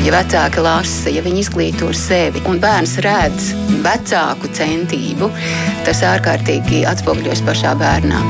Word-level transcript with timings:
Ja 0.00 0.14
vecāki 0.14 0.62
lasa, 0.64 1.10
ja 1.12 1.20
viņi 1.20 1.42
izglīto 1.44 1.90
sevi, 1.92 2.40
un 2.48 2.56
bērns 2.62 2.96
redz 3.04 3.50
vecāku 3.84 4.48
centību, 4.56 5.28
tas 5.84 6.00
ārkārtīgi 6.08 6.86
atspoguļojas 6.88 7.44
pašā 7.44 7.76
bērnā. 7.80 8.24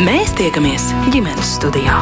Mēs 0.00 0.32
tiekamies 0.40 0.94
ģimenes 1.12 1.58
studijā. 1.58 2.00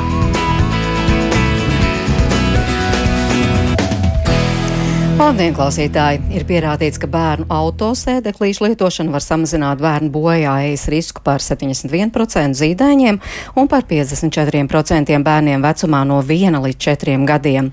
Labdien, 5.19 5.51
klausītāji! 5.51 6.21
Ir 6.31 6.45
pierādīts, 6.47 7.01
ka 7.03 7.09
bērnu 7.11 7.49
autosēdeklīšu 7.51 8.69
lietošana 8.69 9.11
var 9.11 9.25
samazināt 9.25 9.81
bērnu 9.83 10.13
bojājas 10.15 10.85
risku 10.93 11.25
par 11.27 11.43
71% 11.43 12.55
zīdaiņiem 12.55 13.19
un 13.59 13.67
par 13.67 13.83
54% 13.91 15.19
bērniem 15.27 15.67
vecumā 15.67 16.05
no 16.07 16.21
1 16.23 16.61
līdz 16.63 16.79
4 16.87 17.19
gadiem. 17.27 17.73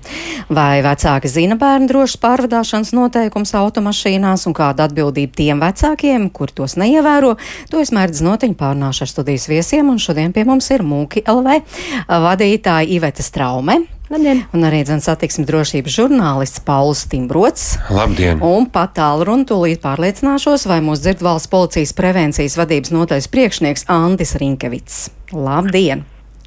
Vai 0.50 0.82
vecāki 0.82 1.30
zina 1.30 1.54
bērnu 1.60 1.86
drošas 1.92 2.18
pārvadāšanas 2.26 2.90
noteikums 2.98 3.54
automašīnās 3.62 4.48
un 4.50 4.58
kāda 4.58 4.90
atbildība 4.90 5.38
tiem 5.38 5.62
vecākiem, 5.62 6.26
kur 6.34 6.50
tos 6.50 6.74
neievēro, 6.82 7.36
to 7.70 7.78
es 7.78 7.94
mērķis 7.94 8.26
notiņu 8.26 8.58
pārnāšu 8.58 9.06
ar 9.06 9.14
studijas 9.14 9.46
viesiem, 9.46 9.94
un 9.94 10.02
šodien 10.02 10.34
pie 10.34 10.42
mums 10.50 10.74
ir 10.74 10.82
Mūki 10.82 11.22
LV 11.22 11.62
vadītāja 12.10 12.90
Iveta 12.98 13.22
Straume. 13.22 13.84
Labdien! 14.06 14.44
Un 14.54 14.62
arī 14.62 14.84
satiksmes 14.86 15.48
drošības 15.48 15.94
žurnālists 15.98 16.60
Pauls 16.62 17.02
Timbrots. 17.10 17.72
Labdien! 17.90 18.38
Un 18.38 18.68
pat 18.70 18.92
tālruni 19.00 19.42
tūlīt 19.48 19.82
pārliecināšos, 19.82 20.68
vai 20.70 20.78
mūs 20.78 21.02
dzird 21.02 21.24
valsts 21.26 21.50
policijas 21.50 21.94
prevencijas 21.98 22.54
vadības 22.54 22.94
notais 22.94 23.26
priekšnieks 23.26 23.88
Andis 23.90 24.36
Rinkevits. 24.38 25.08
Labdien! 25.34 26.04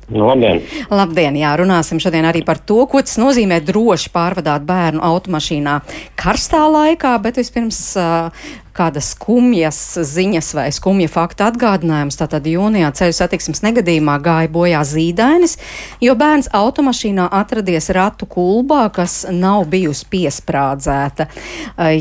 Labdien! 0.10 0.64
Labdien! 0.90 1.36
Jā, 1.38 1.52
runāsim 1.60 2.00
šodien 2.02 2.26
arī 2.26 2.46
par 2.48 2.64
to, 2.64 2.80
ko 2.90 3.04
tas 3.04 3.20
nozīmē 3.20 3.60
droši 3.68 4.10
pārvadāt 4.16 4.64
bērnu 4.66 5.04
automašīnā 5.06 5.76
karstā 6.18 6.64
laikā, 6.72 7.12
bet 7.22 7.38
vispirms 7.44 7.82
uh, 8.00 8.48
kādas 8.78 9.14
skumjas 9.16 9.80
ziņas 10.08 10.52
vai 10.58 10.68
skumja 10.76 11.10
fakta 11.12 11.50
atgādinājums. 11.50 12.18
Tātad 12.20 12.48
jūnijā 12.50 12.92
ceļu 12.96 13.16
satiksmes 13.18 13.64
negadījumā 13.66 14.18
gāja 14.24 14.52
bojā 14.54 14.82
zīdainis, 14.88 15.58
jo 16.04 16.16
bērns 16.20 16.52
automašīnā 16.56 17.30
atradies 17.40 17.90
ratu 17.96 18.28
kulbā, 18.30 18.86
kas 18.96 19.22
nav 19.32 19.68
bijusi 19.72 20.08
piesprādzēta. 20.14 21.30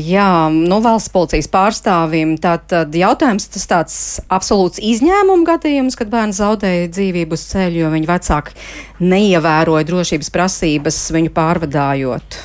Jā, 0.09 0.29
nu 0.53 0.81
valsts 0.85 1.13
policijas 1.13 1.49
pārstāvim 1.51 2.37
tātad 2.41 2.95
jautājums 2.95 3.49
tas 3.53 3.67
tāds 3.69 3.97
absolūts 4.29 4.81
izņēmuma 4.83 5.47
gadījums, 5.53 5.97
kad 5.99 6.11
bērns 6.11 6.39
zaudēja 6.41 6.91
dzīvību 6.93 7.37
uz 7.37 7.49
ceļu, 7.51 7.83
jo 7.83 7.91
viņa 7.95 8.13
vecāki 8.13 8.57
neievēroja 8.99 9.87
drošības 9.89 10.31
prasības 10.33 11.03
viņu 11.15 11.35
pārvadājot. 11.35 12.39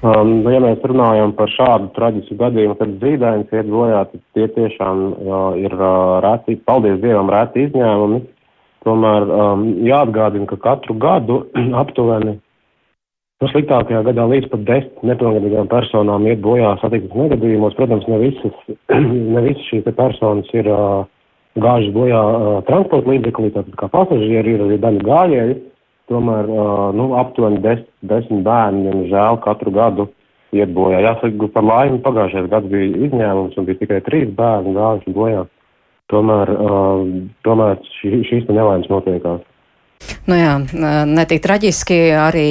Um, 0.00 0.38
nu, 0.40 0.48
ja 0.48 0.62
mēs 0.64 0.80
runājam 0.88 1.34
par 1.36 1.50
šādu 1.52 1.90
traģisku 1.92 2.38
gadījumu, 2.40 2.76
kad 2.78 2.92
zīdainis 3.02 3.50
iet 3.52 3.66
bojā, 3.68 4.06
tad 4.08 4.22
tie 4.32 4.46
tiešām 4.54 5.02
uh, 5.12 5.32
ir 5.60 5.74
uh, 5.76 6.20
reti, 6.24 6.56
paldies 6.64 7.02
Dievam, 7.02 7.28
reti 7.28 7.66
izņēmumi. 7.66 8.22
Tomēr 8.88 9.26
um, 9.28 9.66
jāatgādina, 9.84 10.48
ka 10.48 10.56
katru 10.64 10.96
gadu 10.96 11.42
aptuveni, 11.82 12.38
nu 13.44 13.50
sliktākajā 13.52 14.00
gadā 14.08 14.24
līdz 14.30 14.48
pat 14.54 14.64
desmit 14.70 15.04
nepilngadīgām 15.10 15.68
personām 15.68 16.24
iet 16.30 16.40
bojā 16.48 16.72
satiksmes 16.80 17.26
negadījumos. 17.26 17.76
Protams, 17.76 18.08
ne 18.08 18.22
visas, 18.24 18.56
ne 19.36 19.44
visas 19.50 19.68
šīs 19.68 19.84
personas 20.00 20.48
ir 20.56 20.70
uh, 20.72 21.04
gājušas 21.60 21.92
bojā 21.98 22.22
uh, 22.24 22.48
transporta 22.70 23.12
līdzeklī, 23.12 23.52
tātad 23.52 23.76
kā 23.76 23.92
pasažieri 23.92 24.56
ir 24.56 24.64
arī 24.64 24.80
daļa 24.80 25.04
gājēji. 25.12 25.60
Tomēr 26.10 26.48
nu, 26.98 27.12
aptuveni 27.20 27.60
des, 27.62 27.84
desmit 28.02 28.42
bērni, 28.46 28.88
diemžēl, 28.88 29.38
katru 29.44 29.70
gadu 29.74 30.08
iet 30.56 30.72
bojā. 30.74 30.98
Jāsaka, 31.04 31.50
par 31.54 31.66
laimi 31.66 32.00
pagājušajais 32.02 32.50
gads 32.50 32.70
bija 32.72 33.04
izņēmums 33.06 33.58
un 33.60 33.68
bija 33.68 33.78
tikai 33.84 34.00
trīs 34.08 34.32
bērni 34.34 34.74
gājuši 34.74 35.14
bojā. 35.14 35.44
Tomēr, 36.10 36.50
tomēr 37.46 37.78
šī, 38.00 38.24
šīs 38.26 38.50
nelaimes 38.50 38.90
notiekās. 38.90 39.46
Nu 40.26 40.34
jā, 40.34 40.54
netik 41.06 41.42
traģiski 41.44 41.98
arī 42.18 42.48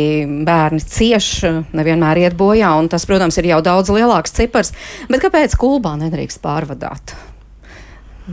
bērni 0.48 0.80
cieš, 0.80 1.30
nevienmēr 1.76 2.22
iet 2.24 2.38
bojā, 2.40 2.72
un 2.80 2.88
tas, 2.92 3.04
protams, 3.10 3.40
ir 3.42 3.50
jau 3.52 3.60
daudz 3.66 3.92
lielāks 3.92 4.36
cipars. 4.38 4.72
Bet 5.10 5.26
kāpēc 5.26 5.58
kulbā 5.60 5.96
nedrīkst 6.00 6.40
pārvadāt? 6.46 7.18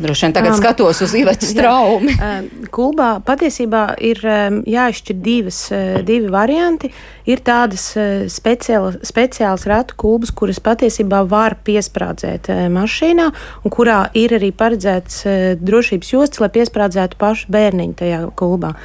Droši 0.03 0.27
vien 0.27 0.35
tagad 0.37 0.55
um, 0.55 0.59
skatos 0.61 1.01
uz 1.05 1.15
Ivetas 1.17 1.55
traumi. 1.59 2.15
Kulbā 2.77 3.11
patiesībā 3.27 3.85
ir 4.05 4.23
jāizšķir 4.23 5.21
divas, 5.25 5.61
divi 6.07 6.31
varianti. 6.33 6.93
Ir 7.27 7.43
tādas 7.47 7.89
speciāla, 8.31 8.93
speciālas 9.07 9.67
ratu 9.67 9.97
kulbas, 9.99 10.31
kuras 10.37 10.61
patiesībā 10.63 11.25
var 11.27 11.57
piesprādzēt 11.67 12.53
mašīnā, 12.71 13.31
un 13.65 13.75
kurā 13.75 14.05
ir 14.15 14.37
arī 14.39 14.53
paredzēts 14.55 15.25
drošības 15.59 16.13
josts, 16.15 16.43
lai 16.43 16.53
piesprādzētu 16.55 17.19
pašu 17.19 17.51
bērniņu 17.57 17.99
tajā 17.99 18.21
kulbā. 18.39 18.77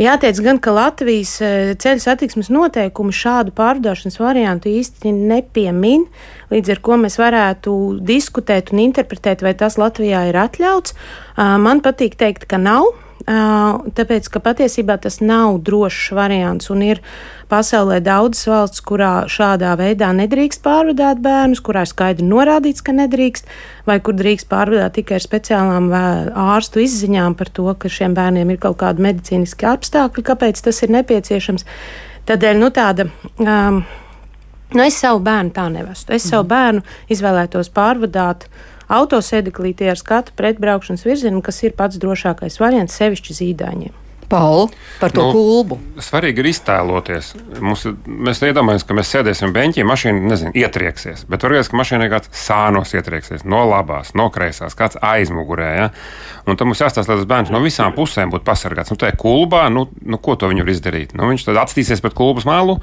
Jāteic 0.00 0.38
gan, 0.40 0.56
ka 0.64 0.72
Latvijas 0.72 1.34
ceļu 1.82 2.00
satiksmes 2.00 2.48
noteikumi 2.48 3.12
šādu 3.12 3.52
pārdošanas 3.52 4.16
variantu 4.16 4.70
īsti 4.72 5.12
nepiemin. 5.12 6.06
Līdz 6.48 6.72
ar 6.72 6.80
ko 6.86 6.96
mēs 7.02 7.18
varētu 7.20 7.74
diskutēt 8.08 8.72
un 8.72 8.80
interpretēt, 8.86 9.44
vai 9.44 9.52
tas 9.60 9.76
Latvijā 9.76 10.24
ir 10.30 10.40
atļauts. 10.40 10.96
Man 11.36 11.84
patīk 11.84 12.16
teikt, 12.16 12.48
ka 12.48 12.56
nav. 12.56 12.88
Tāpēc, 13.28 14.28
ka 14.32 14.40
patiesībā 14.40 14.96
tas 15.02 15.20
nav 15.20 15.58
drošs 15.66 16.10
variants 16.16 16.70
un 16.72 16.80
ir 16.86 17.02
pasaulē 17.50 17.98
daudzas 18.00 18.46
valsts, 18.48 18.82
kurā 18.86 19.26
šādā 19.28 19.74
veidā 19.76 20.08
nedrīkst 20.16 20.62
pārvadāt 20.64 21.20
bērnus, 21.20 21.60
kurā 21.60 21.84
ir 21.84 21.90
skaidri 21.90 22.26
norādīts, 22.26 22.82
ka 22.86 22.94
nedrīkst, 22.96 23.48
vai 23.86 23.98
kur 24.00 24.16
drīkst 24.16 24.48
pārvadāt 24.48 24.96
tikai 24.96 25.18
ar 25.18 25.26
speciālām 25.26 25.90
ārstu 25.92 26.80
izziņām 26.86 27.36
par 27.36 27.52
to, 27.52 27.68
ka 27.74 27.92
šiem 27.92 28.16
bērniem 28.16 28.54
ir 28.54 28.60
kaut 28.62 28.80
kādi 28.80 29.04
medicīniski 29.04 29.68
apstākļi, 29.68 30.26
kāpēc 30.30 30.62
tas 30.64 30.80
ir 30.86 30.94
nepieciešams. 30.96 31.66
Tādēļ 32.30 32.62
nu, 32.62 32.70
tāda. 32.74 33.10
Um, 33.40 33.84
Nu, 34.70 34.84
es 34.86 35.00
savu 35.02 35.18
bērnu 35.26 35.50
tā 35.50 35.64
nevestu. 35.66 36.12
Es 36.14 36.28
savu 36.30 36.44
bērnu 36.46 36.84
izvēlētos 37.10 37.72
pārvadāt 37.74 38.44
autosēdeklītī 38.90 39.88
ar 39.90 39.98
skatu 40.00 40.34
pret 40.36 40.60
braukšanas 40.62 41.06
virzienu, 41.06 41.42
kas 41.46 41.62
ir 41.62 41.76
pats 41.78 42.00
drošākais 42.02 42.58
variants 42.62 42.98
sevišķi 42.98 43.36
zīdaiņiem. 43.40 43.94
Pauli, 44.30 44.68
par 45.00 45.10
to 45.10 45.24
nu, 45.26 45.32
kulbu. 45.34 45.76
Svarīgi 45.98 46.38
ir 46.38 46.48
iztēloties. 46.52 47.32
Mums, 47.58 47.82
mēs 48.06 48.38
iedomājamies, 48.46 48.84
ka 48.86 48.94
mēs 48.94 49.10
sēdēsim 49.10 49.50
beņķī, 49.56 49.82
mašīna 49.88 50.30
nezinu, 50.30 50.52
ietrieksies. 50.60 51.24
Bet 51.30 51.42
varbūt, 51.42 51.72
ka 51.72 51.80
mašīnai 51.80 52.06
kāds 52.12 52.30
sānos 52.38 52.94
ietrieksies 52.94 53.42
no 53.42 53.64
labās, 53.66 54.14
no 54.14 54.28
kreisās, 54.30 54.78
kāds 54.78 55.00
aizmugurē. 55.02 55.70
Ja? 55.74 55.88
Un 56.46 56.54
tad 56.54 56.70
mums 56.70 56.82
jāstāsta, 56.82 57.10
lai 57.10 57.18
tas 57.18 57.30
bērns 57.32 57.50
no 57.50 57.62
visām 57.64 57.96
pusēm 57.96 58.30
būtu 58.30 58.46
pasargāts. 58.46 58.94
Nu, 58.94 59.00
tā 59.02 59.10
ir 59.10 59.18
kulbā, 59.18 59.66
nu, 59.74 59.88
nu, 60.06 60.22
ko 60.22 60.38
to 60.38 60.52
viņi 60.52 60.62
var 60.62 60.74
izdarīt? 60.76 61.18
Nu, 61.18 61.26
viņš 61.32 61.50
tad 61.50 61.60
atstīsies 61.66 62.04
pret 62.04 62.14
kulbas 62.14 62.46
malu. 62.46 62.78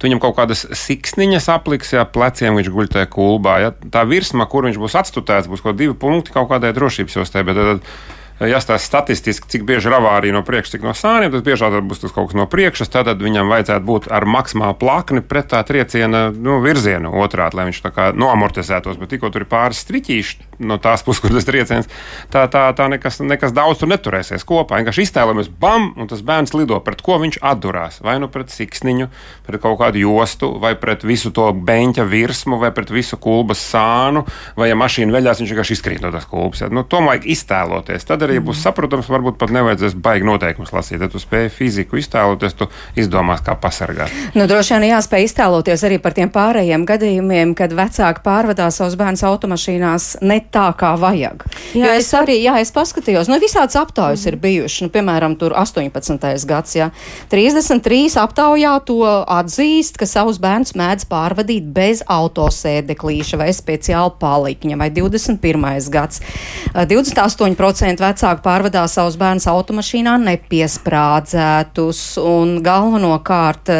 Viņam 0.00 0.20
kaut 0.24 0.36
kādas 0.40 0.64
siksniņas 0.76 1.52
apliks, 1.52 1.92
ja 1.92 2.08
pleciem 2.08 2.56
viņš 2.56 2.72
guļ 2.72 2.92
tajā 2.96 3.12
kulbā. 3.12 3.60
Ja? 3.64 3.72
Tā 3.92 4.08
virsma, 4.08 4.48
kur 4.48 4.64
viņš 4.68 4.80
būs 4.80 4.96
atstutēts, 5.04 5.52
būs 5.52 5.64
kaut 5.64 5.76
divi 5.76 5.96
punkti 5.96 6.32
kaut 6.32 6.48
kādai 6.52 6.72
drošības 6.76 7.20
jostē. 7.20 7.44
Bet 7.44 7.60
tad, 7.60 7.76
tad 7.76 8.15
jāstāsta 8.44 8.84
statistiski, 8.84 9.48
cik 9.48 9.64
bieži 9.68 9.88
ir 9.88 9.96
avārija 9.96 10.34
no 10.36 10.42
priekšas, 10.44 10.76
cik 10.76 10.84
no 10.84 10.92
sāniem, 10.96 11.32
tad 11.32 11.44
biežāk 11.46 11.78
būs 11.88 12.02
tas 12.02 12.12
kaut 12.12 12.30
kas 12.30 12.38
no 12.38 12.44
priekšas. 12.50 12.90
Tad 12.92 13.22
viņam 13.22 13.48
vajadzētu 13.52 13.86
būt 13.86 14.08
ar 14.12 14.26
maksimālu 14.28 14.76
plakni 14.80 15.22
pret 15.24 15.48
tā 15.52 15.62
trieciena 15.66 16.28
nu, 16.34 16.58
virzienu 16.64 17.14
otrādi, 17.22 17.56
lai 17.56 17.68
viņš 17.70 17.80
tā 17.84 17.92
kā 17.96 18.10
noamortizētos. 18.16 19.00
Bet 19.00 19.14
tikko 19.14 19.32
tur 19.32 19.46
ir 19.46 19.50
pāris 19.50 19.80
striķīši 19.86 20.52
no 20.66 20.78
tās 20.80 21.04
puses, 21.04 21.20
kur 21.20 21.32
tas 21.34 21.46
trieciens, 21.48 21.88
tā, 22.32 22.46
tā, 22.52 22.66
tā 22.76 22.88
nekas, 22.92 23.20
nekas 23.24 23.52
daudz 23.56 23.80
tur 23.80 23.90
neturēsies 23.92 24.44
kopā. 24.48 24.80
Vienkārši 24.80 25.06
iztēlojamies, 25.06 25.50
bam, 25.60 25.90
un 25.96 26.08
tas 26.10 26.22
bērns 26.24 26.54
lido 26.56 26.78
pret 26.84 27.02
ko 27.04 27.18
viņš 27.22 27.40
atdurās. 27.44 28.00
Vai 28.04 28.16
nu 28.22 28.28
pret 28.32 28.52
siksniņu, 28.52 29.08
pret 29.48 29.64
kaut 29.64 29.78
kādu 29.80 30.00
jostu, 30.00 30.52
vai 30.62 30.74
pret 30.80 31.04
visu 31.08 31.32
to 31.36 31.48
beņķa 31.52 32.06
virsmu, 32.08 32.60
vai 32.60 32.72
pret 32.76 32.92
visu 32.92 33.18
kulbas 33.20 33.64
sānu, 33.64 34.24
vai 34.56 34.70
ja 34.70 34.78
mašīna 34.78 35.14
veļās, 35.16 35.42
viņš 35.42 35.52
vienkārši 35.54 35.76
izkrīt 35.76 36.04
no 36.04 36.12
tās 36.14 36.28
kulbas. 36.30 36.64
Ja? 36.64 36.70
Nu, 36.72 36.84
to 36.88 37.02
vajag 37.04 37.28
iztēloties. 37.36 38.08
Tad 38.08 38.25
arī 38.26 38.38
būs 38.44 38.60
saprotams, 38.66 39.08
varbūt 39.10 39.38
pat 39.40 39.52
nevajadzēs 39.54 39.96
baigi 40.02 40.26
noteikumus 40.26 40.72
lasīt. 40.74 41.00
Ja 41.02 41.08
tu 41.10 41.20
spēj 41.22 41.48
fiziku 41.54 42.00
iztēloties, 42.00 42.56
tu 42.58 42.68
izdomās, 42.98 43.42
kā 43.46 43.56
pasargāt. 43.60 44.12
Nu, 44.36 44.46
droši 44.50 44.76
vien 44.76 44.88
jāspēj 44.90 45.26
iztēloties 45.28 45.84
arī 45.86 45.98
par 46.02 46.16
tiem 46.16 46.30
pārējiem 46.34 46.86
gadījumiem, 46.88 47.54
kad 47.58 47.74
vecāki 47.76 48.24
pārvadā 48.26 48.68
savus 48.74 48.96
bērnus 48.98 49.24
automašīnās 49.26 50.08
ne 50.26 50.40
tā, 50.52 50.66
kā 50.78 50.94
vajag. 51.00 51.46
Jā, 51.76 51.86
jo 51.86 51.94
es 52.00 52.10
arī, 52.16 52.38
jā, 52.44 52.56
es 52.62 52.72
paskatījos, 52.74 53.30
nu, 53.30 53.38
visāds 53.42 53.78
aptaujas 53.78 54.24
mm. 54.24 54.32
ir 54.32 54.38
bijuši, 54.42 54.86
nu, 54.86 54.92
piemēram, 54.94 55.36
tur 55.40 55.56
18. 55.56 56.28
gads, 56.48 56.76
jā. 56.78 56.90
33 57.32 58.18
aptaujā 58.22 58.74
to 58.88 59.00
atzīst, 59.06 60.00
ka 60.00 60.08
savus 60.08 60.40
bērnus 60.42 60.74
mēdz 60.78 61.08
pārvadīt 61.10 61.68
bez 61.76 62.02
autosēdeklīša 62.10 63.40
vai 63.40 63.50
speciāla 63.56 64.14
palikņa, 64.20 64.78
vai 64.80 64.90
21. 64.94 65.90
gads. 65.92 66.22
28% 66.76 68.02
vecāki 68.02 68.15
pārvadā 68.44 68.84
savus 68.90 69.16
bērnus 69.20 69.48
automašīnā 69.50 70.16
nepiesprādzētus 70.22 72.00
un 72.22 72.56
galvenokārt 72.64 73.72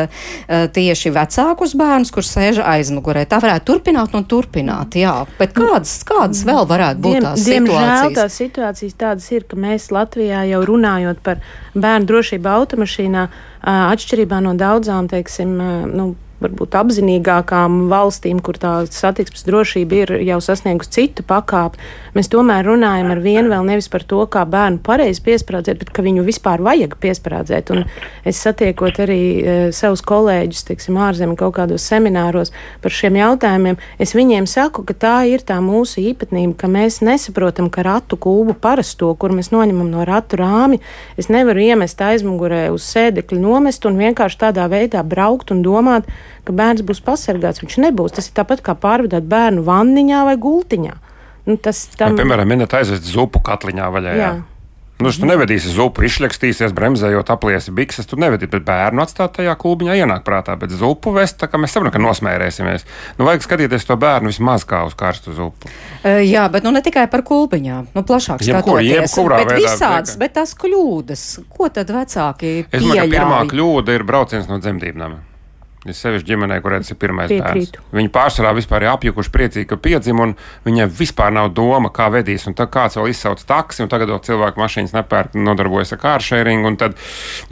tieši 0.76 1.12
vecākus 1.14 1.76
bērnus, 1.78 2.12
kur 2.14 2.26
sēž 2.26 2.60
aizmugurē. 2.64 3.26
Tā 3.28 3.40
varētu 3.42 3.70
turpināt 3.72 4.16
un 4.18 4.26
turpināt, 4.28 4.98
jā. 5.00 5.14
Bet 5.40 5.54
kādas, 5.56 5.98
kādas 6.06 6.44
vēl 6.46 6.66
varētu 6.68 7.04
būt 7.06 7.18
Diem, 7.18 7.26
tās 7.28 7.46
diemžēl 7.46 7.78
situācijas? 7.78 8.18
tās 8.20 8.38
situācijas 8.42 9.00
tādas 9.00 9.30
ir, 9.32 9.46
ka 9.48 9.58
mēs 9.60 9.90
Latvijā 9.94 10.44
jau 10.50 10.62
runājot 10.66 11.22
par 11.24 11.42
bērnu 11.74 12.10
drošību 12.10 12.52
automašīnā, 12.52 13.26
atšķirībā 13.66 14.40
no 14.44 14.54
daudzām, 14.58 15.08
teiksim, 15.10 15.56
nu, 15.92 16.12
varbūt 16.42 16.74
apzinīgākām 16.76 17.86
valstīm, 17.90 18.40
kur 18.44 18.58
tā 18.60 18.72
satiksmes 18.92 19.46
drošība 19.46 20.00
ir 20.02 20.12
jau 20.26 20.38
sasniegusi 20.44 20.92
citu 20.92 21.24
pakāpi, 21.26 21.80
mēs 22.16 22.28
tomēr 22.32 22.66
runājam 22.68 23.12
ar 23.14 23.22
vienu 23.24 23.52
vēl 23.52 23.64
nevis 23.70 23.88
par 23.92 24.04
to, 24.08 24.20
kā 24.30 24.44
bērnu 24.48 24.82
pareizi 24.84 25.22
piesprādzēt, 25.24 25.80
bet 25.80 25.92
ka 25.96 26.04
viņu 26.04 26.24
vispār 26.26 26.62
vajag 26.64 26.98
piesprādzēt. 27.00 27.72
Un 27.72 27.84
es 28.28 28.40
satiekot 28.44 29.00
arī 29.04 29.20
e, 29.20 29.56
savus 29.76 30.04
kolēģus, 30.06 30.66
teiksim, 30.68 30.98
ārzemju 31.06 31.38
kaut 31.40 31.56
kādos 31.56 31.86
semināros 31.88 32.52
par 32.84 32.94
šiem 32.94 33.16
jautājumiem, 33.20 33.80
es 34.02 34.12
viņiem 34.16 34.48
saku, 34.50 34.84
ka 34.86 34.96
tā 35.06 35.16
ir 35.30 35.44
tā 35.46 35.58
mūsu 35.64 36.04
īpatnība, 36.04 36.56
ka 36.60 36.70
mēs 36.72 37.00
nesaprotam, 37.06 37.70
ka 37.72 37.86
ratu 37.86 38.20
kūbu 38.20 38.58
parasto, 38.60 39.12
kur 39.16 39.32
mēs 39.36 39.52
noņemam 39.54 39.90
no 39.92 40.04
ratu 40.08 40.40
rāmi, 40.40 40.82
es 41.16 41.30
nevaru 41.32 41.64
iemest 41.64 42.00
aizmugurē 42.04 42.66
uz 42.74 42.84
sēdekļa 42.92 43.40
nomest 43.40 43.88
un 43.88 43.98
vienkārši 44.00 44.42
tādā 44.46 44.68
veidā 44.72 45.02
braukt 45.06 45.52
un 45.54 45.64
domāt, 45.64 46.08
ka 46.46 46.56
bērns 46.56 46.84
būs 46.86 47.02
pasargāts. 47.04 47.62
Viņš 47.64 47.78
nebūs. 47.84 48.16
Tas 48.16 48.30
ir 48.30 48.36
tāpat 48.38 48.64
kā 48.64 48.76
pārvadāt 48.78 49.28
bērnu 49.30 49.66
vanniņā 49.66 50.24
vai 50.30 50.36
gultiņā. 50.40 50.98
Nu, 51.46 51.56
tas 51.62 51.86
tam... 51.94 52.14
Vai, 52.14 52.24
piemēram, 52.24 52.50
minēt 52.50 52.74
aizvest 52.74 53.06
zupu 53.10 53.42
katliņā 53.46 53.90
vaļā. 53.94 54.14
Jā. 54.16 54.28
Jā. 54.30 54.34
Nu, 54.96 55.10
tu 55.12 55.28
nevedīsi 55.28 55.68
zupu, 55.76 56.06
izšļakstīsies, 56.08 56.72
bremzējot, 56.72 57.28
apliesi 57.34 57.72
bikses. 57.76 58.06
Tu 58.08 58.16
nevedīsi, 58.16 58.48
bet 58.54 58.64
bērnu 58.64 59.02
atstāt 59.04 59.34
tajā 59.36 59.52
klubiņā 59.60 59.98
ienāk 60.00 60.24
prātā. 60.24 60.54
Bet 60.56 60.72
zupu 60.72 61.12
vest, 61.12 61.36
tā 61.42 61.50
kā 61.52 61.60
mēs 61.60 61.74
saprotam, 61.76 61.92
ka 61.98 62.00
nosmērēsimies. 62.00 62.86
Nu, 63.18 63.26
vajag 63.28 63.44
skatīties 63.44 63.84
to 63.84 63.98
bērnu 64.00 64.32
vismaz 64.32 64.64
kā 64.64 64.86
uz 64.88 64.96
karstu 64.96 65.36
zupu. 65.36 65.68
Uh, 66.00 66.22
Jā, 66.24 66.46
bet 66.52 66.64
nu 66.64 66.72
ne 66.72 66.80
tikai 66.84 67.04
par 67.12 67.26
kulpiņām, 67.28 67.92
nu 67.92 68.06
plašāk 68.08 68.40
skatoties. 68.40 68.88
jebkurā 68.94 69.42
bet 69.42 69.52
veidā, 69.52 69.60
visādas, 69.66 70.16
vienkārši. 70.16 70.20
bet 70.24 70.36
tās 70.40 70.56
kļūdas, 70.64 71.28
ko 71.52 71.68
tad 71.76 71.92
vecāki 71.92 72.56
Es 72.64 72.80
domāju, 72.80 73.04
ka 73.04 73.08
pirmā 73.18 73.44
kļūda 73.52 74.00
ir 74.00 74.08
brauciens 74.08 74.48
no 74.48 74.62
dzemdībām. 74.64 75.20
Ir 75.86 75.96
sevišķi 75.96 76.30
ģimenē, 76.32 76.60
kurai 76.64 76.80
tas 76.82 76.90
ir 76.90 76.98
pirmais 77.00 77.30
Piekrītu. 77.30 77.82
bērns. 77.82 77.92
Viņi 77.98 78.12
pārsvarā 78.14 78.52
vispār 78.56 78.86
ir 78.86 78.92
apjukuši, 78.94 79.32
priecīgi, 79.34 79.68
ka 79.70 79.78
piedzima, 79.80 80.26
un 80.26 80.34
viņiem 80.66 80.90
vispār 80.98 81.34
nav 81.34 81.52
doma, 81.54 81.92
kā 81.94 82.08
vedīs. 82.14 82.46
Un 82.50 82.56
tad 82.58 82.72
kāds 82.74 82.98
vēl 82.98 83.12
izsauc 83.12 83.42
taksi, 83.46 83.84
un 83.84 83.92
tagad 83.92 84.10
vēl 84.10 84.22
cilvēku 84.26 84.62
mašīnas 84.62 84.96
nepērk, 84.96 85.36
nodarbojas 85.38 85.94
ar 85.96 86.02
kāršēringu, 86.02 86.72
un 86.72 86.78
tad 86.80 86.96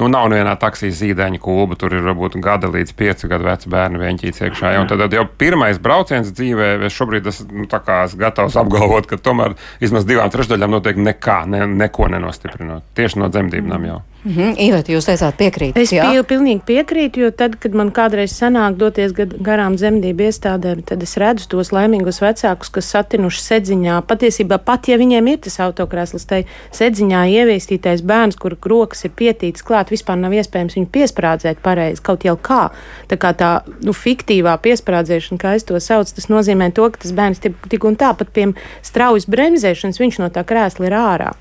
nu, 0.01 0.09
nav 0.11 0.31
nevienā 0.33 0.57
taksijas 0.61 0.99
zīdaiņa 1.03 1.43
kluba. 1.45 1.79
Tur 1.79 1.95
ir 1.95 2.07
varbūt 2.07 2.39
gada 2.43 2.71
līdz 2.73 2.97
piecu 2.99 3.31
gadu 3.31 3.49
veci 3.49 3.71
bērni 3.73 4.03
vienķīts 4.03 4.45
iekšā. 4.49 4.75
Ja? 4.75 4.83
Un 4.83 4.91
Tad, 4.91 5.01
tad 5.01 5.15
jau 5.17 5.25
pirmais 5.27 5.79
brauciens 5.83 6.29
dzīvē, 6.35 6.75
es 6.87 6.95
šobrīd 6.95 7.27
esmu 7.31 7.65
nu, 7.65 7.69
esmu 7.69 8.21
gatavs 8.21 8.59
apgalvot, 8.61 9.09
ka 9.11 9.19
tomēr 9.19 9.57
vismaz 9.83 10.07
divām 10.07 10.31
trešdaļām 10.31 10.77
noteikti 10.77 11.07
nekā, 11.09 11.39
ne, 11.51 11.65
neko 11.67 12.11
nenostiprinot. 12.15 12.87
Tieši 12.95 13.23
no 13.23 13.31
dzemdībām 13.33 13.89
jau. 13.89 14.01
Mhm, 14.25 14.55
Ivet, 14.57 14.89
jūs 14.89 15.05
teicāt 15.05 15.37
piekrīt. 15.37 15.77
Es 15.77 15.91
jā? 15.93 16.07
pie, 16.09 16.23
pilnīgi 16.25 16.63
piekrītu, 16.65 17.21
jo 17.27 17.29
tad, 17.37 17.59
kad 17.61 17.75
man 17.77 17.91
kādreiz 17.93 18.33
sanāk 18.33 18.79
doties 18.81 19.13
garām 19.15 19.77
zemdību 19.77 20.25
iestādēm, 20.31 20.81
tad 20.89 21.05
es 21.05 21.13
redzu 21.21 21.51
tos 21.53 21.75
laimīgos 21.77 22.23
vecākus, 22.25 22.73
kas 22.73 22.89
satinuši 22.95 23.43
sedziņā. 23.45 23.99
Patiesībā 24.09 24.57
pat, 24.65 24.89
ja 24.89 24.97
viņiem 25.01 25.29
ir 25.29 25.43
tas 25.45 25.61
autokrēsls, 25.67 26.25
tai 26.31 26.41
sedziņā 26.73 27.27
ieviestītais 27.35 28.01
bērns, 28.01 28.41
kur 28.41 28.57
rokas 28.65 29.05
ir 29.05 29.13
pietītas 29.13 29.67
klāt, 29.67 29.93
vispār 29.93 30.17
nav 30.23 30.33
iespējams 30.41 30.81
viņu 30.81 30.91
piesprādzēt 30.97 31.61
pareizi, 31.61 32.01
kaut 32.09 32.25
jau 32.25 32.39
kā. 32.41 32.71
Tā 33.13 33.21
kā 33.21 33.37
tā 33.37 33.53
nu, 33.85 33.93
fiktīvā 33.93 34.57
piesprādzēšana, 34.65 35.43
kā 35.43 35.53
es 35.59 35.69
to 35.69 35.77
saucu, 35.77 36.17
tas 36.17 36.33
nozīmē 36.33 36.73
to, 36.73 36.89
ka 36.89 37.05
tas 37.05 37.13
bērns 37.13 37.45
tik, 37.45 37.61
tik 37.69 37.85
un 37.85 38.01
tā 38.01 38.17
pat 38.17 38.33
pie 38.33 38.55
straujas 38.81 39.29
bremzēšanas 39.29 40.01
viņš 40.01 40.23
no 40.25 40.33
tā 40.33 40.49
krēsla 40.49 40.89
ir 40.89 41.03
ārā. 41.05 41.35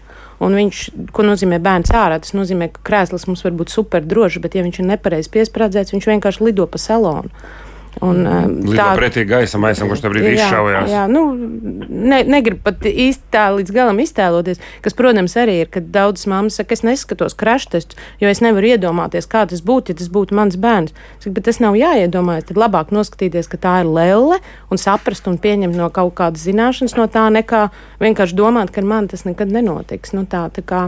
Un 0.43 0.57
viņš, 0.59 0.79
ko 1.15 1.23
nozīmē 1.23 1.59
bērns 1.63 1.93
ārā, 1.95 2.17
tas 2.19 2.33
nozīmē, 2.35 2.69
ka 2.73 2.81
krēsls 2.89 3.27
mums 3.29 3.43
var 3.45 3.53
būt 3.59 3.71
super 3.71 4.03
drošs, 4.03 4.41
bet 4.43 4.57
ja 4.57 4.63
viņš 4.65 4.81
ir 4.81 4.89
nepareizi 4.89 5.31
piesprādzēts, 5.31 5.93
viņš 5.95 6.09
vienkārši 6.09 6.47
lido 6.49 6.67
pa 6.67 6.81
salonu. 6.81 7.31
Un, 8.01 8.23
um, 8.25 8.53
Lido 8.65 8.85
pretī 8.97 9.21
gaisam, 9.29 9.63
aizsam, 9.67 9.89
kurš 9.91 10.01
tev 10.01 10.13
brīdī 10.15 10.31
Jā, 10.33 10.47
izšaujās. 10.47 10.89
Jā, 10.89 11.03
nu, 11.11 11.21
ne, 11.33 12.23
negribu 12.25 12.63
pat 12.65 12.87
īsti 12.89 13.29
tā 13.33 13.43
līdz 13.53 13.73
galam 13.75 13.99
iztēloties, 14.01 14.61
kas, 14.85 14.95
protams, 14.97 15.35
arī 15.37 15.59
ir, 15.61 15.69
kad 15.73 15.91
daudzas 15.93 16.25
mammas 16.31 16.57
saka, 16.57 16.73
es 16.73 16.81
neskatos 16.85 17.37
kraštestus, 17.37 17.99
jo 18.21 18.31
es 18.31 18.41
nevaru 18.43 18.73
iedomāties, 18.73 19.29
kā 19.29 19.45
tas 19.49 19.61
būtu, 19.65 19.93
ja 19.93 20.01
tas 20.01 20.09
būtu 20.13 20.37
mans 20.37 20.57
bērns. 20.57 20.95
Saka, 21.19 21.35
bet 21.37 21.47
tas 21.49 21.61
nav 21.63 21.77
jāiedomājas, 21.77 22.49
tad 22.49 22.61
labāk 22.63 22.93
noskatīties, 22.95 23.51
ka 23.51 23.61
tā 23.61 23.75
ir 23.83 23.91
lelle 23.93 24.41
un 24.73 24.81
saprast 24.81 25.29
un 25.29 25.37
pieņemt 25.41 25.77
no 25.77 25.91
kaut 25.93 26.15
kādas 26.17 26.47
zināšanas 26.47 26.97
no 26.97 27.05
tā, 27.11 27.27
nekā 27.33 27.67
vienkārši 28.01 28.39
domāt, 28.39 28.73
ka 28.73 28.81
ar 28.81 28.89
mani 28.89 29.13
tas 29.13 29.27
nekad 29.29 29.53
nenotiks. 29.53 30.15
Nu, 30.17 30.25
tā, 30.29 30.47
tā 30.53 30.65
kā, 30.65 30.87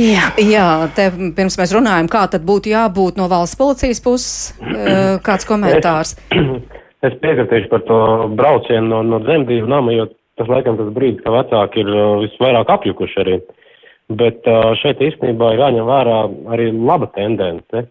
Jā. 0.00 0.30
Jā, 0.40 0.66
te 0.96 1.10
pirms 1.36 1.58
mēs 1.60 1.74
runājam, 1.76 2.08
kā 2.12 2.24
tad 2.32 2.44
būtu 2.48 2.72
jābūt 2.72 3.18
no 3.20 3.28
valsts 3.32 3.58
policijas 3.60 4.00
puses, 4.04 4.52
eh, 4.64 5.18
kāds 5.24 5.48
komentārs. 5.48 6.16
Es 7.02 7.16
piekritīšu 7.18 7.68
par 7.68 7.82
to 7.88 7.98
braucienu 8.38 8.86
no, 8.86 9.00
no 9.02 9.18
dzemdību 9.24 9.66
nama, 9.66 9.90
jo 9.96 10.06
tas 10.38 10.46
laikam 10.48 10.76
tas 10.78 10.92
brīdis, 10.94 11.22
ka 11.24 11.32
vecāki 11.34 11.82
ir 11.82 11.90
uh, 11.90 12.20
visvairāk 12.22 12.70
apjukuši 12.76 13.18
arī. 13.24 13.40
Bet 14.22 14.46
uh, 14.46 14.70
šeit 14.78 15.02
īstenībā 15.02 15.52
ir 15.52 15.64
jāņem 15.64 15.88
vērā 15.88 16.20
arī 16.54 16.70
laba 16.72 17.08
tendence. 17.16 17.84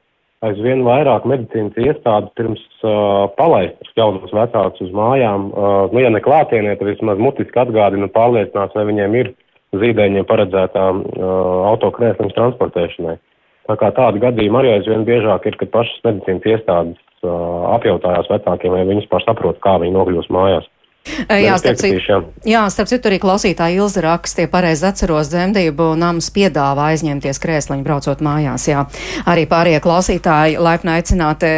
Aizvien 0.48 0.82
vairāk 0.88 1.28
medicīnas 1.30 1.76
iestādes 1.78 2.32
pirms 2.40 2.64
uh, 2.82 3.28
palaist 3.36 3.92
jaunos 4.00 4.32
vecākus 4.34 4.88
uz 4.88 4.96
mājām, 4.96 5.52
uh, 5.52 5.92
nu, 5.92 6.02
ja 6.02 6.10
ne 6.10 6.24
klātienē, 6.24 6.78
tad 6.80 6.90
vismaz 6.90 7.20
mutiski 7.22 7.62
atgādina 7.62 8.08
un 8.08 8.16
pārliecinās, 8.16 8.74
vai 8.80 8.88
viņiem 8.90 9.20
ir 9.20 9.36
zīdaiņiem 9.76 10.28
paredzētā 10.28 10.88
uh, 10.92 11.06
autokrēsliņa 11.72 12.36
transportēšanai. 12.36 13.18
Tā 13.70 13.78
kā 13.80 13.92
tādi 13.96 14.22
gadījumi 14.24 14.60
arī 14.60 14.74
aizvien 14.76 15.06
biežāk 15.08 15.48
ir, 15.48 15.58
kad 15.60 15.72
pašas 15.72 16.04
medicīnas 16.08 16.48
iestādes 16.50 17.00
uh, 17.24 17.72
apjautājās 17.78 18.30
vecākiem, 18.32 18.76
vai 18.76 18.86
viņi 18.90 19.04
vispār 19.06 19.24
saprot, 19.24 19.62
kā 19.64 19.78
viņi 19.84 19.96
nokļūs 19.96 20.32
mājās. 20.34 20.68
Jā, 22.46 22.62
starp 22.70 22.90
citu, 22.92 23.10
arī 23.10 23.18
klausītāja 23.22 23.82
Ilza 23.82 24.04
raksta, 24.06 24.44
ja 24.46 24.50
pareizi 24.52 24.86
atceros 24.86 25.32
dzemdību, 25.32 25.88
nams 25.98 26.30
piedāvā 26.34 26.92
aizņemties 26.94 27.42
krēsliņu 27.42 27.86
braucot 27.88 28.22
mājās. 28.22 28.68
Jā. 28.70 28.84
Arī 29.30 29.48
pārējie 29.50 29.82
klausītāji 29.82 30.60
laipni 30.62 30.94
aicināti 30.94 31.52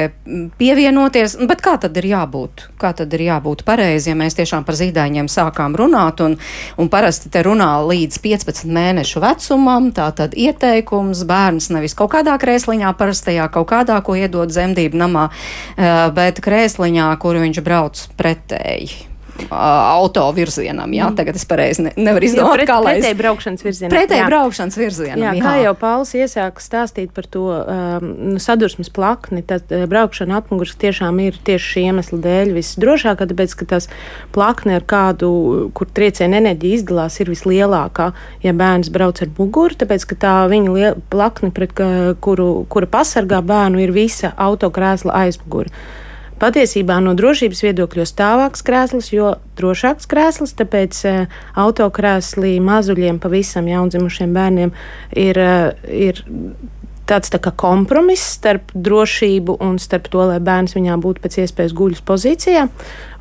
pievienoties, 0.59 1.35
bet 1.51 1.63
kā 1.65 1.75
tad 1.83 1.99
ir 1.99 2.07
jābūt? 2.13 2.65
Kā 2.79 2.93
tad 2.95 3.11
ir 3.17 3.25
jābūt 3.27 3.65
pareizi, 3.67 4.13
ja 4.13 4.17
mēs 4.19 4.39
tiešām 4.39 4.63
par 4.63 4.79
zīdaiņiem 4.79 5.27
sākām 5.31 5.75
runāt, 5.75 6.23
un, 6.23 6.39
un 6.79 6.91
parasti 6.93 7.31
te 7.33 7.43
runā 7.43 7.71
līdz 7.83 8.23
15 8.23 8.71
mēnešu 8.71 9.23
vecumam, 9.27 9.91
tā 9.95 10.07
tad 10.15 10.39
ieteikums 10.39 11.27
bērns 11.27 11.67
nevis 11.75 11.99
kaut 11.99 12.15
kādā 12.15 12.39
krēsliņā, 12.39 12.95
parastajā 12.95 13.51
kaut 13.51 13.73
kādā, 13.75 13.99
ko 14.07 14.15
iedod 14.15 14.55
dzemdību 14.55 15.03
namā, 15.03 15.29
eh, 15.75 15.95
bet 16.15 16.39
krēsliņā, 16.43 17.11
kur 17.19 17.43
viņš 17.43 17.65
brauc 17.65 18.07
pretēji 18.15 19.12
auto 19.49 20.23
virzienam. 20.35 20.91
Jā, 20.93 21.07
tagad 21.17 21.35
es 21.39 21.45
pareizi 21.49 21.85
ne, 21.87 21.91
nevaru 21.97 22.27
izdomāt, 22.27 22.59
pret- 22.59 22.69
kā 22.69 22.77
lai 22.83 22.93
pretēji 22.99 23.17
braukšanas 23.19 23.63
virzienā. 23.65 23.89
Pretēji 23.93 24.21
Jā. 24.21 24.27
braukšanas 24.29 24.77
virzienam. 24.77 25.23
Jā, 25.23 25.31
kā 25.43 25.53
jau 25.63 25.73
Pauls 25.79 26.13
iesāka 26.17 26.61
stāstīt 26.63 27.13
par 27.15 27.25
to 27.33 27.45
um, 27.49 28.37
sadursmes 28.41 28.91
plakni, 28.93 29.41
tad 29.45 29.71
uh, 29.73 29.85
braukšana 29.89 30.37
atmuguras 30.41 30.75
tiešām 30.81 31.19
ir 31.25 31.39
tieši 31.47 31.71
šī 31.73 31.85
iemesla 31.89 32.19
dēļ 32.27 32.53
visdrošākā, 32.59 33.27
tāpēc, 33.31 33.55
ka 33.61 33.69
tas 33.73 33.89
plakne 34.35 34.77
ar 34.79 34.85
kādu, 34.87 35.31
kur 35.73 35.89
trieciena 35.89 36.37
enerģija 36.43 36.81
izdalās, 36.81 37.19
ir 37.23 37.33
vislielākā, 37.33 38.11
ja 38.45 38.53
bērns 38.53 38.91
brauc 38.93 39.21
ar 39.25 39.33
muguru, 39.37 39.75
tāpēc, 39.81 40.07
ka 40.13 40.19
tā 40.27 40.35
viņa 40.53 40.77
lie- 40.77 40.93
plakne, 41.13 41.51
pret 41.55 41.73
kuru, 42.21 42.65
kura 42.69 42.87
pasargā 42.87 43.41
bērnu, 43.41 43.81
ir 43.83 43.91
visa 43.95 44.33
autokrēsla 44.37 45.13
aizmugura. 45.25 45.69
Patiesībā 46.41 46.97
no 47.03 47.13
drošības 47.17 47.61
viedokļa 47.65 48.05
stāvāks 48.09 48.63
krēsls, 48.65 49.11
jo 49.13 49.35
drošāks 49.59 50.09
krēsls, 50.09 50.55
tāpēc 50.59 51.01
uh, 51.09 51.41
autokrēslī 51.59 52.55
mazuļiem, 52.63 53.19
pavisam 53.23 53.69
jaundzimušiem 53.69 54.33
bērniem 54.35 54.73
ir, 55.19 55.39
uh, 55.39 55.69
ir 55.87 56.23
tāds 57.09 57.31
tā 57.33 57.39
kompromiss 57.39 58.35
starp 58.37 58.71
drošību 58.73 59.57
un 59.63 59.79
starp 59.81 60.07
to, 60.11 60.23
lai 60.29 60.39
bērns 60.43 60.75
viņā 60.77 60.95
būtu 61.03 61.23
pēc 61.23 61.41
iespējas 61.43 61.75
guļus 61.75 62.03
pozīcijā. 62.07 62.67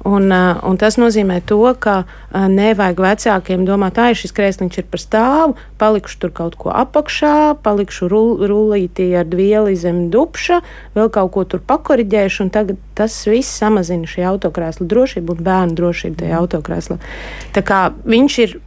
Un, 0.06 0.26
uh, 0.34 0.58
un 0.66 0.78
tas 0.78 0.96
nozīmē 0.98 1.40
to, 1.46 1.60
ka 1.78 2.02
uh, 2.02 2.46
nevajag 2.50 3.02
vecākiem 3.04 3.62
domāt, 3.66 4.00
ah, 4.02 4.10
šis 4.18 4.34
krēsliņš 4.34 4.80
ir 4.80 4.88
par 4.90 5.02
stāvu, 5.02 5.54
palikšu 5.78 6.18
tur 6.24 6.32
kaut 6.34 6.56
ko 6.58 6.72
apakšā, 6.74 7.34
palikšu 7.62 8.10
rul, 8.10 8.32
rullītī 8.50 9.12
ar 9.18 9.28
dvieli 9.30 9.78
zem 9.78 10.08
dupša, 10.14 10.58
vēl 10.96 11.12
kaut 11.14 11.30
ko 11.36 11.46
tur 11.54 11.62
pakoriģēšu, 11.70 12.42
un 12.46 12.50
tagad 12.54 12.82
tas 12.98 13.14
viss 13.30 13.62
samazina 13.62 14.10
šī 14.10 14.26
autokrēsla 14.32 14.90
drošību 14.90 15.38
un 15.38 15.46
bērnu 15.46 15.78
drošību 15.78 16.18
tajā 16.24 16.42
autokrēslā. 16.42 16.98
Tā 17.54 17.66
kā 17.66 17.86
viņš 18.02 18.42
ir 18.46 18.58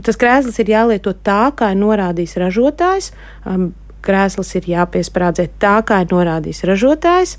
tas 0.00 0.16
krēsls 0.16 0.56
ir 0.62 0.72
jālieto 0.72 1.12
tā, 1.12 1.52
kā 1.56 1.72
ir 1.74 1.80
norādījis 1.82 2.38
ražotājs. 2.40 3.10
Um, 3.44 3.72
krēsls 4.04 4.54
ir 4.58 4.70
jāpiesprādzē 4.74 5.48
tā, 5.62 5.76
kā 5.86 6.02
ir 6.04 6.14
norādījis 6.14 6.64
ražotājs. 6.70 7.36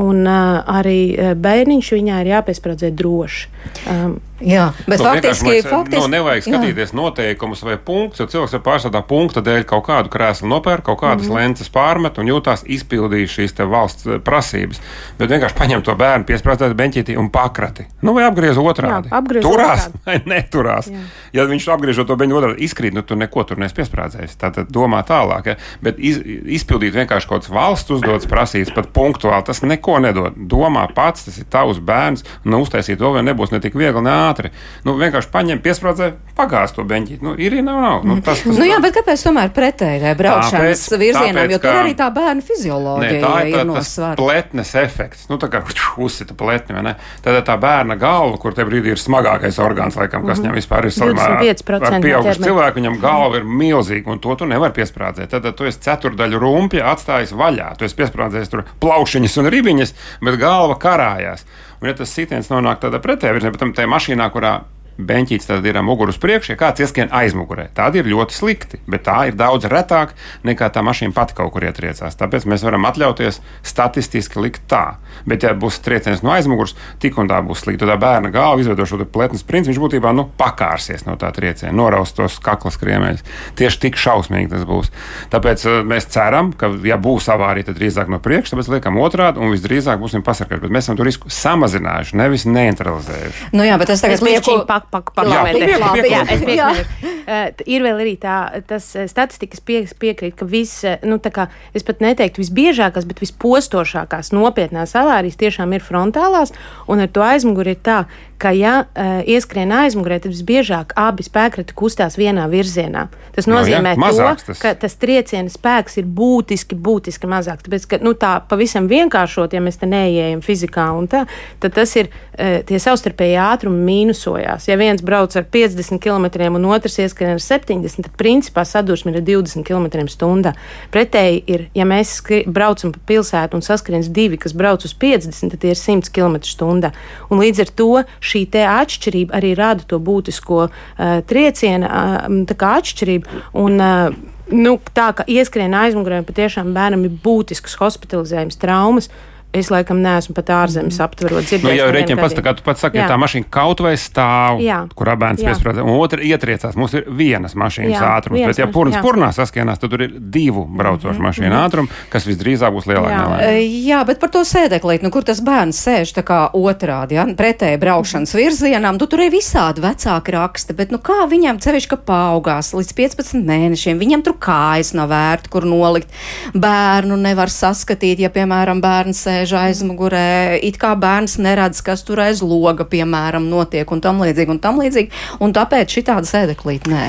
Un 0.00 0.24
uh, 0.24 0.62
arī 0.72 1.34
bērniņš 1.36 1.88
viņā 1.98 2.20
ir 2.22 2.30
jāpiesprādzē 2.32 2.92
droši. 2.96 3.48
Um, 3.92 4.14
Jā, 4.42 4.72
bet 4.86 4.98
Nu, 4.98 5.04
faktiski, 5.06 5.48
lai- 5.48 5.62
faktiski 5.62 6.00
nu, 6.00 6.08
nevajag 6.16 6.42
jā. 6.42 6.50
skatīties 6.50 6.92
noteikumus 6.96 7.62
vai 7.62 7.76
punktus, 7.78 8.20
jo 8.20 8.26
cilvēks 8.26 8.56
ar 8.58 8.62
pārstāvā 8.66 9.02
punkta 9.06 9.42
dēļ 9.44 9.64
kaut 9.68 9.86
kādu 9.86 10.10
krēslu 10.12 10.48
nopērk, 10.50 10.84
kaut 10.86 11.00
kādas 11.00 11.26
mm. 11.26 11.30
-hmm. 11.30 11.38
lences 11.38 11.70
pārmet 11.70 12.18
un 12.18 12.30
jūtās 12.30 12.64
izpildījis 12.66 13.36
šīs 13.36 13.56
te 13.56 13.64
valsts 13.68 14.06
eh, 14.06 14.18
prasības. 14.18 14.80
Bet 15.18 15.30
vienkārši 15.30 15.58
paņem 15.58 15.82
to 15.86 15.94
bērnu, 15.94 16.26
piesprāstīt 16.26 16.74
beņķītī 16.78 17.16
un 17.18 17.30
pakrati. 17.30 17.86
Nu, 18.02 18.14
vai 18.14 18.24
apgriez 18.26 18.58
otrādi. 18.58 19.08
Jā, 19.10 19.18
apgriez 19.18 19.44
Turās 19.44 19.86
otrādi. 19.86 20.02
vai 20.06 20.36
neturās. 20.36 20.90
Jā. 20.90 21.04
Ja 21.32 21.44
viņš 21.44 21.68
apgriežot 21.76 22.06
to 22.06 22.16
beņķi 22.16 22.38
otrādi, 22.38 22.66
izkrīt, 22.66 22.94
nu, 22.94 23.02
tu 23.02 23.14
neko 23.14 23.44
tur 23.44 23.58
nesi 23.58 23.74
piesprādzējis. 23.78 24.36
Tātad 24.40 24.70
domā 24.72 25.02
tālāk. 25.06 25.46
Ja? 25.46 25.56
Bet 25.82 25.98
iz, 25.98 26.18
izpildīt 26.58 26.94
vienkārši 26.94 27.28
kaut 27.28 27.42
kādas 27.42 27.54
valsts 27.54 27.90
uzdodas 27.90 28.26
prasības, 28.26 28.74
pat 28.74 28.90
punktuāli, 28.94 29.44
tas 29.46 29.62
neko 29.62 29.98
nedod. 30.02 30.36
Domā 30.36 30.86
pats, 30.94 31.24
tas 31.24 31.38
ir 31.38 31.46
tavs 31.50 31.78
bērns, 31.78 32.24
un 32.44 32.54
nu, 32.54 32.62
uztaisīt 32.62 32.98
to 32.98 33.12
vēl 33.14 33.24
nebūs 33.26 33.52
ne 33.52 33.60
tik 33.62 33.76
viegli, 33.78 34.02
ne 34.04 34.12
ātri. 34.32 34.50
Nu, 34.88 34.96
vienkārši 34.98 35.30
paņem, 35.32 35.60
piesprādzē, 35.62 36.10
pagāz 36.36 36.72
to 36.74 36.82
beņķi. 36.88 37.20
Nu, 37.22 37.34
ir, 37.38 37.54
ir, 37.60 37.62
nav, 37.62 37.78
nav. 37.84 38.04
Nu, 38.08 38.16
tas, 38.24 38.40
tas, 38.42 38.56
Nu 38.58 38.64
jā, 38.66 38.80
bet 38.82 38.96
kāpēc 38.96 39.22
tomēr 39.28 39.52
pretēji 39.54 40.00
tai 40.02 40.14
braukšanas 40.18 40.82
Tāpēc- 40.88 40.98
virzienam? 40.98 41.38
tāpēc, 41.42 41.52
jo 41.52 41.58
tur 41.62 41.78
arī 41.82 41.94
tā 41.98 42.08
bērnu 42.16 42.42
fizioloģija 42.48 43.20
tā 43.22 43.32
ir 43.42 43.52
ir 43.52 43.56
tā, 43.58 43.64
no 43.68 43.74
tas 43.78 43.92
svara. 43.94 44.16
pletnes 44.18 44.74
efekts. 44.80 45.28
Nu, 45.30 45.38
tā 45.38 45.48
kā 45.52 45.62
uzsita 46.02 46.34
pletni, 46.34 46.74
vai 46.74 46.82
ne? 46.82 46.94
Tad 47.22 47.44
tā 47.46 47.56
bērna 47.60 47.96
galva, 48.00 48.38
kur 48.40 48.54
te 48.56 48.64
brīdī 48.64 48.94
ir 48.94 49.00
smagākais 49.00 49.58
orgāns, 49.62 49.96
laikam, 50.00 50.24
kas 50.26 50.40
viņam 50.40 50.56
vispār 50.56 50.88
ir 50.88 50.94
salīdzinājumā 50.96 51.40
25% 51.42 51.92
ar 51.92 52.06
pieaugušu 52.06 52.42
cilvēku, 52.46 52.80
viņam 52.80 53.00
galva 53.02 53.36
ir 53.40 53.44
milzīga, 53.44 54.08
un 54.08 54.18
to 54.18 54.34
tu 54.40 54.48
nevari 54.48 54.72
piesprādzēt. 54.72 55.28
Tad, 55.32 55.42
tad 55.42 55.56
tu 55.58 55.64
esi 55.68 55.78
ceturdaļu 55.84 56.40
rumpja 56.42 56.88
atstājis 56.94 57.32
vaļā. 57.36 57.76
Tu 57.78 57.84
esi 57.84 57.98
piesprādzējis 58.00 58.50
tur 58.52 58.64
plaušiņas 58.80 59.36
un 59.42 59.50
ribiņas, 59.52 59.94
bet 60.22 60.38
galva 60.40 60.78
karājās. 60.80 61.44
Un, 61.82 61.90
ja 61.90 61.96
tas 61.98 62.12
sitiens 62.14 62.46
nonāk 62.52 62.78
tādā 62.84 63.00
pretējā 63.02 63.34
virzienā, 63.34 63.58
tam 63.58 63.72
tajā 63.74 63.90
mašīnā, 63.90 64.28
kurā 64.30 64.52
beņķīts 64.98 65.48
tad 65.48 65.66
ir 65.66 65.78
mugurus 65.84 66.18
priekšā, 66.22 66.56
kāds 66.60 66.82
ieskrien 66.84 67.12
aizmugurē. 67.14 67.68
Tādi 67.76 68.02
ir 68.02 68.10
ļoti 68.12 68.36
slikti, 68.36 68.80
bet 68.90 69.06
tā 69.08 69.18
ir 69.30 69.38
daudz 69.38 69.68
retāk 69.70 70.14
nekā 70.46 70.68
tā 70.72 70.82
mašīna 70.84 71.14
pati 71.16 71.36
kaut 71.38 71.52
kur 71.54 71.66
ietriecās. 71.66 72.16
Tāpēc 72.18 72.46
mēs 72.50 72.64
varam 72.66 72.86
atļauties 72.88 73.40
statistiski 73.66 74.42
likt 74.42 74.66
tā. 74.70 74.98
Bet, 75.28 75.44
ja 75.44 75.52
būs 75.58 75.80
trieciens 75.84 76.22
no 76.24 76.32
aizmugures, 76.34 76.74
tik 77.02 77.18
un 77.20 77.30
tā 77.30 77.40
būs 77.44 77.64
slikti. 77.64 77.84
Tad 77.84 78.00
bērna 78.02 78.32
galva 78.34 78.62
izveido 78.62 78.86
šo 78.88 79.00
te 79.02 79.06
pletnes 79.08 79.44
principu, 79.46 79.72
viņš 79.72 79.82
būtībā 79.84 80.12
nu, 80.16 80.26
pakārsies 80.38 81.06
no 81.06 81.16
tā 81.20 81.30
trieciena, 81.34 81.74
noraust 81.76 82.16
tos 82.18 82.38
kaklas 82.42 82.78
kriemeļus. 82.80 83.24
Tieši 83.58 83.82
tik 83.86 84.00
šausmīgi 84.00 84.52
tas 84.54 84.66
būs. 84.68 84.90
Tāpēc 85.32 85.66
uh, 85.68 85.80
mēs 85.86 86.08
ceram, 86.12 86.52
ka, 86.58 86.72
ja 86.86 86.98
būs 87.00 87.28
avārija, 87.32 87.70
tad 87.70 87.78
drīzāk 87.80 88.10
no 88.12 88.20
priekša, 88.22 88.54
tāpēc 88.54 88.72
liekam 88.76 88.98
otrādi 89.02 89.42
un 89.42 89.54
visdrīzāk 89.54 90.00
būsim 90.02 90.24
pasargāti. 90.26 90.64
Bet 90.66 90.74
mēs 90.74 90.88
esam 90.88 90.98
to 90.98 91.06
risku 91.06 91.32
samazinājuši, 91.32 92.18
nevis 92.18 92.48
neutralizējuši. 92.48 93.52
Nu 93.56 93.68
jā, 93.68 93.78
bet 93.80 93.94
es 93.94 94.04
tagad 94.04 94.24
lieku. 94.26 94.58
Pak, 94.90 95.12
pak, 95.14 95.14
pak, 95.14 95.28
Jā, 95.30 95.42
pametēšu. 95.42 95.78
piekrītu, 95.94 96.12
Jā, 96.12 96.22
es 96.26 96.44
piekrītu. 96.46 97.10
Uh, 97.22 97.62
ir 97.70 97.84
vēl 97.86 98.00
arī 98.02 98.16
tā, 98.18 98.36
tas 98.66 98.88
uh, 98.96 99.06
statistikas 99.10 99.62
pie, 99.62 99.84
piekrīt, 99.86 100.34
ka 100.38 100.48
viss, 100.48 100.82
uh, 100.82 100.96
nu 101.06 101.20
tā 101.22 101.30
kā 101.34 101.46
es 101.76 101.86
pat 101.86 102.02
neteiktu 102.02 102.42
visbiežākās, 102.42 103.06
bet 103.06 103.22
vispostošākās 103.22 104.32
nopietnās 104.34 104.96
avārijas 104.98 105.38
tiešām 105.38 105.76
ir 105.76 105.84
frontālās, 105.86 106.50
un 106.90 107.04
ar 107.04 107.12
to 107.14 107.22
aizmuguri 107.22 107.76
ir 107.76 107.82
tā, 107.86 107.98
ka 108.42 108.50
ja 108.56 108.74
uh, 108.82 109.20
ieskrien 109.28 109.70
aizmugurē, 109.74 110.18
tad 110.22 110.34
visbiežāk 110.34 110.96
abi 110.98 111.22
spēkrati 111.26 111.76
kustās 111.78 112.18
vienā 112.18 112.48
virzienā. 112.50 113.06
Tas 113.32 113.46
Nu 113.48 113.54
jā, 113.54 113.62
nozīmē 113.62 113.94
mazāks 114.00 114.44
to, 114.44 114.52
tas. 114.52 114.60
ka 114.60 114.72
tas 114.76 114.96
trieciena 115.00 115.52
spēks 115.52 116.00
ir 116.02 116.08
būtiski, 116.10 116.76
būtiski 116.76 117.28
mazāks. 117.30 117.64
Tāpēc, 117.64 117.86
ka 117.88 117.98
nu, 118.04 118.12
tā 118.18 118.34
pavisam 118.48 118.88
vienkāršot, 118.90 119.54
ja 119.54 119.62
mēs 119.64 119.78
te 119.80 119.88
neieejam 119.88 120.42
fizikā, 120.44 120.88
un 120.96 121.06
tā, 121.10 121.22
tad 121.62 121.76
tas 121.78 121.94
ir 121.96 122.10
e, 122.10 122.60
tie 122.68 122.80
savstarpēji 122.82 123.38
ātrumi 123.40 123.80
mīnusojās. 123.86 124.66
Ja 124.68 124.76
viens 124.80 125.04
brauc 125.06 125.36
ar 125.38 125.46
50 125.54 126.02
km 126.02 126.28
un 126.58 126.68
otrs 126.74 126.98
ieskrien 127.00 127.36
ar 127.36 127.42
70, 127.42 128.04
tad 128.08 128.18
principā 128.20 128.66
sadursme 128.68 129.14
ir 129.14 129.22
20 129.24 129.64
km/h. 129.64 130.52
Pretēji 130.92 131.40
ir, 131.54 131.66
ja 131.78 131.86
mēs 131.88 132.18
braucam 132.52 132.92
pa 132.92 133.00
pilsētu 133.12 133.56
un 133.56 133.64
saskriens 133.64 134.10
divi, 134.12 134.40
kas 134.40 134.56
brauc 134.56 134.84
uz 134.84 134.92
50, 134.92 135.54
tad 135.54 135.62
tie 135.62 135.72
ir 135.72 135.80
100 135.80 136.12
km/h. 136.12 136.92
Un 137.32 137.40
līdz 137.40 137.64
ar 137.64 137.72
to 137.80 137.90
šī 138.32 138.44
atšķirība 138.72 139.36
arī 139.38 139.54
rada 139.58 139.86
to 139.88 140.00
būtisko 140.02 140.60
uh, 140.66 141.16
trieciena 141.28 141.88
uh, 141.88 142.28
tā 142.48 142.56
kā 142.58 142.76
atšķirību. 142.80 143.42
Un, 143.62 143.80
uh, 143.80 144.14
nu, 144.52 144.76
tā 144.94 145.10
kā 145.16 145.26
ieskrien 145.28 145.74
aizmugurē, 145.76 146.22
patiešām 146.26 146.72
bērnam 146.76 147.06
ir 147.08 147.20
būtiskas 147.24 147.78
hospitalizējums 147.80 148.60
traumas. 148.62 149.10
Es 149.52 149.68
laikam 149.68 149.98
neesmu 150.00 150.32
pat 150.36 150.48
ārzemes 150.62 150.96
aptverot. 151.04 151.50
Nu, 151.60 151.72
jau 151.76 151.88
rēķina 151.92 152.16
pats, 152.22 152.36
tā 152.38 152.44
kā 152.44 152.54
tu 152.56 152.64
pats 152.64 152.80
saki, 152.80 152.96
ja 152.96 153.04
Jā. 153.04 153.08
tā 153.12 153.18
mašīna 153.20 153.48
kaut 153.52 153.82
vai 153.84 153.92
stāv, 154.00 154.62
Jā. 154.64 154.78
kurā 154.96 155.12
bērns 155.20 155.44
piesprādzē, 155.44 155.84
un 155.84 155.98
otra 156.00 156.24
ietriecās. 156.24 156.76
Mums 156.78 156.94
ir 156.96 157.04
vienas 157.12 157.52
mašīnas 157.58 157.92
Jā, 157.92 158.06
ātrums, 158.16 158.40
vienas 158.40 158.56
bet 158.56 158.62
ja 158.62 158.68
purns 158.72 158.96
jā. 158.96 159.02
purnā 159.04 159.28
saskienās, 159.36 159.80
tad 159.82 159.92
tur 159.92 160.06
ir 160.06 160.14
divu 160.32 160.64
braucošu 160.64 161.20
mašīnu 161.20 161.58
ātrumu, 161.58 161.92
kas 162.12 162.24
visdrīzāk 162.30 162.72
būs 162.72 162.88
lielāka. 162.88 163.12
Jā. 163.12 163.18
nelaime. 163.26 163.50
E, 163.50 163.66
Jā, 163.82 164.00
bet 164.08 164.22
par 164.22 164.32
to 164.32 164.40
sēdeklīti, 164.46 165.04
nu, 165.04 165.10
kur 165.12 165.26
tas 165.26 165.42
bērns 165.44 165.82
sēž 165.84 166.14
tā 166.16 166.24
kā 166.24 166.40
otrādi, 166.56 167.18
ja, 167.18 167.26
pretēji 167.36 167.80
braukšanas 167.82 168.32
virzienām, 168.38 168.96
tu 169.00 169.10
tur 169.10 169.24
ir 169.26 169.32
visādi 169.34 169.84
vecāki 169.84 170.32
raksti, 170.32 170.76
bet 170.78 170.94
nu 170.94 171.00
kā 171.02 171.26
viņam 171.28 171.60
cevišķi, 171.60 171.90
ka 171.92 172.00
paaugās 172.08 172.72
līdz 172.72 172.96
15 172.96 173.44
mēnešiem, 173.52 174.00
viņam 174.00 174.24
tur 174.24 174.38
kājas 174.40 174.94
nav 174.96 175.12
vērti, 175.12 175.52
kur 175.52 175.68
nolikt. 175.68 176.08
Bērnu 176.56 177.20
nevar 177.20 177.52
saskatīt, 177.52 178.22
ja, 178.22 178.30
piemēram, 178.32 178.80
bērns 178.84 179.24
sēž 179.26 179.41
aizmugurē, 179.50 180.60
it 180.62 180.78
kā 180.78 180.92
bērns 180.94 181.34
neredz, 181.42 181.82
kas 181.82 182.06
tur 182.06 182.22
aiz 182.22 182.38
loga, 182.46 182.86
piemēram, 182.86 183.50
notiek 183.50 183.90
un 183.90 184.02
tam 184.04 184.22
līdzīgi 184.22 184.54
un 184.54 184.60
tam 184.62 184.78
līdzīgi, 184.78 185.10
un 185.42 185.54
tāpēc 185.56 185.98
šitāda 185.98 186.30
sēdeklīte 186.30 186.92
nē. 186.92 187.08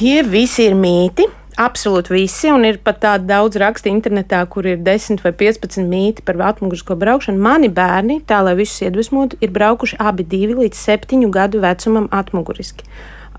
Tie 0.00 0.22
visi 0.24 0.70
ir 0.70 0.78
mīti. 0.78 1.28
Absolūti 1.56 2.12
visi, 2.12 2.50
un 2.52 2.66
ir 2.68 2.76
pat 2.84 2.98
tādi 3.00 3.30
daudz 3.30 3.56
raksti 3.56 3.88
internetā, 3.88 4.42
kur 4.52 4.66
ir 4.68 4.82
10 4.84 5.22
vai 5.24 5.30
15 5.32 5.86
mīti 5.88 6.24
par 6.24 6.36
atmugurisko 6.50 6.96
braukšanu. 7.00 7.40
Mani 7.40 7.70
bērni, 7.72 8.18
tā 8.28 8.42
lai 8.44 8.52
visus 8.58 8.82
iedvesmotu, 8.84 9.38
ir 9.40 9.54
braukuši 9.54 9.96
abi 9.96 10.26
divi 10.28 10.58
līdz 10.58 10.76
septiņu 10.76 11.30
gadu 11.32 11.62
vecumam 11.64 12.10
atmuguriski. 12.12 12.84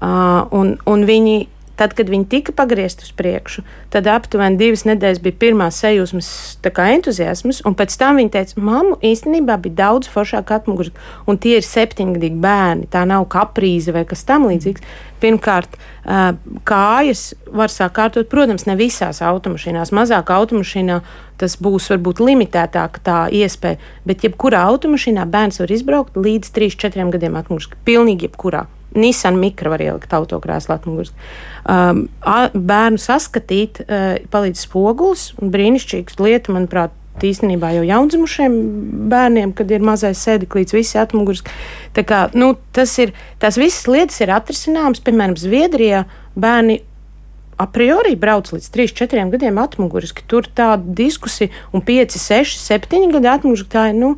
Uh, 0.01 0.49
un, 0.49 0.73
un 0.89 1.05
viņi, 1.05 1.37
tad, 1.77 1.93
kad 1.97 2.09
viņi 2.09 2.27
tika 2.31 2.53
pagriezti 2.57 3.05
uz 3.05 3.13
priekšu, 3.17 3.63
tad 3.93 4.09
aptuveni 4.09 4.59
divas 4.59 4.83
nedēļas 4.89 5.21
bija 5.23 5.39
pirmā 5.43 5.69
sajūsmas 5.73 6.29
entuziasms, 6.65 7.61
un 7.65 7.75
pēc 7.77 7.97
tam 7.99 8.19
viņi 8.21 8.33
teica, 8.33 8.61
mamma 8.61 8.97
īstenībā 9.05 9.59
bija 9.61 9.83
daudz 9.83 10.09
foršāk 10.11 10.51
atmuguriski, 10.57 10.97
un 11.29 11.37
tie 11.41 11.57
ir 11.59 11.67
septiņgadīgi 11.67 12.41
bērni, 12.43 12.89
tā 12.91 13.05
nav 13.09 13.27
kaprīze 13.31 13.93
vai 13.95 14.05
kas 14.09 14.25
tam 14.27 14.49
līdzīgs. 14.49 14.85
Pirmkārt, 15.17 15.79
kājas 16.69 17.31
var 17.49 17.73
sākt 17.73 17.95
kārtot, 17.97 18.29
protams, 18.29 18.67
ne 18.69 18.75
visās 18.77 19.23
automašīnās. 19.25 19.89
Mazāk 19.97 20.29
automašīnā 20.29 20.99
tas 21.41 21.57
būs 21.57 21.89
varbūt 21.93 22.21
limitētāka 22.21 23.01
tā 23.01 23.19
iespēja, 23.33 23.81
bet 24.05 24.25
jebkurā 24.27 24.61
automašīnā 24.69 25.25
bērns 25.25 25.61
var 25.63 25.73
izbraukt 25.73 26.21
līdz 26.21 26.53
3-4 26.53 27.09
gadiem 27.17 27.41
atmuguriski. 27.41 27.81
Pilnīgi 27.89 28.29
jebkurā. 28.29 28.67
Nissan 28.95 29.35
mikro 29.39 29.73
var 29.73 29.83
ielikt 29.83 30.13
autokrēslā 30.15 30.77
atmuguriski. 30.79 31.17
Um, 31.67 32.05
bērnu 32.23 33.01
saskatīt 33.01 33.81
uh, 33.83 34.15
palīdz 34.31 34.63
spogulis, 34.63 35.31
un 35.41 35.51
brīnišķīgs 35.53 36.21
lieta, 36.23 36.55
manuprāt, 36.55 36.95
īstenībā 37.25 37.71
jau 37.73 37.85
jaundzimušiem 37.87 38.57
bērniem, 39.09 39.53
kad 39.57 39.71
ir 39.73 39.85
mazais 39.85 40.21
sēdeklīts, 40.21 40.75
visi 40.75 40.99
atmuguriski. 41.01 41.53
Tā 41.97 42.03
kā, 42.07 42.27
nu, 42.37 42.53
tas 42.75 42.93
ir, 43.01 43.15
tās 43.41 43.57
visas 43.57 43.87
lietas 43.89 44.21
ir 44.21 44.33
atrisināmas, 44.35 45.01
piemēram, 45.01 45.37
Zviedrijā 45.39 46.05
bērni 46.37 46.81
a 47.57 47.65
priori 47.73 48.13
brauc 48.19 48.51
līdz 48.53 48.69
3, 48.73 48.93
4 49.01 49.29
gadiem 49.33 49.57
atmuguriski. 49.61 50.25
Tur 50.29 50.45
tāda 50.45 50.97
diskusija, 50.97 51.49
un 51.73 51.81
5, 51.85 52.19
6, 52.21 52.61
7 52.61 53.15
gadi 53.15 53.31
atmuguriski. 53.31 53.71
Tā 53.73 53.89
ir 53.91 53.97
nu, 53.97 54.13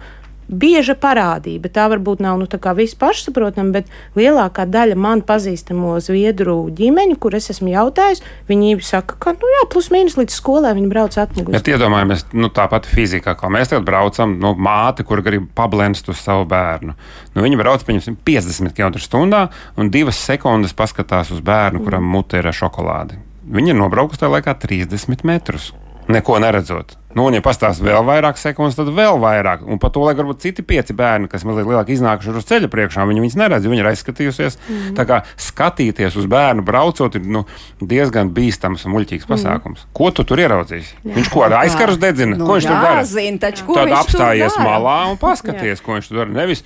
bieža 0.49 0.95
parādība. 0.99 1.69
Tā 1.71 1.87
varbūt 1.91 2.23
nav 2.23 2.39
nu, 2.41 2.47
viss 2.75 2.97
pašsaprotama, 2.99 3.79
bet 3.79 3.89
lielākā 4.17 4.65
daļa 4.69 4.97
man 4.99 5.21
pazīstamo 5.25 5.95
zviedru 6.03 6.57
ģimeņu, 6.75 7.17
kur 7.21 7.37
es 7.37 7.49
esmu 7.53 7.71
jautājis, 7.73 8.23
viņi 8.49 8.79
saka, 8.85 9.17
ka 9.21 9.35
nu, 9.37 9.51
jā, 9.55 9.65
plus 9.71 9.89
mīnus 9.93 10.17
līdz 10.19 10.35
skolai 10.35 10.73
viņi 10.77 10.91
brauc 10.91 11.17
atmuguriski. 11.21 11.57
Bet 11.57 11.71
iedomājamies, 11.71 12.25
nu, 12.33 12.51
tāpat 12.53 12.89
fizikā, 12.89 13.35
kā 13.39 13.51
mēs 13.53 13.71
tagad 13.71 13.87
braucam, 13.87 14.35
nu, 14.41 14.53
māte, 14.57 15.05
kur 15.07 15.23
grib 15.25 15.49
pablenst 15.57 16.09
uz 16.11 16.21
savu 16.23 16.47
bērnu. 16.49 16.95
Nu, 17.35 17.45
viņa 17.45 17.61
brauc 17.61 17.85
pieņemsim, 17.87 18.19
50 18.27 18.75
km/h 18.77 19.45
un 19.79 19.91
divas 19.93 20.19
sekundes 20.19 20.75
paskatās 20.77 21.33
uz 21.33 21.43
bērnu, 21.45 21.83
kuram 21.85 22.07
mutē 22.09 22.41
ir 22.41 22.49
ar 22.49 22.57
šokolādi. 22.57 23.19
Viņa 23.49 23.73
ir 23.73 23.79
nobraukusi 23.79 24.21
tajā 24.21 24.35
laikā 24.35 24.53
30 24.61 25.25
metrus. 25.25 25.71
Neko 26.09 26.37
neredzot. 26.41 26.98
Nu, 27.17 27.23
un, 27.25 27.33
ja 27.33 27.41
pastāstīs 27.41 27.81
vēl 27.87 28.03
vairāk 28.05 28.37
sekundes, 28.37 28.75
tad 28.77 28.91
vēl 28.93 29.17
vairāk. 29.21 29.63
Un 29.65 29.79
par 29.81 29.89
to, 29.95 30.03
lai 30.05 30.13
varbūt 30.17 30.43
citi 30.43 30.61
pieci 30.65 30.93
bērni, 30.93 31.29
kas 31.31 31.41
mazliet 31.47 31.65
lielāk 31.65 31.89
iznākuši 31.95 32.35
uz 32.37 32.45
ceļa 32.45 32.69
priekšā, 32.69 33.05
viņi 33.09 33.23
viņus 33.23 33.37
neredz, 33.39 33.65
viņi 33.65 33.81
ir 33.81 33.89
aizskatījusies. 33.89 34.59
Mm. 34.69 34.91
Tā 34.99 35.05
kā 35.09 35.17
skatīties 35.41 36.19
uz 36.21 36.27
bērnu 36.29 36.65
braucot 36.67 37.17
ir 37.17 37.25
nu, 37.25 37.45
diezgan 37.81 38.29
bīstams 38.35 38.85
un 38.85 38.93
muļķīgs 38.93 39.25
mm. 39.25 39.31
pasākums. 39.33 39.87
Ko 39.97 40.11
tu 40.13 40.27
tur 40.29 40.43
ieraudzīsi? 40.43 40.99
Jā. 41.01 41.15
Viņš 41.17 41.31
ko 41.33 41.47
ar 41.47 41.57
aizkarus 41.63 41.97
dedzina? 42.01 42.37
Nu, 42.37 42.45
ko 42.45 42.59
viņš 42.59 42.69
jā, 42.69 42.75
tur 42.75 42.85
dara? 42.91 43.07
Zin, 43.09 43.41
taču, 43.41 43.65
ko 43.71 43.79
Tad 43.79 43.95
apstājies 44.03 44.59
malā 44.61 44.99
un 45.09 45.17
paskaties, 45.25 45.81
ko 45.81 45.97
viņš 45.97 46.11
tur 46.11 46.21
dara. 46.21 46.35
Nevis 46.43 46.61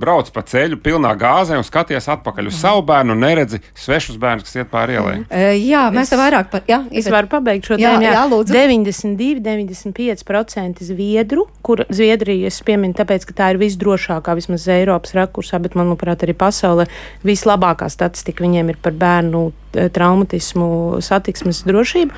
brauc 0.00 0.30
pa 0.32 0.42
ceļu 0.46 0.78
pilnā 0.84 1.12
gāzē 1.18 1.58
un 1.58 1.66
skaties 1.66 2.08
atpakaļ 2.14 2.48
uz 2.52 2.58
savu 2.62 2.82
bērnu 2.88 3.12
un 3.16 3.22
neredzi 3.26 3.60
svešus 3.74 4.16
bērnus, 4.22 4.46
kas 4.48 4.56
iet 4.62 4.70
pāri 4.72 4.96
ielai. 4.98 5.16
E, 5.28 5.44
Jā, 5.68 5.88
mēs 5.92 6.08
te 6.12 6.16
vairāk 6.20 6.48
par. 6.52 6.62
Jā, 6.70 6.82
Es 6.92 7.08
varu 7.12 7.28
pabeigt 7.28 7.66
šo 7.68 7.76
Jā, 7.78 7.96
tēmu. 7.98 8.08
jā, 8.08 8.24
lūdzu. 8.30 8.54
92, 8.54 9.42
95% 9.44 10.82
zviedru, 10.88 11.46
kur 11.62 11.84
Zviedrijas 11.92 12.60
pieminu, 12.64 12.94
tāpēc, 12.96 13.26
ka 13.28 13.36
tā 13.36 13.50
ir 13.54 13.60
visdrošākā, 13.60 14.34
vismaz 14.38 14.64
Eiropas 14.72 15.14
rakursā, 15.18 15.60
bet, 15.62 15.74
manuprāt, 15.78 16.22
arī 16.24 16.34
pasaulē 16.38 16.86
vislabākā 17.26 17.88
statistika 17.92 18.44
viņiem 18.44 18.72
ir 18.72 18.78
par 18.82 18.92
bērnu 18.96 19.42
eh, 19.50 19.67
traumatismu, 19.72 20.98
satiksmes 21.04 21.62
drošību. 21.68 22.14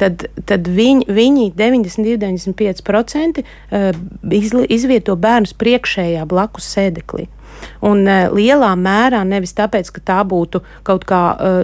Tad, 0.00 0.26
tad 0.48 0.68
viņi, 0.68 1.08
viņi 1.08 1.50
92, 1.56 2.18
95% 2.22 3.42
uh, 3.42 3.88
izli- 4.30 4.68
izvieto 4.76 5.16
bērnus 5.16 5.56
priekšējā 5.58 6.26
blakus 6.28 6.68
sēdeklī. 6.76 7.26
Un 7.86 8.04
uh, 8.06 8.26
lielā 8.34 8.72
mērā 8.78 9.22
nevis 9.28 9.54
tāpēc, 9.56 9.90
ka 9.94 10.02
tā 10.12 10.18
būtu 10.28 10.62
kaut 10.86 11.06
kā 11.08 11.20
uh, 11.34 11.58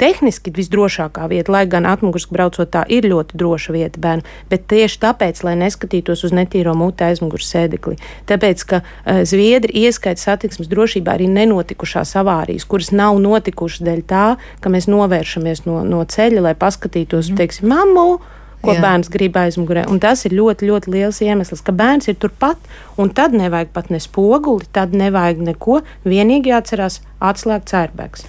tehniski 0.00 0.52
visdrošākā 0.54 1.28
vieta, 1.30 1.52
lai 1.54 1.64
gan 1.70 1.88
atmuguriski 1.88 2.34
braucot 2.34 2.70
tā 2.74 2.84
ir 2.92 3.08
ļoti 3.10 3.38
droša 3.40 3.74
vieta 3.76 4.02
bērnu, 4.02 4.26
bet 4.50 4.66
tieši 4.70 5.00
tāpēc, 5.06 5.42
lai 5.46 5.56
neskatītos 5.60 6.26
uz 6.26 6.34
netīro 6.36 6.74
mutu 6.78 7.06
aizmugures 7.06 7.48
sēdekli. 7.54 7.98
Tāpēc, 8.30 8.66
ka 8.70 8.82
uh, 8.82 9.22
Zviedri 9.28 9.86
ieskaita 9.86 10.20
satiksmes 10.20 10.70
drošībā 10.70 11.16
arī 11.16 11.30
nenotikušās 11.32 12.16
avārijas, 12.20 12.68
kuras 12.68 12.92
nav 12.94 13.18
notikušas 13.22 13.84
dēļ 13.86 14.06
tā, 14.10 14.26
ka 14.60 14.72
mēs 14.72 14.90
novēršamies 14.90 15.64
no, 15.68 15.82
no 15.88 16.04
ceļa, 16.04 16.48
lai 16.48 16.56
paskatītos, 16.58 17.30
mm. 17.32 17.40
teiksim, 17.40 17.70
mammu 17.72 18.08
ko 18.64 18.74
Jā. 18.74 18.82
Bērns 18.84 19.12
grib 19.12 19.36
aizmugurē. 19.40 19.86
Un 19.92 20.00
tas 20.02 20.24
ir 20.26 20.34
ļoti, 20.36 20.68
ļoti 20.70 20.94
liels 20.94 21.20
iemesls, 21.24 21.62
ka 21.64 21.72
bērns 21.76 22.10
ir 22.10 22.18
turpat, 22.20 22.58
un 22.96 23.12
tad 23.14 23.36
nevajag 23.36 23.72
pat 23.76 23.90
ne 23.94 24.00
spoguli, 24.02 24.66
tad 24.72 24.96
nevajag 24.96 25.44
neko. 25.52 25.80
Vienīgi 26.08 26.52
jāatcerās 26.54 27.00
atslēgt 27.20 27.70
cērbēks. 27.72 28.28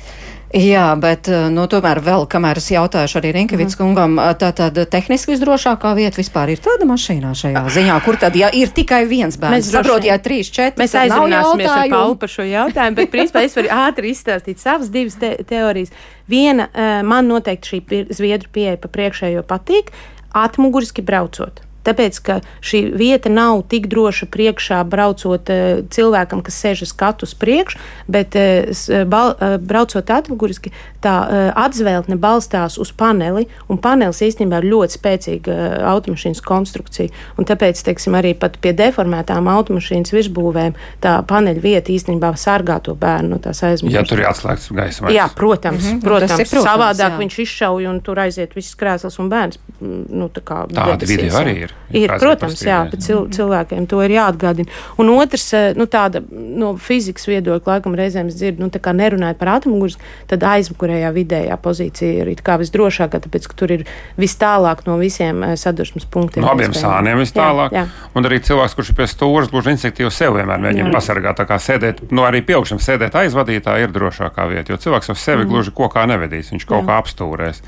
Jā, 0.55 0.93
bet 0.95 1.27
eh, 1.27 1.49
nu, 1.51 1.65
tomēr 1.67 1.99
vēl, 2.05 2.27
kamēr 2.31 2.59
es 2.61 2.69
jautāšu 2.71 3.17
arī 3.19 3.33
Rinkevits 3.35 3.75
Mhm. 3.75 3.79
kungam, 3.81 4.13
eh, 4.21 4.33
tā 4.39 4.53
tad 4.55 4.77
tehniski 4.93 5.33
visdrošākā 5.33 5.91
vieta 5.97 6.15
vispār 6.21 6.53
ir 6.53 6.61
tāda 6.63 6.87
mašīnā 6.87 7.33
šajā 7.35 7.63
ziņā, 7.75 7.97
kur 8.05 8.15
tad, 8.15 8.37
ja 8.39 8.47
ir 8.53 8.67
tikai 8.71 9.01
viens 9.09 9.35
bērns, 9.35 9.67
saprot, 9.73 10.05
ja 10.05 10.15
trīs, 10.17 10.47
četri, 10.53 10.79
Mēs 10.79 10.95
aizrunāsimies 10.95 11.67
ar. 11.67 11.89
Paulu 11.89 12.15
par 12.15 12.29
šo 12.29 12.45
jautājumu, 12.47 12.95
bet 12.95 13.11
principā 13.11 13.43
es 13.43 13.55
varu 13.57 13.67
ātri 13.67 14.13
izstāstīt 14.13 14.61
savas 14.63 14.89
divas 14.89 15.15
te 15.19 15.35
teorijas. 15.43 15.91
Viena, 16.29 16.69
eh, 16.73 17.01
man 17.03 17.27
noteikti 17.27 17.81
šī 17.81 18.07
zviedru 18.15 18.47
pieeja 18.53 18.77
pa 18.77 18.87
priekšējo 18.87 19.43
patīk, 19.43 19.91
atmuguriski 20.35 21.01
braucot. 21.01 21.64
Tāpēc, 21.85 22.19
ka 22.25 22.39
šī 22.65 22.79
vieta 22.97 23.29
nav 23.29 23.61
tik 23.69 23.87
droša 23.87 24.25
priekšā 24.33 24.83
braucot 24.89 25.49
eh, 25.49 25.83
cilvēkam, 25.89 26.41
kas 26.41 26.57
sēž 26.63 26.81
uz 26.81 26.89
skatu 26.95 27.25
uz 27.29 27.33
priekšu, 27.37 27.77
bet 28.07 28.35
eh, 28.35 28.65
s- 28.73 28.89
bal, 29.05 29.35
eh, 29.39 29.57
braucot 29.61 30.09
atmuguriski, 30.09 30.71
tā 31.01 31.15
eh, 31.29 31.51
atzveltne 31.55 32.15
balstās 32.17 32.77
uz 32.81 32.91
paneli, 32.91 33.45
un 33.69 33.77
panelis 33.77 34.21
īstenībā 34.25 34.63
ir 34.63 34.69
ļoti 34.73 34.97
spēcīga 34.97 35.51
eh, 35.53 35.83
automašīnas 35.93 36.41
konstrukcija. 36.41 37.09
Un 37.37 37.45
tāpēc, 37.45 37.83
teiksim, 37.85 38.15
arī 38.17 38.33
pat 38.33 38.57
pie 38.57 38.73
deformētām 38.73 39.47
automašīnas 39.51 40.13
virsbūvēm 40.15 40.73
tā 41.05 41.19
paneļa 41.27 41.61
vieta 41.61 41.91
īstenībā 41.93 42.33
sargā 42.35 42.79
to 42.81 42.95
bērnu 42.95 43.29
no 43.35 43.37
tās 43.37 43.61
aizmugures. 43.63 43.93
Ja 44.01 44.03
tur 44.09 44.19
ir 44.23 44.29
atslēgts 44.31 44.71
gaisa 44.73 45.11
Jā, 45.13 45.29
protams, 45.35 45.83
mm 45.83 45.89
-hmm, 45.91 46.01
protams, 46.03 46.39
ir 46.39 46.47
protams, 46.49 46.71
savādāk 46.71 47.11
jā. 47.13 47.17
viņš 47.21 47.39
izšauj 47.45 47.87
un 47.87 48.01
tur 48.01 48.19
aiziet 48.19 48.55
viss 48.55 48.75
krēsls 48.75 49.19
un 49.19 49.29
bērns. 49.29 49.59
mm, 49.81 50.05
Nu, 50.15 50.29
tā 50.29 50.41
kā 50.41 50.65
debesīs, 50.67 51.09
video 51.17 51.31
jā. 51.33 51.41
arī 51.43 51.55
ir. 51.63 51.74
Ir, 51.93 52.09
protams, 52.17 52.57
jā, 52.65 52.79
bet 52.89 53.03
cil 53.05 53.27
cilvēkiem 53.29 53.85
to 53.85 53.99
ir 54.01 54.15
jāatgādina. 54.15 54.65
Un 54.97 55.11
otrs, 55.13 55.43
eh, 55.53 55.73
nu, 55.77 55.85
tāda 55.85 56.23
no 56.31 56.71
fizikas 56.81 57.27
viedokļa, 57.29 57.75
laikam 57.75 57.93
reizēm 57.93 58.31
es 58.31 58.39
dzirdu, 58.39 58.63
nu, 58.65 58.71
tā 58.73 58.81
kā 58.81 58.89
nerunājot 58.97 59.37
par 59.37 59.51
atmuguras, 59.59 59.99
tad 60.27 60.41
aizmugurējā 60.41 61.11
vidējā 61.13 61.57
pozīcija 61.61 62.23
ir 62.23 62.31
it 62.33 62.41
kā 62.41 62.57
visdrošākā, 62.57 63.21
tāpēc, 63.27 63.45
ka 63.51 63.53
tur 63.59 63.75
ir 63.75 63.83
vis 64.17 64.33
tālāk 64.41 64.81
no 64.87 64.97
visiem 64.97 65.43
eh, 65.45 65.53
sadursmes 65.55 66.07
punktiem. 66.09 66.41
No 66.41 66.55
abiem 66.55 66.73
sāniem 66.73 67.21
vis 67.21 67.35
Jā, 67.71 67.83
jā. 67.83 67.85
Un 68.15 68.25
arī 68.25 68.41
cilvēks, 68.41 68.73
kurš 68.79 68.89
ir 68.89 68.97
pie 68.97 69.07
stūra, 69.11 69.45
gluži 69.51 69.75
instinktīvi 69.75 70.09
sev 70.11 70.39
vienmēr 70.39 70.65
mēģina 70.65 70.89
pasargāt. 70.95 71.37
Tā 71.37 71.45
kā 71.45 71.59
sēdēt, 71.61 72.01
no 72.09 72.25
arī 72.25 72.41
pieaugšana 72.49 72.81
sēdēt 72.81 73.13
aizvadītā 73.21 73.77
ir 73.83 73.93
drošākā 73.93 74.49
vieta, 74.49 74.73
jo 74.73 74.81
cilvēks 74.81 75.13
jau 75.13 75.15
sevi 75.15 75.45
Mhm. 75.45 75.51
gluži 75.53 75.71
kokā 75.75 76.07
nevedīs, 76.09 76.49
viņš 76.49 76.65
kaut 76.65 76.87
kā 76.89 76.97
apstūrēs. 76.97 77.61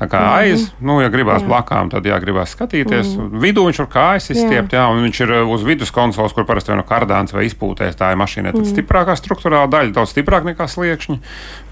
Tā 0.00 0.08
kā 0.08 0.24
aiz, 0.40 0.70
nu, 0.80 1.00
ja 1.04 1.12
gribās 1.12 1.42
blakām, 1.44 1.90
tad 1.90 2.04
jāgribās 2.08 2.56
skatīties. 2.56 3.16
Vidū 3.40 3.66
viņš 3.68 3.82
var 3.84 3.90
kājas 3.94 4.30
izstiept, 4.34 4.74
jā, 4.76 4.84
un 4.92 5.04
viņš 5.06 5.22
ir 5.24 5.34
uh, 5.38 5.54
uz 5.54 5.64
vidus 5.66 5.92
konsoles, 5.94 6.34
kur 6.36 6.46
parasti 6.48 6.74
vai 6.74 6.80
no 6.80 6.86
kardāns 6.88 7.34
vai 7.36 7.46
izpūtēs 7.48 7.98
tā 7.98 8.12
ir 8.12 8.20
mašīna. 8.20 8.54
Tad 8.56 8.68
stiprākā 8.68 9.16
struktūrāla 9.18 9.70
daļa, 9.70 9.94
daudz 9.96 10.14
stiprāk 10.14 10.46
nekā 10.48 10.68
sliekšņi. 10.70 11.18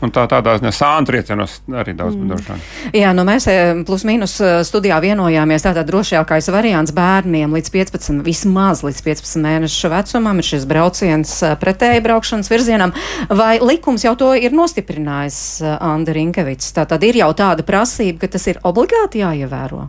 Un 0.04 0.12
tā 0.14 0.24
tādā 0.30 0.54
ziņā 0.60 0.70
sānu 0.74 1.08
triecienos 1.08 1.56
arī 1.74 1.94
daudz 1.98 2.14
drošāk. 2.18 2.62
Jā, 2.94 3.10
nu 3.16 3.24
mēs 3.26 3.48
eh, 3.50 3.80
plus 3.86 4.04
mīnus 4.06 4.36
eh, 4.38 4.54
studijā 4.66 5.00
vienojāmies, 5.02 5.66
tātad 5.66 5.88
drošākais 5.90 6.50
variants 6.54 6.94
bērniem 6.94 7.56
līdz 7.58 7.72
15, 7.74 8.22
vismaz 8.26 8.84
līdz 8.86 9.02
15 9.08 9.42
mēnešu 9.42 9.92
vecumam 9.92 10.38
ir 10.38 10.48
šis 10.52 10.68
brauciens 10.70 11.34
eh, 11.42 11.58
pretēji 11.58 12.04
braukšanas 12.06 12.52
virzienam. 12.52 12.94
Vai 13.28 13.58
likums 13.58 14.06
jau 14.06 14.14
to 14.18 14.32
ir 14.38 14.54
nostiprinājis, 14.54 15.42
Anda 15.82 16.14
Rinkevits? 16.14 16.72
Tā 16.76 16.86
tad 16.88 17.04
ir 17.06 17.18
jau 17.18 17.32
tāda 17.36 17.66
prasība, 17.66 18.22
ka 18.24 18.36
tas 18.38 18.46
ir 18.52 18.62
obligāti 18.68 19.24
jāievēro. 19.24 19.88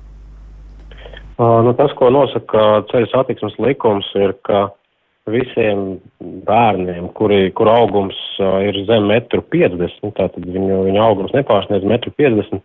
Nu, 1.39 1.71
tas, 1.79 1.93
ko 1.95 2.09
nosaka 2.11 2.83
ceļu 2.89 3.07
satiksmes 3.13 3.55
likums, 3.63 4.07
ir, 4.19 4.33
ka 4.43 4.67
visiem 5.29 5.99
bērniem, 6.19 7.07
kuri, 7.15 7.47
kur 7.55 7.69
augums 7.71 8.17
ir 8.39 8.75
zem 8.89 9.07
1,50 9.13 10.03
m, 10.03 10.11
tātad 10.17 10.43
viņu, 10.43 10.81
viņu 10.89 11.01
augums 11.03 11.35
nepārsniedz 11.37 11.85
1,50 11.87 12.57
m, 12.57 12.61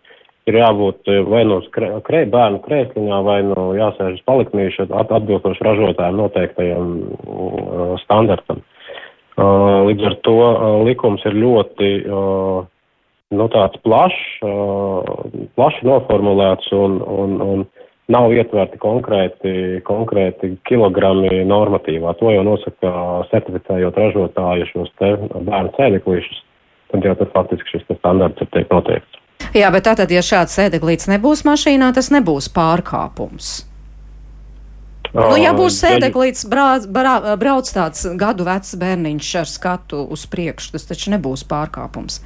ir 0.49 0.59
jābūt 0.59 1.07
vai 1.29 1.45
no 1.47 1.61
krē, 1.73 1.93
krē, 2.05 2.25
bērnu 2.33 2.59
krēsliņā, 2.65 3.21
vai 3.25 3.37
no 3.47 3.69
jāsēž 3.77 4.19
uz 4.19 4.25
paliknīšu 4.27 4.89
at, 4.89 5.13
atbilstoši 5.19 5.65
ražotājiem 5.65 6.19
noteiktajam 6.19 6.91
standartam. 8.03 8.59
Līdz 9.35 10.05
ar 10.09 10.19
to 10.27 10.35
likums 10.87 11.23
ir 11.27 11.39
ļoti 11.39 11.89
nu, 13.35 13.47
tāds 13.55 13.81
plašs, 13.87 14.21
plaši 15.55 15.87
noformulēts 15.87 16.71
un, 16.75 17.01
un, 17.23 17.39
un 17.43 17.65
nav 18.11 18.33
ietverti 18.33 18.79
konkrēti, 18.81 19.53
konkrēti 19.87 20.55
kilogrami 20.69 21.43
normatīvā. 21.49 22.13
To 22.19 22.31
jau 22.33 22.43
nosaka 22.45 22.91
certificējot 23.31 23.97
ražotāju 24.01 24.69
šos 24.71 24.91
bērnu 25.01 25.73
sēdeklīšus. 25.77 26.41
Tad 26.93 27.05
jau 27.07 27.15
tas 27.19 27.31
faktiski 27.33 27.75
šis 27.75 27.87
standarts 27.97 28.45
ir 28.45 28.51
tiek 28.53 28.69
noteikts. 28.71 29.21
Jā, 29.55 29.69
bet 29.73 29.87
tātad, 29.87 30.11
ja 30.11 30.21
šāds 30.25 30.53
sēdeklīts 30.57 31.09
nebūs 31.11 31.43
mašīnā, 31.47 31.91
tas 31.95 32.11
nebūs 32.13 32.49
pārkāpums. 32.55 33.55
Nu, 35.15 35.35
ja 35.39 35.53
būs 35.55 35.77
sēdeklīts, 35.79 36.43
brauc, 36.51 36.87
brauc 36.91 37.69
tāds 37.71 38.03
gadu 38.19 38.47
vecs 38.47 38.75
bērniņš 38.79 39.29
ar 39.39 39.47
skatu 39.47 40.01
uz 40.11 40.25
priekšu, 40.27 40.73
tas 40.75 40.87
taču 40.89 41.13
nebūs 41.13 41.45
pārkāpums. 41.47 42.19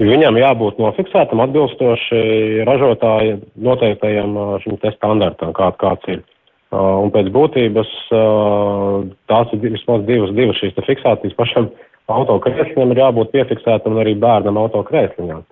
Viņam 0.00 0.36
jābūt 0.40 0.80
nofiksētam 0.80 1.40
atbilstoši 1.44 2.22
ražotāja 2.68 3.38
noteiktajam 3.56 4.36
ā, 4.36 4.48
šim 4.64 4.80
te 4.82 4.92
standartam, 4.96 5.54
kā, 5.56 5.70
kāds 5.80 6.10
ir. 6.12 6.20
Uh, 6.20 6.36
Un 6.74 7.12
pēc 7.14 7.28
būtības 7.30 7.90
uh, 8.10 9.04
tās 9.30 9.52
ir 9.54 9.60
vismaz 9.62 10.02
divas, 10.08 10.32
divas 10.34 10.58
šīs 10.58 10.74
fiksācijas. 10.74 11.36
Pašam 11.38 11.68
autokrēsliņam 12.10 12.92
ir 12.92 13.00
jābūt 13.04 13.30
piefiksētam 13.34 13.94
un 13.94 14.02
arī 14.02 14.16
bērnam 14.18 14.58
autokrēsliņam. 14.64 15.44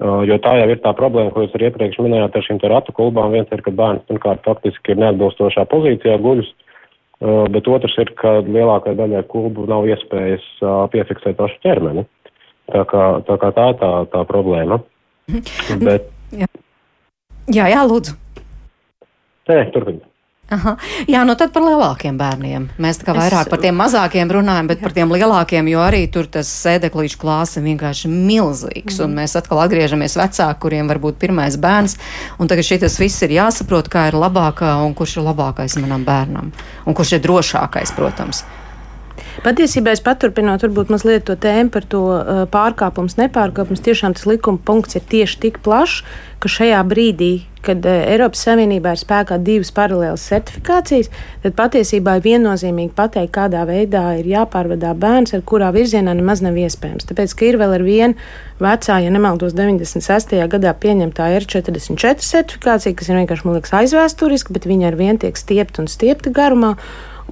Uh, 0.00 0.22
Jo 0.30 0.38
tā 0.40 0.54
jau 0.56 0.68
ir 0.72 0.78
tā 0.80 0.94
problēma, 0.96 1.32
ko 1.34 1.42
jūs 1.44 1.56
arī 1.58 1.68
iepriekš 1.68 1.98
minējāt 2.00 2.38
ar 2.38 2.46
šīm 2.46 2.62
ratu 2.72 2.94
kulbām. 2.96 3.34
Viens 3.34 3.50
ir, 3.52 3.64
ka 3.66 3.74
bērns 3.74 4.06
pirmkārt 4.08 4.46
faktiski 4.46 4.94
ir 4.94 5.02
neatbilstošā 5.02 5.66
pozīcijā 5.68 6.16
guļus, 6.22 6.48
uh, 6.54 7.44
bet 7.52 7.68
otrs 7.68 7.98
ir, 8.00 8.14
ka 8.22 8.38
lielākai 8.46 8.94
daļai 8.96 9.26
kulbu 9.28 9.66
nav 9.68 9.90
iespējas 9.90 10.46
uh, 10.62 10.86
piefiksēt 10.94 11.36
pašu 11.40 11.58
ķermeni. 11.66 12.06
Tā 12.70 12.84
kā 12.88 13.04
tā, 13.26 13.36
kā 13.42 13.52
tā 13.56 13.66
tā, 13.80 13.92
tā 14.12 14.24
problēma. 14.28 14.80
Bet, 15.80 16.10
Jā, 17.50 17.66
jā, 17.66 17.82
lūdzu. 17.82 18.14
nē, 19.50 19.64
turpiniet. 19.74 20.06
Aha. 20.50 20.72
Jā, 21.06 21.20
nu 21.22 21.36
tad 21.38 21.52
par 21.54 21.62
lielākiem 21.62 22.16
bērniem. 22.18 22.64
Mēs 22.82 22.98
tā 22.98 23.06
kā 23.06 23.14
vairāk 23.14 23.46
es... 23.46 23.50
par 23.52 23.60
tiem 23.62 23.76
mazākiem 23.78 24.32
runājam, 24.34 24.66
bet 24.66 24.80
jā. 24.80 24.82
par 24.82 24.94
tiem 24.96 25.12
lielākiem, 25.14 25.68
jo 25.70 25.82
arī 25.82 26.00
tur 26.10 26.26
tas 26.26 26.50
sēdeklīšu 26.50 27.20
klāsts 27.22 27.60
ir 27.60 27.66
vienkārši 27.68 28.10
milzīgs. 28.10 28.98
Mm. 28.98 29.04
Un 29.04 29.14
mēs 29.20 29.36
atkal 29.38 29.62
atgriežamies 29.62 30.18
vecāki, 30.18 30.58
kuriem 30.64 30.90
varbūt 30.90 31.20
pirmais 31.22 31.54
bērns. 31.54 31.94
Un 32.42 32.50
tagad 32.50 32.66
šis 32.66 32.98
viss 32.98 33.26
ir 33.26 33.36
jāsaprot, 33.38 33.90
kā 33.90 34.08
ir 34.10 34.18
labākā 34.18 34.74
un 34.82 34.96
kurš 34.98 35.20
ir 35.20 35.28
labākais 35.30 35.78
manam 35.82 36.02
bērnam. 36.06 36.50
Un 36.82 36.98
kurš 36.98 37.14
ir 37.18 37.22
drošākais, 37.28 37.94
protams. 37.94 38.42
Patiesībā 39.40 39.94
es 39.96 40.02
paturpinot, 40.04 40.60
varbūt 40.66 40.90
mazliet 40.92 41.22
to 41.24 41.32
tēmu 41.40 41.70
par 41.72 41.84
to 41.88 42.00
uh, 42.12 42.42
pārkāpums, 42.52 43.14
nepārkāpums. 43.16 43.80
Tiešām 43.80 44.12
tas 44.12 44.26
likuma 44.28 44.60
punkts 44.60 44.98
ir 44.98 45.04
tieši 45.08 45.38
tik 45.46 45.62
plašs, 45.64 46.02
ka 46.44 46.50
šajā 46.52 46.82
brīdī, 46.84 47.30
kad 47.64 47.80
uh, 47.88 48.02
Eiropas 48.12 48.42
Savienībā 48.44 48.92
ir 48.92 49.00
spēkā 49.00 49.38
divas 49.40 49.72
paralēlas 49.72 50.26
certifikācijas, 50.28 51.08
tad 51.40 51.56
patiesībā 51.56 52.18
ir 52.18 52.26
viennozīmīgi 52.26 52.92
pateikt, 52.98 53.32
kādā 53.38 53.62
veidā 53.64 54.02
ir 54.18 54.28
jāpārvadā 54.28 54.92
bērns, 55.00 55.32
ar 55.32 55.44
kurā 55.48 55.70
virzienā 55.72 56.12
nemaz 56.18 56.44
nav 56.44 56.60
iespējams. 56.60 57.08
Tāpēc, 57.08 57.32
ka 57.32 57.48
ir 57.48 57.56
vēl 57.62 57.78
ar 57.78 57.84
vienu 57.86 58.18
vecā, 58.60 58.98
ja 59.00 59.14
nemaldos, 59.14 59.56
96. 59.56 60.36
gadā 60.52 60.74
pieņemtā 60.84 61.30
R44 61.38 62.28
certifikācija, 62.28 62.92
kas 62.92 63.08
ir 63.08 63.22
vienkārši, 63.22 63.48
man 63.48 63.56
liekas, 63.56 63.72
aizvēsturiska, 63.80 64.52
bet 64.52 64.68
viņa 64.68 64.92
ar 64.92 65.00
vienu 65.00 65.24
tiek 65.24 65.40
stiepta 65.40 65.80
un 65.80 65.88
stiepta 65.88 66.28
garumā. 66.28 66.74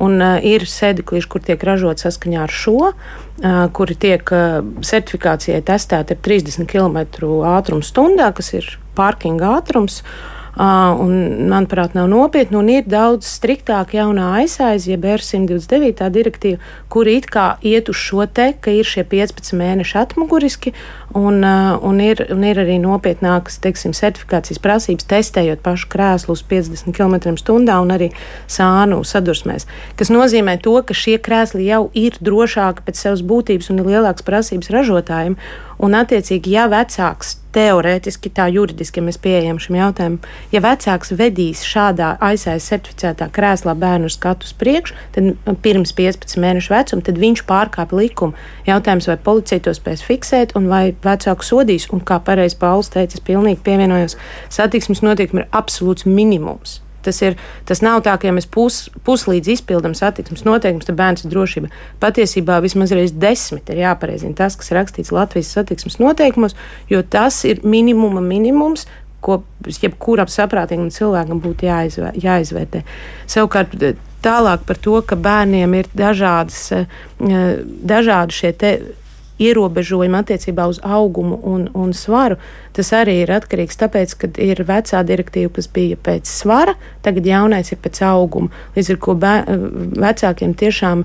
Un, 0.05 0.17
uh, 0.23 0.39
ir 0.45 0.67
sēdeklīši, 0.69 1.31
kur 1.33 1.43
tiek 1.43 1.63
ražot 1.67 2.03
saskaņā 2.03 2.45
ar 2.45 2.55
šo, 2.55 2.93
uh, 2.93 3.61
kuri 3.75 3.99
tiek 3.99 4.35
uh, 4.35 4.61
certifikācijai 4.87 5.61
testēti 5.67 6.15
ar 6.15 6.25
30 6.25 6.69
km 6.71 7.31
ātrumu 7.57 7.87
stundā, 7.87 8.31
kas 8.37 8.53
ir 8.55 8.75
pārkinga 8.99 9.57
ātrums. 9.59 10.03
Uh, 10.03 10.38
un, 10.59 11.13
manuprāt, 11.51 11.95
nav 11.95 12.09
nopietni. 12.11 12.59
Un 12.59 12.71
ir 12.73 12.87
daudz 12.91 13.29
striktāk 13.39 13.95
jaunā 13.95 14.33
aizsaiz, 14.41 14.89
jeb 14.91 15.07
R129 15.07 16.09
direktīva, 16.15 16.59
kur 16.91 17.09
it 17.11 17.29
kā 17.31 17.53
iet 17.63 17.91
uz 17.93 17.99
šo 18.01 18.27
te, 18.27 18.51
ka 18.61 18.75
ir 18.75 18.89
šie 18.89 19.05
15 19.07 19.55
mēneši 19.59 19.99
atmuguriski, 20.01 20.75
un, 21.15 21.45
un, 21.45 22.01
ir, 22.03 22.25
un 22.35 22.43
ir 22.45 22.63
arī 22.65 22.79
nopietnākas, 22.83 23.61
teiksim, 23.63 23.95
certifikācijas 23.97 24.61
prasības, 24.63 25.07
testējot 25.09 25.63
pašu 25.65 25.89
krēslu 25.93 26.35
uz 26.35 26.43
50 26.51 26.91
km/h 26.97 27.79
un 27.79 27.95
arī 27.95 28.11
sānu 28.51 29.05
sadursmēs. 29.07 29.69
Tas 29.97 30.11
nozīmē 30.13 30.59
to, 30.65 30.75
ka 30.83 30.97
šie 30.97 31.19
krēsli 31.23 31.69
jau 31.71 31.87
ir 31.95 32.19
drošāki 32.19 32.85
pēc 32.87 33.07
savas 33.07 33.23
būtības 33.23 33.71
un 33.73 33.83
ir 33.83 33.95
lielākas 33.95 34.27
prasības 34.27 34.73
ražotājiem. 34.75 35.39
Un, 35.79 35.95
attiecīgi, 35.95 36.57
ja 36.57 36.65
vecāks 36.67 37.37
teorētiski, 37.55 38.33
tā 38.35 38.49
juridiski, 38.51 38.99
ja 38.99 39.07
mēs 39.07 39.19
pieejam 39.23 39.61
šim 39.63 39.77
jautājumam, 39.79 40.17
ja 40.51 40.63
vecāks 40.65 41.13
vedīs 41.15 41.63
šādā 41.67 42.17
aizsājas 42.25 42.67
certificētā 42.73 43.29
krēslā 43.35 43.77
bērnu 43.79 44.11
skatu 44.11 44.49
uz 44.49 44.57
priekšu, 44.59 44.97
tad 45.15 45.55
pirms 45.63 45.95
15 45.95 46.43
mēnešu 46.43 46.75
vecuma, 46.75 47.07
tad 47.07 47.23
viņš 47.23 47.45
pārkāpa 47.47 47.99
likumu. 47.99 48.35
Jautājums, 48.67 49.07
vai 49.11 49.19
policija 49.31 49.63
to 49.69 49.77
spēs 49.79 50.03
fiksēt 50.07 50.57
un 50.59 50.67
vai 50.73 50.83
vecāku 51.07 51.47
sodīs, 51.47 51.87
un 51.95 52.03
kā 52.03 52.19
pareizi 52.27 52.59
Pauls 52.59 52.91
teica, 52.95 53.15
es 53.15 53.25
pilnīgi 53.31 53.63
pievienojos, 53.63 54.19
satiksmes 54.59 55.07
notiekumi 55.07 55.47
ir 55.47 55.51
absolūts 55.63 56.11
minimums. 56.11 56.81
Tas, 57.09 57.23
ir, 57.25 57.39
tas 57.69 57.81
nav 57.85 58.03
tā, 58.07 58.15
ka 58.21 58.29
ja 58.29 58.35
mēs 58.37 58.49
pus, 58.53 58.85
puslīdz 59.07 59.55
izpildām 59.57 59.97
satiksmes 59.97 60.45
noteikumus, 60.45 60.89
tad 60.89 60.99
bērns 61.01 61.25
ir 61.25 61.33
drošība. 61.33 61.73
Patiesībā 62.03 62.61
vismaz 62.65 62.93
reiz 62.97 63.15
desmit 63.17 63.73
ir 63.73 63.83
jāpareizina 63.87 64.37
tas, 64.37 64.59
kas 64.61 64.73
rakstīts 64.77 65.15
Latvijas 65.15 65.55
satiksmes 65.57 65.97
noteikumos, 66.03 66.57
jo 66.93 67.01
tas 67.03 67.41
ir 67.49 67.65
minimuma 67.65 68.21
minimums, 68.25 68.85
ko 69.25 69.41
jebkuram 69.67 70.29
saprātīgam 70.31 70.93
cilvēkam 70.95 71.41
būtu 71.43 71.67
jāizvē, 71.67 72.13
jāizvērtē. 72.23 72.85
Savukārt, 73.31 73.75
tālāk 74.23 74.65
par 74.67 74.79
to, 74.83 75.01
ka 75.07 75.19
bērniem 75.19 75.75
ir 75.81 75.91
dažādas, 75.97 76.61
eh, 76.73 76.87
dažādi 77.93 78.39
šie 78.39 78.53
ierobežojumi 79.39 80.19
attiecībā 80.19 80.67
uz 80.71 80.81
augumu 80.83 81.39
un, 81.47 81.69
un 81.75 81.95
svaru, 81.97 82.39
tas 82.77 82.93
arī 82.97 83.21
ir 83.23 83.33
atkarīgs 83.35 83.81
tāpēc, 83.81 84.15
ka 84.19 84.31
ir 84.43 84.63
vecā 84.67 85.03
direktīva, 85.07 85.53
kas 85.57 85.71
bija 85.73 85.97
pēc 85.97 86.29
svara, 86.29 86.77
tagad 87.07 87.27
jaunais 87.27 87.73
ir 87.73 87.81
pēc 87.83 88.03
auguma. 88.11 88.53
Līdz 88.77 88.95
ar 88.95 89.03
to 89.07 89.19
vecākiem 90.05 90.55
tiešām. 90.59 91.05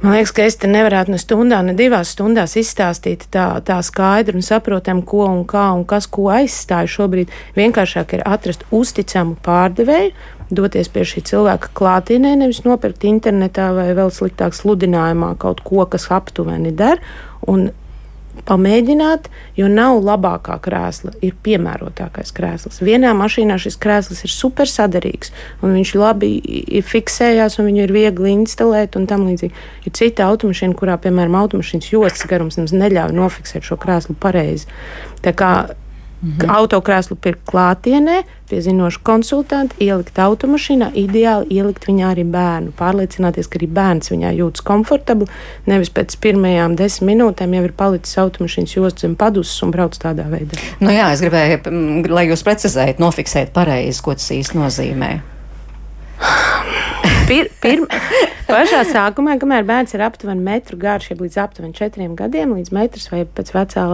Man 0.00 0.14
liekas, 0.16 0.30
ka 0.32 0.46
es 0.48 0.54
te 0.56 0.68
nevarētu 0.70 1.12
ne 1.12 1.18
stundā, 1.20 1.58
ne 1.60 1.74
divās 1.76 2.14
stundās 2.14 2.54
izstāstīt 2.56 3.26
tā, 3.34 3.58
tā 3.60 3.76
skaidri 3.84 4.38
un 4.38 4.44
saprotam, 4.46 5.02
ko 5.04 5.26
un 5.28 5.42
kā 5.44 5.66
un 5.76 5.84
kas 5.84 6.08
ko 6.08 6.30
aizstāja 6.32 6.88
šobrīd. 6.88 7.28
Vienkāršāk 7.58 8.14
ir 8.16 8.24
atrast 8.24 8.64
uzticamu 8.72 9.36
pārdevēju, 9.44 10.14
doties 10.50 10.88
pie 10.88 11.04
šī 11.04 11.22
cilvēka 11.30 11.74
klātienē, 11.76 12.32
nevis 12.40 12.62
nopirkt 12.64 13.04
internetā 13.04 13.70
vai 13.76 13.90
vēl 13.96 14.08
sliktāk 14.14 14.56
sludinājumā 14.56 15.34
kaut 15.42 15.60
ko, 15.66 15.84
kas 15.84 16.08
aptuveni 16.16 16.72
der, 16.72 17.04
un 17.48 17.70
pamēģināt, 18.46 19.28
jo 19.58 19.68
nav 19.70 20.00
labākā 20.04 20.56
krēsla, 20.64 21.12
ir 21.24 21.34
piemērotākais 21.44 22.32
krēsls. 22.36 22.80
Vienā 22.84 23.12
mašīnā 23.16 23.58
šis 23.60 23.76
krēsls 23.80 24.24
ir 24.26 24.32
super 24.32 24.70
saderīgs, 24.70 25.32
un 25.64 25.74
viņš 25.76 25.92
labi 25.98 26.30
fiksējās, 26.86 27.58
un 27.60 27.70
viņu 27.70 27.84
ir 27.84 27.94
viegli 27.96 28.34
instalēt, 28.38 28.96
un 28.96 29.08
tam 29.10 29.26
līdzīgi. 29.28 29.66
Ir 29.86 29.96
cita 29.96 30.30
automašīna, 30.30 30.78
kurā, 30.78 30.96
piemēram, 31.02 31.36
automašīnas 31.42 31.92
jostas 31.92 32.30
garums 32.30 32.60
neļauj 32.60 33.14
nofiksēt 33.16 33.66
šo 33.66 33.78
krēslu 33.80 34.16
pareizi. 34.20 34.70
Tā 35.24 35.34
kā 35.36 35.52
Mhm. 36.20 36.50
Autokrēslu 36.52 37.16
pirkt 37.16 37.46
klātienē, 37.48 38.22
pie 38.50 38.58
zinoša 38.60 39.00
konsultanta, 39.06 39.76
ielikt 39.80 40.18
automašīnā, 40.20 40.90
ideāli 40.98 41.48
ielikt 41.56 41.86
viņā 41.88 42.10
arī 42.12 42.26
bērnu. 42.28 42.74
Pārliecināties, 42.76 43.48
ka 43.48 43.56
arī 43.56 43.68
bērns 43.78 44.12
viņā 44.12 44.34
jūtas 44.36 44.64
komfortabli, 44.66 45.30
nevis 45.70 45.88
pēc 45.96 46.18
pirmajām 46.20 46.76
desmit 46.76 47.08
minūtēm 47.14 47.56
jau 47.56 47.64
ir 47.64 47.74
palicis 47.76 48.20
automašīnas 48.20 48.76
josts 48.76 49.06
zem 49.06 49.16
paduses 49.16 49.64
un 49.64 49.72
brauc 49.74 49.96
tādā 49.96 50.28
veidā. 50.28 50.60
Nu 50.84 50.92
jā, 50.92 51.08
es 51.14 51.24
gribēju, 51.24 51.64
lai 52.12 52.28
jūs 52.28 52.44
precizējat, 52.44 53.00
nofiksēt 53.00 53.54
pareizi, 53.56 54.04
ko 54.04 54.14
tas 54.18 54.28
īsti 54.36 54.60
nozīmē. 54.60 55.12
Pir, 57.30 57.46
pir, 57.62 57.84
pašā 58.48 58.80
sākumā, 58.88 59.36
kamēr 59.38 59.62
bērns 59.62 59.92
ir 59.94 60.02
aptuveni 60.02 60.42
metru 60.42 60.74
garš, 60.80 61.12
ja 61.12 61.14
līdz 61.20 61.36
aptuveni 61.44 61.76
4 61.78 62.08
gadiem, 62.18 62.56
līdz 62.58 62.72
metrs 62.74 63.06
vai 63.12 63.20
pēc 63.22 63.52
vecā 63.54 63.84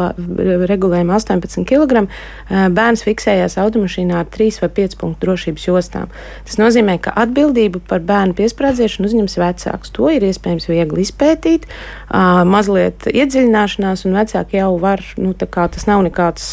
regulējuma 0.70 1.18
18 1.18 1.66
kg, 1.68 2.07
bērns 2.49 3.05
fiksējās 3.05 3.59
automašīnā 3.61 4.22
ar 4.22 4.31
3 4.33 4.62
vai 4.62 4.70
5 4.81 4.96
punktu 5.03 5.27
drošības 5.27 5.68
jostām. 5.68 6.16
Tas 6.49 6.57
nozīmē, 6.62 6.96
ka 7.05 7.12
atbildību 7.27 7.85
par 7.90 8.01
bērnu 8.09 8.38
piesprādziešanu 8.40 9.11
uzņems 9.11 9.37
vecāks. 9.44 9.92
To 10.01 10.09
ir 10.16 10.25
iespējams 10.25 10.70
viegli 10.72 11.05
izpētīt, 11.05 11.68
mazliet 12.57 13.05
iedziļināšanās, 13.12 14.09
un 14.09 14.16
vecāki 14.16 14.62
jau 14.62 14.72
var, 14.81 15.05
nu, 15.20 15.37
kā 15.37 15.68
tas 15.77 15.85
nav 15.85 16.09
nekāds 16.09 16.49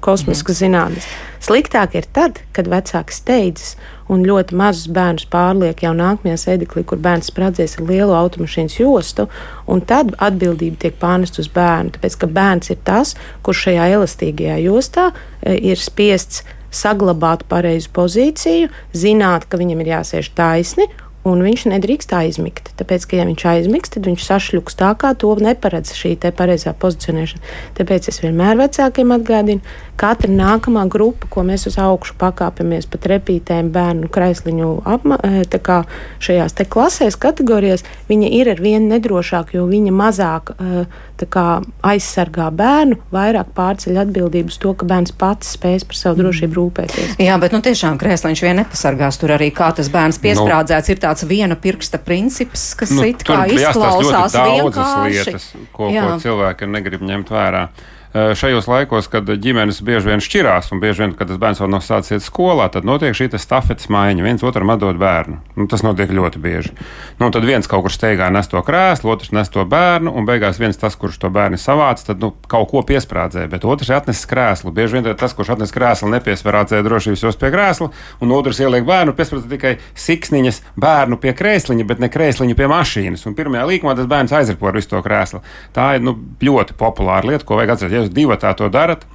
kosmisks 0.00 0.54
mhm. 0.56 0.62
zinātnes. 0.64 1.12
Sliktāk 1.44 1.98
ir 1.98 2.08
tad, 2.08 2.40
kad 2.56 2.72
vecāki 2.72 3.12
steidzas 3.12 3.76
un 4.12 4.24
ļoti 4.28 4.56
mazus 4.58 4.90
bērnus 4.92 5.26
pārliek 5.32 5.82
jau 5.84 5.92
nākamajā 5.96 6.38
sēdeklī, 6.44 6.84
kur 6.88 7.00
bērns 7.02 7.30
sprādzies 7.32 7.78
ar 7.78 7.86
lielu 7.88 8.16
automašīnas 8.16 8.78
jostu, 8.80 9.28
un 9.66 9.84
tad 9.88 10.14
atbildība 10.22 10.84
tiek 10.84 10.98
pārnest 11.00 11.40
uz 11.42 11.50
bērnu. 11.52 11.94
Tāpēc, 11.96 12.18
ka 12.20 12.30
bērns 12.38 12.72
ir 12.74 12.80
tas, 12.86 13.14
kurš 13.46 13.68
šajā 13.68 13.92
elastīgajā 13.98 14.58
jostā 14.66 15.10
e, 15.12 15.56
ir 15.72 15.80
spiests 15.80 16.44
saglabāt 16.72 17.44
pareizu 17.50 17.90
pozīciju, 17.92 18.70
zināt, 18.96 19.44
ka 19.48 19.60
viņam 19.60 19.82
ir 19.84 19.92
jāsēž 19.92 20.32
taisni 20.36 20.88
un 21.28 21.42
viņš 21.44 21.66
nedrīkst 21.70 22.12
aizmigt. 22.16 22.72
Tāpēc, 22.78 23.06
ka 23.06 23.20
ja 23.20 23.26
viņš 23.28 23.44
aizmigs, 23.52 23.92
tad 23.94 24.08
viņš 24.08 24.26
sašļuks 24.26 24.78
tā, 24.78 24.90
kā 24.98 25.12
to 25.18 25.30
neparedz 25.38 25.94
šī 25.96 26.16
pareizā 26.34 26.74
pozicionēšana. 26.78 27.52
Tāpēc 27.78 28.08
es 28.10 28.20
vienmēr 28.24 28.58
vecākiem 28.58 29.14
atgādinu, 29.14 29.62
katra 30.00 30.30
nākamā 30.32 30.84
grupa, 30.90 31.28
ko 31.30 31.44
mēs 31.46 31.68
uz 31.70 31.78
augšu 31.80 32.16
pakāpjamies 32.20 32.88
pa 32.90 32.98
trepītēm, 33.02 33.70
bērnu 33.74 34.10
kraisliņu 34.12 34.72
apma, 34.88 35.18
e, 35.22 35.44
kā, 35.62 35.82
šajās 36.22 36.58
te 36.58 36.66
klasēs, 36.66 37.18
kategorijās, 37.22 37.86
viņa 38.10 38.34
ir 38.40 38.52
ar 38.54 38.62
vienu 38.62 38.90
nedrošāku, 38.96 39.60
jo 39.60 39.68
viņa 39.70 39.94
mazāk 39.94 40.54
e, 40.56 40.84
kā, 41.30 41.62
aizsargā 41.86 42.48
bērnu, 42.56 42.98
vairāk 43.12 43.52
pārceļ 43.56 44.00
atbildību 44.04 44.52
uz 44.52 44.58
to, 44.62 44.72
ka 44.78 44.86
bērns 44.88 45.14
pats 45.18 45.54
spēs 45.56 45.84
par 45.86 45.98
savu 45.98 46.22
drošību 46.22 46.56
rūpēties. 46.58 47.14
Jā, 47.22 47.36
bet 47.42 47.54
nu, 47.54 47.62
tiešām 47.64 47.98
krēsliņš 48.00 48.42
vien 48.42 48.58
nepasargās. 48.62 49.20
Tur 49.20 49.34
arī 49.36 49.52
kā 49.54 49.70
tas 49.76 49.90
bērns 49.92 50.18
nu. 50.18 50.24
piesprādzēts, 50.26 50.92
ir 50.92 51.02
tāds 51.12 51.28
viena 51.28 51.56
pirksta 51.60 52.00
princips, 52.02 52.72
kas 52.78 52.92
nu, 52.94 53.04
it 53.08 53.24
kā 53.26 53.44
izklausās 53.52 54.36
vienkārši. 54.36 55.12
Lietas, 55.12 55.48
ko, 55.74 55.90
jā. 55.92 56.06
ko 56.08 56.20
cilvēki 56.24 56.68
negrib 56.72 57.04
ņemt 57.04 57.32
vērā. 57.32 57.66
Šajos 58.12 58.68
laikos, 58.68 59.08
kad 59.12 59.28
ģimenes 59.28 59.80
bieži 59.84 60.10
vien 60.10 60.22
šķirās 60.22 60.72
un 60.74 60.80
bieži 60.82 61.04
vien, 61.04 61.14
kad 61.16 61.30
tas 61.30 61.40
bērns 61.40 61.62
vēl 61.62 61.70
nav 61.72 61.84
sācis 61.84 62.18
iet 62.18 62.24
skolā, 62.26 62.68
tad 62.72 62.84
notiek 62.88 63.16
šī 63.16 63.30
stafetes 63.40 63.88
maiņa. 63.92 64.24
Viens 64.26 64.44
otram 64.44 64.70
atdod 64.74 64.98
bērnu. 65.00 65.38
Nu, 65.56 65.66
tas 65.70 65.84
notiek 65.84 66.12
ļoti 66.12 66.40
bieži. 66.42 66.74
Nu, 67.20 67.30
tad 67.32 67.46
viens 67.48 67.68
kaut 67.70 67.86
kur 67.86 67.94
steigā 67.94 68.28
nes 68.32 68.48
to 68.50 68.60
krēslu, 68.64 69.12
otrs 69.14 69.32
nes 69.32 69.48
to 69.52 69.64
bērnu, 69.68 70.12
un 70.12 70.26
beigās 70.28 70.60
viens 70.60 70.76
tas, 70.80 70.96
kurš 70.98 71.18
to 71.22 71.30
bērnu 71.32 71.60
savāca, 71.60 72.10
tad 72.10 72.22
nu, 72.22 72.32
kaut 72.50 72.70
ko 72.72 72.82
piesprādzē, 72.88 73.46
bet 73.52 73.64
otrs 73.68 73.92
atnes 73.96 74.24
krēslu. 74.28 74.72
Bieži 74.74 74.98
vien 74.98 75.08
tas, 75.16 75.36
kurš 75.36 75.54
atnes 75.56 75.72
krēslu, 75.74 76.10
nepiesprādzē 76.12 76.82
drošības 76.84 77.24
jos 77.26 77.40
pie 77.40 77.52
krēsla, 77.54 77.90
un 78.20 78.36
otrs 78.36 78.60
ieliek 78.62 78.84
bērnu, 78.88 79.16
piesprādzē 79.16 79.50
tikai 79.52 79.74
siksniņas 79.98 80.62
bērnu 80.80 81.18
pie 81.22 81.32
krēsliņa, 81.38 81.88
bet 81.88 82.02
ne 82.02 82.10
krēsliņu 82.12 82.58
pie 82.58 82.68
mašīnas. 82.72 83.26
Un 83.28 83.36
pirmajā 83.38 83.66
līkumā 83.70 83.96
tas 83.98 84.10
bērns 84.10 84.34
aizripo 84.36 84.68
ar 84.68 84.76
visu 84.76 84.92
to 84.92 85.02
krēslu. 85.04 85.42
Tā 85.76 85.92
ir 85.96 86.04
nu, 86.04 86.16
ļoti 86.42 86.76
populāra 86.80 87.32
lieta, 87.32 87.46
ko 87.46 87.60
vajag 87.60 87.76
atcerēties. 87.76 88.01
Ja 88.02 88.08
jūs 88.08 88.14
divi 88.14 88.38
tā 88.42 88.50
to 88.58 88.66
darat, 88.72 89.06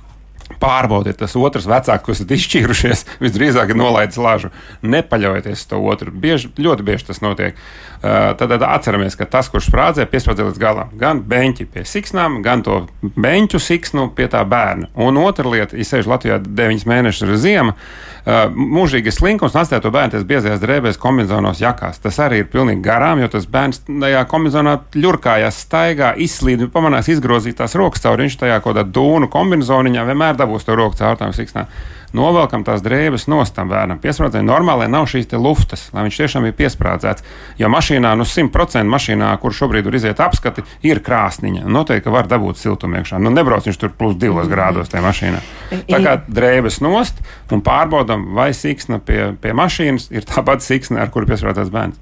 Pārbaudiet, 0.61 1.17
tas 1.19 1.35
otrs 1.35 1.67
vecāks, 1.67 2.05
kas 2.05 2.21
ir 2.23 2.29
izšķīrušies, 2.37 3.01
visdrīzāk 3.19 3.73
nolaidis 3.75 4.19
lāžu. 4.21 4.49
Nepaļaujieties 4.79 5.59
uz 5.59 5.65
to 5.67 5.81
otru. 5.91 6.13
Bieži, 6.23 6.49
ļoti 6.55 6.85
bieži 6.87 7.09
tas 7.09 7.19
notiek. 7.21 7.59
Tad, 8.07 8.49
tad 8.49 8.63
atceramies, 8.63 9.15
ka 9.17 9.25
tas, 9.29 9.49
kurš 9.51 9.67
sprādzē, 9.71 10.05
piesprādzē 10.09 10.45
līdz 10.47 10.59
galam. 10.61 10.91
Gan 10.99 11.23
beņķi 11.27 11.65
pie 11.73 11.83
siksnām, 11.87 12.39
gan 12.45 12.63
to 12.63 12.83
beņķu 13.01 13.59
siksnu 13.61 14.07
pie 14.15 14.29
tā 14.31 14.43
bērna. 14.47 14.91
Un 15.01 15.17
otra 15.19 15.49
lieta, 15.49 15.75
ja 15.75 15.87
sēž 15.87 16.07
Latvijā 16.09 16.37
9 16.45 16.85
mēnešus 16.87 17.25
ir 17.25 17.39
ziema, 17.41 17.73
uh, 17.73 18.45
mūžīgi 18.53 19.11
slinkums 19.13 19.57
un 19.57 19.63
atstāja 19.63 19.83
to 19.83 19.91
bērnu 19.95 20.15
tajās 20.15 20.27
biezajās 20.29 20.63
drēbēs, 20.63 21.01
kombizonos, 21.01 21.61
jakās. 21.63 21.99
Tas 22.03 22.21
arī 22.23 22.43
ir 22.43 22.49
pilnīgi 22.53 22.85
garām, 22.85 23.21
jo 23.23 23.31
tas 23.33 23.49
bērns 23.51 23.83
tajā 23.87 24.23
kombinzonā 24.31 24.77
ļurkājās, 24.95 25.61
staigā, 25.67 26.13
izslīd, 26.23 26.67
pamanās 26.73 27.11
izgrozītās 27.11 27.75
rokas 27.79 28.05
cauri. 28.05 28.27
Viņš 28.27 28.41
tajā 28.45 28.61
kaut 28.61 28.75
kādā 28.75 28.87
dūnu 28.87 29.31
kombinzoniņā 29.33 30.07
vienmēr 30.11 30.39
dabūs 30.39 30.67
to 30.67 30.77
roku 30.77 30.99
caur 31.01 31.19
tām 31.19 31.35
siksnām 31.35 31.71
novelkam 32.15 32.63
tās 32.67 32.83
drēbes 32.85 33.27
nostam 33.31 33.71
bērnam. 33.71 33.99
Piesprādzē 34.03 34.43
normāli 34.45 34.87
nav 34.91 35.07
šīs 35.11 35.31
luftas, 35.35 35.87
lai 35.93 36.05
viņš 36.07 36.19
tiešām 36.21 36.47
ir 36.47 36.55
piesprādzēts. 36.57 37.25
Jo 37.59 37.71
mašīnā, 37.73 38.13
nu, 38.19 38.27
100% 38.27 38.87
mašīnā, 38.87 39.31
kur 39.41 39.55
šobrīd 39.55 39.89
ir 39.89 39.99
iziet 39.99 40.21
apskati, 40.23 40.63
ir 40.87 41.03
krāsniņa. 41.03 41.65
Noteikti, 41.67 42.05
ka 42.07 42.15
var 42.15 42.29
dabūt 42.31 42.61
siltumu 42.61 43.01
iekšā. 43.01 43.19
Nu, 43.21 43.33
nebrauc 43.33 43.67
viņš 43.67 43.81
tur 43.81 43.95
plus 43.97 44.15
2 44.19 44.33
mm. 44.33 44.51
grādos 44.53 44.93
tajā 44.93 45.03
mašīnā. 45.05 45.43
Tā 45.67 45.99
kā 46.03 46.15
drēbes 46.27 46.79
nost 46.83 47.19
un 47.51 47.61
pārbaudam, 47.63 48.25
vai 48.35 48.49
siksna 48.55 48.99
pie, 49.03 49.33
pie 49.41 49.53
mašīnas 49.57 50.09
ir 50.15 50.25
tā 50.27 50.43
pati 50.45 50.65
siksna, 50.65 51.01
ar 51.03 51.11
kuru 51.13 51.27
piesprādzēts 51.29 51.71
bērns. 51.73 51.99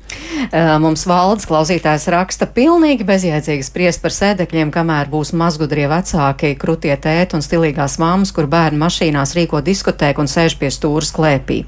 Mums 0.81 1.05
valdes 1.09 1.47
klausītājs 1.49 2.07
raksta 2.13 2.47
pilnīgi 2.51 3.05
bezjēdzīgi 3.07 3.65
spriest 3.65 4.03
par 4.03 4.13
sēdekļiem, 4.13 4.71
kamēr 4.73 5.09
būs 5.11 5.33
mazgudrie 5.37 5.87
vecāki, 5.91 6.53
krutie 6.61 6.93
tēti 7.01 7.37
un 7.37 7.45
stilīgās 7.45 7.97
mammas, 8.01 8.33
kur 8.35 8.49
bērni 8.51 8.81
mašīnās 8.81 9.35
rīko 9.37 9.61
diskotēku 9.65 10.23
un 10.23 10.29
sēž 10.31 10.57
pie 10.61 10.71
stūra 10.73 11.05
klēpī. 11.15 11.61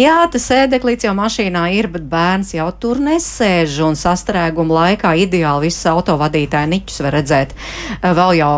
Jā, 0.00 0.20
tas 0.32 0.46
sēdeklīts 0.48 1.08
jau 1.08 1.14
mašīnā 1.18 1.64
ir, 1.76 1.90
bet 1.92 2.06
bērns 2.08 2.54
jau 2.56 2.68
tur 2.80 3.00
nesēž 3.02 3.80
un 3.88 3.98
sastrēguma 3.98 4.76
laikā 4.82 5.14
ideāli 5.24 5.68
visas 5.68 5.88
autovadītāja 5.92 6.70
niķus 6.70 7.02
var 7.04 7.16
redzēt. 7.18 7.54
Vēl 8.02 8.38
jau 8.38 8.54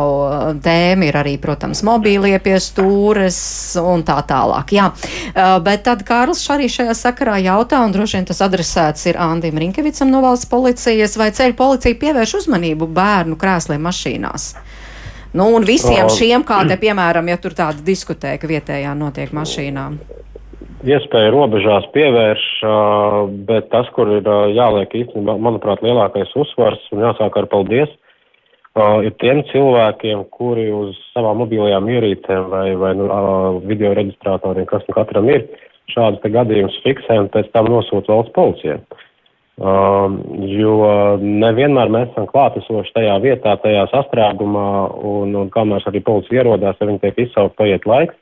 tēma 0.63 1.09
ir 1.09 1.19
arī, 1.23 1.37
protams, 1.43 1.83
mobīlie 1.87 2.37
pie 2.43 2.59
stūres 2.81 3.41
un 3.81 4.05
tā 4.07 4.19
tālāk. 4.27 4.75
Jā, 4.77 4.91
uh, 4.91 5.59
bet 5.65 5.85
tad 5.89 6.05
Kārls 6.09 6.43
arī 6.53 6.69
šajā 6.73 6.97
sakarā 6.97 7.39
jautā, 7.45 7.83
un 7.85 7.95
droši 7.95 8.19
vien 8.19 8.29
tas 8.31 8.43
adresēts 8.45 9.07
ir 9.11 9.21
Andim 9.21 9.61
Rinkevicam 9.61 10.11
no 10.11 10.23
valsts 10.25 10.49
policijas, 10.51 11.19
vai 11.21 11.31
ceļu 11.37 11.57
policija 11.59 12.01
pievērš 12.01 12.39
uzmanību 12.43 12.89
bērnu 12.97 13.39
krēsliem 13.41 13.83
mašīnās? 13.85 14.53
Nu, 15.33 15.53
un 15.55 15.63
visiem 15.63 16.09
šiem, 16.11 16.43
kā 16.43 16.65
te, 16.67 16.75
piemēram, 16.81 17.29
ja 17.31 17.37
tur 17.39 17.55
tāda 17.55 17.79
diskutēka 17.87 18.49
vietējā 18.51 18.97
notiek 18.99 19.31
mašīnām. 19.31 20.01
Iespēja 20.81 21.31
robežās 21.31 21.87
pievērš, 21.95 22.45
bet 23.47 23.69
tas, 23.71 23.87
kur 23.95 24.11
ir 24.17 24.27
jāliek 24.57 24.97
īstenībā, 25.05 25.37
manuprāt, 25.39 25.85
lielākais 25.85 26.33
uzsvars 26.41 26.83
un 26.97 27.05
jāsāk 27.05 27.37
ar 27.37 27.47
paldies, 27.53 27.93
ir 29.07 29.15
tiem 29.23 29.43
cilvēkiem, 29.51 30.25
kuri 30.35 30.69
uz 30.75 30.99
savām 31.15 31.43
mobilajām 31.43 31.89
ierīcēm 31.91 32.49
vai, 32.53 32.67
vai 32.79 32.95
nu, 32.99 33.09
video 33.67 33.93
reģistrātoriem, 33.99 34.67
kas 34.71 34.87
nu 34.89 34.97
katram 34.97 35.31
ir, 35.33 35.47
šādas 35.91 36.35
gadījumus 36.35 36.81
fiksē 36.85 37.19
un 37.25 37.31
pēc 37.35 37.51
tam 37.55 37.71
nosūta 37.73 38.13
valsts 38.15 38.35
policijai. 38.37 38.81
Um, 39.61 40.15
jo 40.49 40.77
nevienmēr 41.21 41.91
mēs 41.93 42.13
esam 42.15 42.25
klātesoši 42.31 42.95
tajā 42.97 43.19
vietā, 43.21 43.59
tajā 43.61 43.83
sastrēgumā, 43.91 44.71
un, 45.05 45.35
un 45.37 45.51
kamēr 45.53 45.85
arī 45.91 46.01
policija 46.07 46.41
ierodās, 46.41 46.79
ja 46.81 46.89
viņi 46.89 47.03
tiek 47.03 47.19
izsaukt, 47.27 47.59
paiet 47.59 47.85
laiks. 47.85 48.17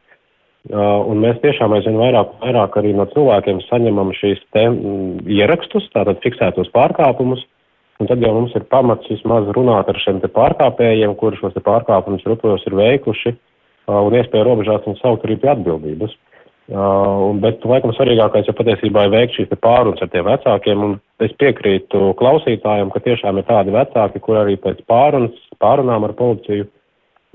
Uh, 0.69 0.99
un 1.07 1.23
mēs 1.23 1.39
tiešām 1.45 1.77
aizvien 1.77 2.01
vairāk, 2.01 2.33
vairāk 2.43 2.81
arī 2.81 2.91
no 2.97 3.07
cilvēkiem 3.13 3.63
saņemam 3.69 4.11
šīs 4.19 4.43
te 4.51 4.67
mm, 4.67 5.29
ierakstus, 5.31 5.87
tātad 5.95 6.19
fiksētos 6.25 6.73
pārkāpumus, 6.75 7.47
un 7.99 8.07
tad 8.07 8.23
jau 8.23 8.31
mums 8.35 8.55
ir 8.55 8.67
pamats 8.71 9.11
vismaz 9.11 9.49
runāt 9.57 9.91
ar 9.91 9.99
šiem 10.03 10.21
pārkāpējiem, 10.23 11.17
kuri 11.19 11.41
šos 11.41 11.59
pārkāpumus 11.67 12.27
rupjos 12.31 12.65
ir 12.69 12.79
veikuši, 12.79 13.35
uh, 13.35 14.01
un 14.07 14.17
iespēja 14.19 14.47
robežās 14.47 14.87
viņus 14.87 15.03
saukt 15.03 15.27
arī 15.27 15.39
pie 15.43 15.53
atbildības. 15.55 16.15
Uh, 16.69 17.33
bet, 17.41 17.63
laikam, 17.65 17.95
svarīgākais 17.97 18.45
jau 18.45 18.53
patiesībā 18.59 19.07
ir 19.07 19.13
veikt 19.15 19.39
šīs 19.39 19.55
pārunas 19.65 20.03
ar 20.05 20.11
tiem 20.13 20.27
vecākiem, 20.29 20.83
un 20.85 20.97
es 21.25 21.33
piekrītu 21.41 22.11
klausītājiem, 22.21 22.91
ka 22.93 23.01
tiešām 23.07 23.41
ir 23.41 23.47
tādi 23.49 23.73
vecāki, 23.73 24.21
kur 24.21 24.43
arī 24.43 24.59
pēc 24.61 24.83
pārunas, 24.91 25.47
pārunām 25.65 26.05
ar 26.05 26.13
policiju 26.19 26.69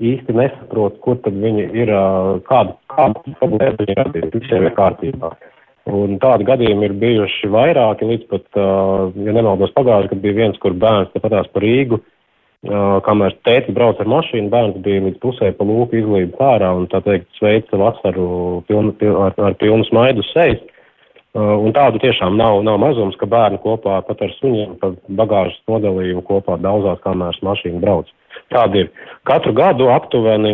īsti 0.04 0.36
nesaprot, 0.38 1.00
kur 1.02 1.18
tad 1.26 1.34
viņi 1.42 1.66
ir, 1.82 1.90
uh, 1.90 2.38
kādu 2.46 2.78
problēmu 3.40 3.82
viņi 3.82 3.98
radīs, 3.98 4.30
visiem 4.38 4.68
ir 4.68 4.78
kārtībā. 4.78 5.34
Un 5.92 6.16
tādi 6.16 6.46
gadījumi 6.48 6.86
ir 6.88 6.94
bijuši 6.96 7.50
vairāki, 7.52 8.06
līdz 8.08 8.28
pat, 8.30 8.46
uh, 8.56 9.10
ja 9.20 9.34
nemaldos 9.36 9.72
pagājuši, 9.76 10.14
kad 10.14 10.22
bija 10.22 10.38
viens, 10.38 10.60
kur 10.62 10.76
bērns 10.80 11.12
patās 11.20 11.50
par 11.52 11.66
Rīgu, 11.66 12.00
kamēr 12.64 13.34
tēti 13.44 13.74
brauc 13.76 13.98
ar 14.00 14.08
mašīnu, 14.08 14.48
bērns 14.52 14.78
bija 14.84 15.02
līdz 15.04 15.18
pusē 15.20 15.50
pa 15.52 15.64
lūku 15.68 15.98
izlīdz 15.98 16.38
ārā 16.40 16.70
un, 16.72 16.86
tā 16.88 17.02
teikt, 17.04 17.28
sveica 17.38 17.76
vasaru 17.76 18.62
pilnu, 18.68 18.94
pilnu, 19.00 19.20
ar, 19.26 19.34
ar 19.36 19.56
pilnu 19.60 19.84
smaidu 19.84 20.24
sejas. 20.32 20.62
Un 21.34 21.74
tādu 21.74 21.98
tiešām 21.98 22.36
nav, 22.38 22.60
nav 22.62 22.78
mazums, 22.78 23.16
ka 23.18 23.26
bērni 23.26 23.58
kopā 23.58 23.98
pat 24.06 24.22
ar 24.22 24.32
suņiem 24.38 24.76
pa 24.80 24.92
bagāžas 25.18 25.58
nodalījumu 25.68 26.22
kopā 26.24 26.56
daudzās, 26.62 27.02
kamēr 27.02 27.36
mašīna 27.42 27.82
brauc. 27.82 28.08
Tādi 28.52 28.84
ir. 28.84 28.90
Katru 29.24 29.54
gadu 29.56 29.88
aptuveni 29.88 30.52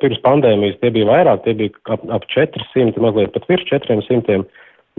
pirms 0.00 0.20
pandēmijas 0.24 0.78
tie 0.80 0.90
bija 0.94 1.10
vairāk, 1.10 1.42
tie 1.44 1.54
bija 1.58 1.74
ap, 1.92 2.04
ap 2.16 2.24
400, 2.32 2.96
mazliet 3.04 3.34
pat 3.34 3.44
virs 3.50 3.66
400, 3.68 4.40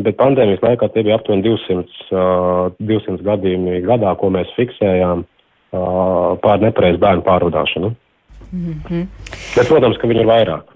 bet 0.05 0.19
pandēmijas 0.19 0.61
laikā 0.63 0.91
tie 0.93 1.03
bija 1.05 1.17
aptuveni 1.17 1.45
200, 1.47 2.13
200 2.79 3.25
gadījumi 3.27 3.81
gadā, 3.87 4.13
ko 4.19 4.29
mēs 4.33 4.53
fiksējām 4.59 5.25
pār 6.43 6.61
nepareizu 6.61 7.01
bērnu 7.01 7.25
pārvadāšanu. 7.25 7.95
Mm 8.53 8.77
-hmm. 8.89 9.07
Bet, 9.55 9.67
protams, 9.67 9.97
ka 9.97 10.07
viņi 10.07 10.21
ir 10.21 10.29
vairāk. 10.29 10.69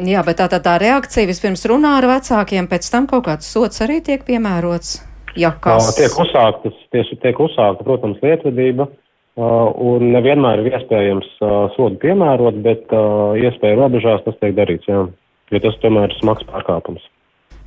Jā, 0.00 0.22
bet 0.24 0.38
tā, 0.40 0.46
tā, 0.48 0.60
tā 0.64 0.78
reakcija 0.80 1.28
vispirms 1.28 1.66
runā 1.68 1.98
ar 1.98 2.06
vecākiem, 2.08 2.68
pēc 2.70 2.90
tam 2.92 3.06
kaut 3.06 3.26
kāds 3.26 3.50
sots 3.52 3.82
arī 3.84 4.00
tiek 4.00 4.24
piemērots. 4.24 5.02
Ja 5.36 5.52
kas... 5.60 5.96
Tiek 5.96 6.14
uzsāktas, 6.18 6.74
tieši 6.90 7.18
tiek 7.22 7.38
uzsākta, 7.38 7.84
protams, 7.84 8.18
lietvedība, 8.22 8.86
un 9.40 10.10
nevienmēr 10.14 10.62
ir 10.62 10.74
iespējams 10.74 11.30
sodu 11.76 11.96
piemērot, 12.02 12.60
bet 12.64 12.92
iespēja 13.40 13.78
robežās 13.78 14.26
tas 14.26 14.36
tiek 14.42 14.52
darīts, 14.58 14.88
jā, 14.90 15.06
jo 15.54 15.62
tas 15.64 15.78
tomēr 15.84 16.10
ir 16.10 16.18
smags 16.20 16.46
pārkāpums. 16.50 17.06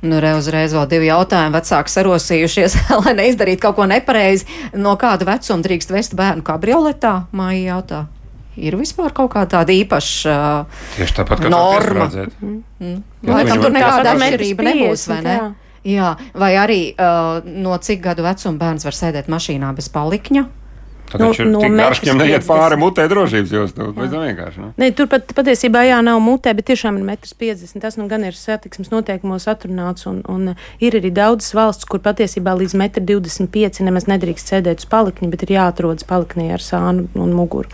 Nu, 0.04 0.18
re 0.20 0.34
uzreiz 0.36 0.74
vēl 0.76 0.84
divi 0.90 1.08
jautājumi. 1.08 1.54
Vecāki 1.56 1.92
sarosījušies, 1.92 2.76
lai 3.04 3.14
neizdarītu 3.16 3.62
kaut 3.64 3.78
ko 3.78 3.86
nepareizi. 3.88 4.48
No 4.76 4.98
kāda 5.00 5.28
vecuma 5.28 5.64
drīkst 5.64 5.94
vest 5.94 6.16
bērnu 6.18 6.44
kabrioletā? 6.44 7.14
Māja 7.36 7.62
jautā. 7.70 8.04
Ir 8.60 8.76
vispār 8.78 9.10
kaut 9.16 9.32
kā 9.32 9.42
tāda 9.50 9.74
īpaša 9.74 10.34
uh, 10.34 10.82
Tieši 10.94 11.16
tāpat 11.16 11.40
kā 11.42 11.50
norma. 11.50 12.06
Mm. 12.38 12.58
Mm. 12.78 12.98
Laikam 13.26 13.64
tur 13.64 13.72
nekāda 13.74 14.12
atšķirība 14.14 14.66
nebūs, 14.68 15.08
vai 15.10 15.18
ne? 15.24 15.32
Jā. 15.34 15.48
jā, 15.96 16.10
vai 16.38 16.52
arī 16.60 16.82
uh, 16.92 17.40
no 17.42 17.74
cik 17.82 18.04
gadu 18.04 18.22
vecuma 18.26 18.60
bērns 18.60 18.86
var 18.86 18.98
sēdēt 19.00 19.32
mašīnā 19.32 19.72
bez 19.74 19.90
palikņa? 19.90 20.44
Tad 21.14 21.22
nu, 21.22 21.30
ir 21.30 21.46
no 21.46 21.60
tik 21.62 21.76
garš, 21.78 22.00
ka 22.02 22.08
viņam 22.08 22.20
neiet 22.24 22.46
pāri 22.48 22.76
mutē 22.80 23.04
drošības 23.06 23.50
jostai. 23.54 23.84
Tas 23.94 24.10
vienkārši. 24.10 24.62
Nu. 24.64 24.70
Ne, 24.82 24.88
tur 24.98 25.06
pat 25.12 25.30
patiesībā 25.36 25.84
jā, 25.86 26.00
nav 26.02 26.18
mutē, 26.24 26.50
bet 26.58 26.66
tiešām 26.72 26.96
ir 26.98 27.04
1,50 27.06 27.76
m. 27.76 27.82
Tas 27.84 27.94
nu 28.00 28.08
gan 28.10 28.24
ir 28.26 28.34
satiksmes 28.34 28.90
noteikumos 28.90 29.46
atrunāts. 29.50 30.08
Un, 30.10 30.24
un 30.26 30.56
ir 30.82 30.96
arī 30.98 31.12
daudzas 31.14 31.54
valsts, 31.54 31.86
kur 31.86 32.02
patiesībā 32.02 32.56
līdz 32.58 32.74
1,25 32.74 33.46
m 33.46 33.86
nemaz 33.86 34.08
nedrīkst 34.10 34.50
sēdēt 34.50 34.82
uz 34.82 34.88
palikņa, 34.90 35.30
bet 35.30 35.46
ir 35.46 35.54
jāatrodas 35.54 36.08
paliknī 36.08 36.48
ar 36.56 36.64
sānu 36.64 37.06
un 37.14 37.36
muguru. 37.38 37.70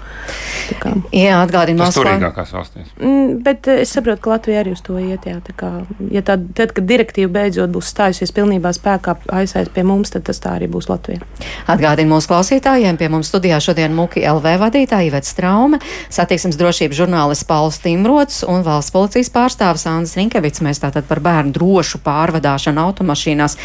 Jā, 1.16 1.40
atgādina 1.40 1.88
tas 1.88 1.96
turīgākās 1.96 2.53
valstīs. 2.59 2.92
Mm, 3.00 3.40
bet 3.46 3.72
es 3.72 3.96
saprotu, 3.96 4.20
ka 4.26 4.35
Latvija 4.35 4.61
arī 4.66 4.76
uz 4.76 4.85
to 4.85 4.98
iet. 5.00 5.24
Jā, 5.24 5.40
kā, 5.57 5.72
ja 6.12 6.24
tā, 6.26 6.37
tad, 6.61 6.76
kad 6.76 6.85
direktīva 6.85 7.33
beidzot 7.40 7.72
būs 7.72 7.88
stājusies 7.94 8.37
pilnībā 8.37 8.74
spēkā 8.76 9.16
aizsēst 9.40 9.72
pie 9.72 9.87
mums, 9.88 10.12
tad 10.12 10.29
tas 10.29 10.44
tā 10.44 10.59
arī 10.61 10.68
būs 10.68 10.92
Latvijā. 10.92 11.24
Atgādina 11.72 12.12
mūsu 12.12 12.31
klausītājiem 12.35 13.00
pie 13.00 13.09
mums 13.12 13.29
studijā 13.30 13.60
šodien 13.62 13.94
Muki 13.94 14.24
LV 14.26 14.56
vadītāja 14.64 15.08
Ivets 15.08 15.30
Straume, 15.32 15.78
satiksmes 16.10 16.58
drošības 16.58 16.98
žurnālists 16.98 17.46
Pauls 17.46 17.78
Timrots 17.82 18.42
un 18.48 18.64
valsts 18.66 18.92
policijas 18.94 19.30
pārstāvis 19.32 19.86
Andris 19.90 20.16
Rinkevits. 20.18 20.62
Mēs 20.64 20.82
tātad 20.82 21.06
par 21.08 21.22
bērnu 21.24 21.54
drošu 21.54 22.00
pārvadāšanu 22.04 22.82
automašīnās 22.88 23.56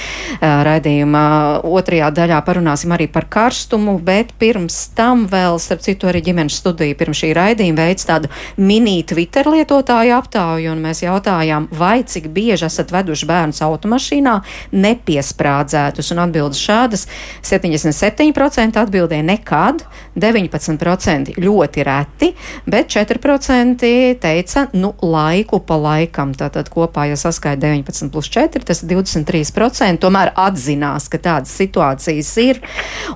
raidījumā 0.41 1.25
otrajā 1.65 2.11
daļā 2.15 2.41
parunāsim 2.45 2.93
arī 2.95 3.07
par 3.11 3.27
karstumu, 3.31 3.97
bet 4.05 4.35
pirms 4.41 4.77
tam 4.95 5.25
vēl, 5.31 5.57
starp 5.61 5.81
citu, 5.85 6.09
arī 6.11 6.21
ģimenes 6.29 6.59
studija 6.61 6.97
pirms 6.99 7.23
šī 7.23 7.31
raidījuma 7.37 7.87
veids 7.87 8.07
tādu 8.07 8.29
mini 8.61 8.99
Twitter 9.07 9.49
lietotāju 9.49 10.15
aptauju, 10.19 10.71
un 10.75 10.83
mēs 10.85 11.03
jautājām, 11.05 11.67
vai 11.73 12.03
cik 12.05 12.29
bieži 12.35 12.67
esat 12.69 12.93
veduši 12.93 13.29
bērnus 13.29 13.63
automašīnā 13.65 14.35
nepiesprādzētus, 14.75 16.11
un 16.13 16.23
atbildes 16.25 16.61
šādas 16.61 17.07
77% 17.45 18.81
atbildēja 18.81 19.25
nekad, 19.55 19.83
19% 20.15 21.35
ļoti 21.39 21.83
reti, 21.83 22.31
bet 22.65 22.87
4% 22.91 23.89
teica, 24.21 24.67
nu, 24.73 24.93
laiku 25.01 25.59
pa 25.59 25.75
laikam. 25.75 26.33
Tātad 26.35 26.69
kopā, 26.71 27.07
ja 27.09 27.17
saskaita 27.19 27.59
19 27.67 28.11
plus 28.11 28.29
4, 28.31 28.63
tas 28.63 28.83
ir 28.83 28.93
23%. 28.95 29.99
Tomēr 29.99 30.31
atzinās, 30.35 31.09
ka 31.11 31.19
tādas 31.19 31.51
situācijas 31.55 32.31
ir. 32.43 32.61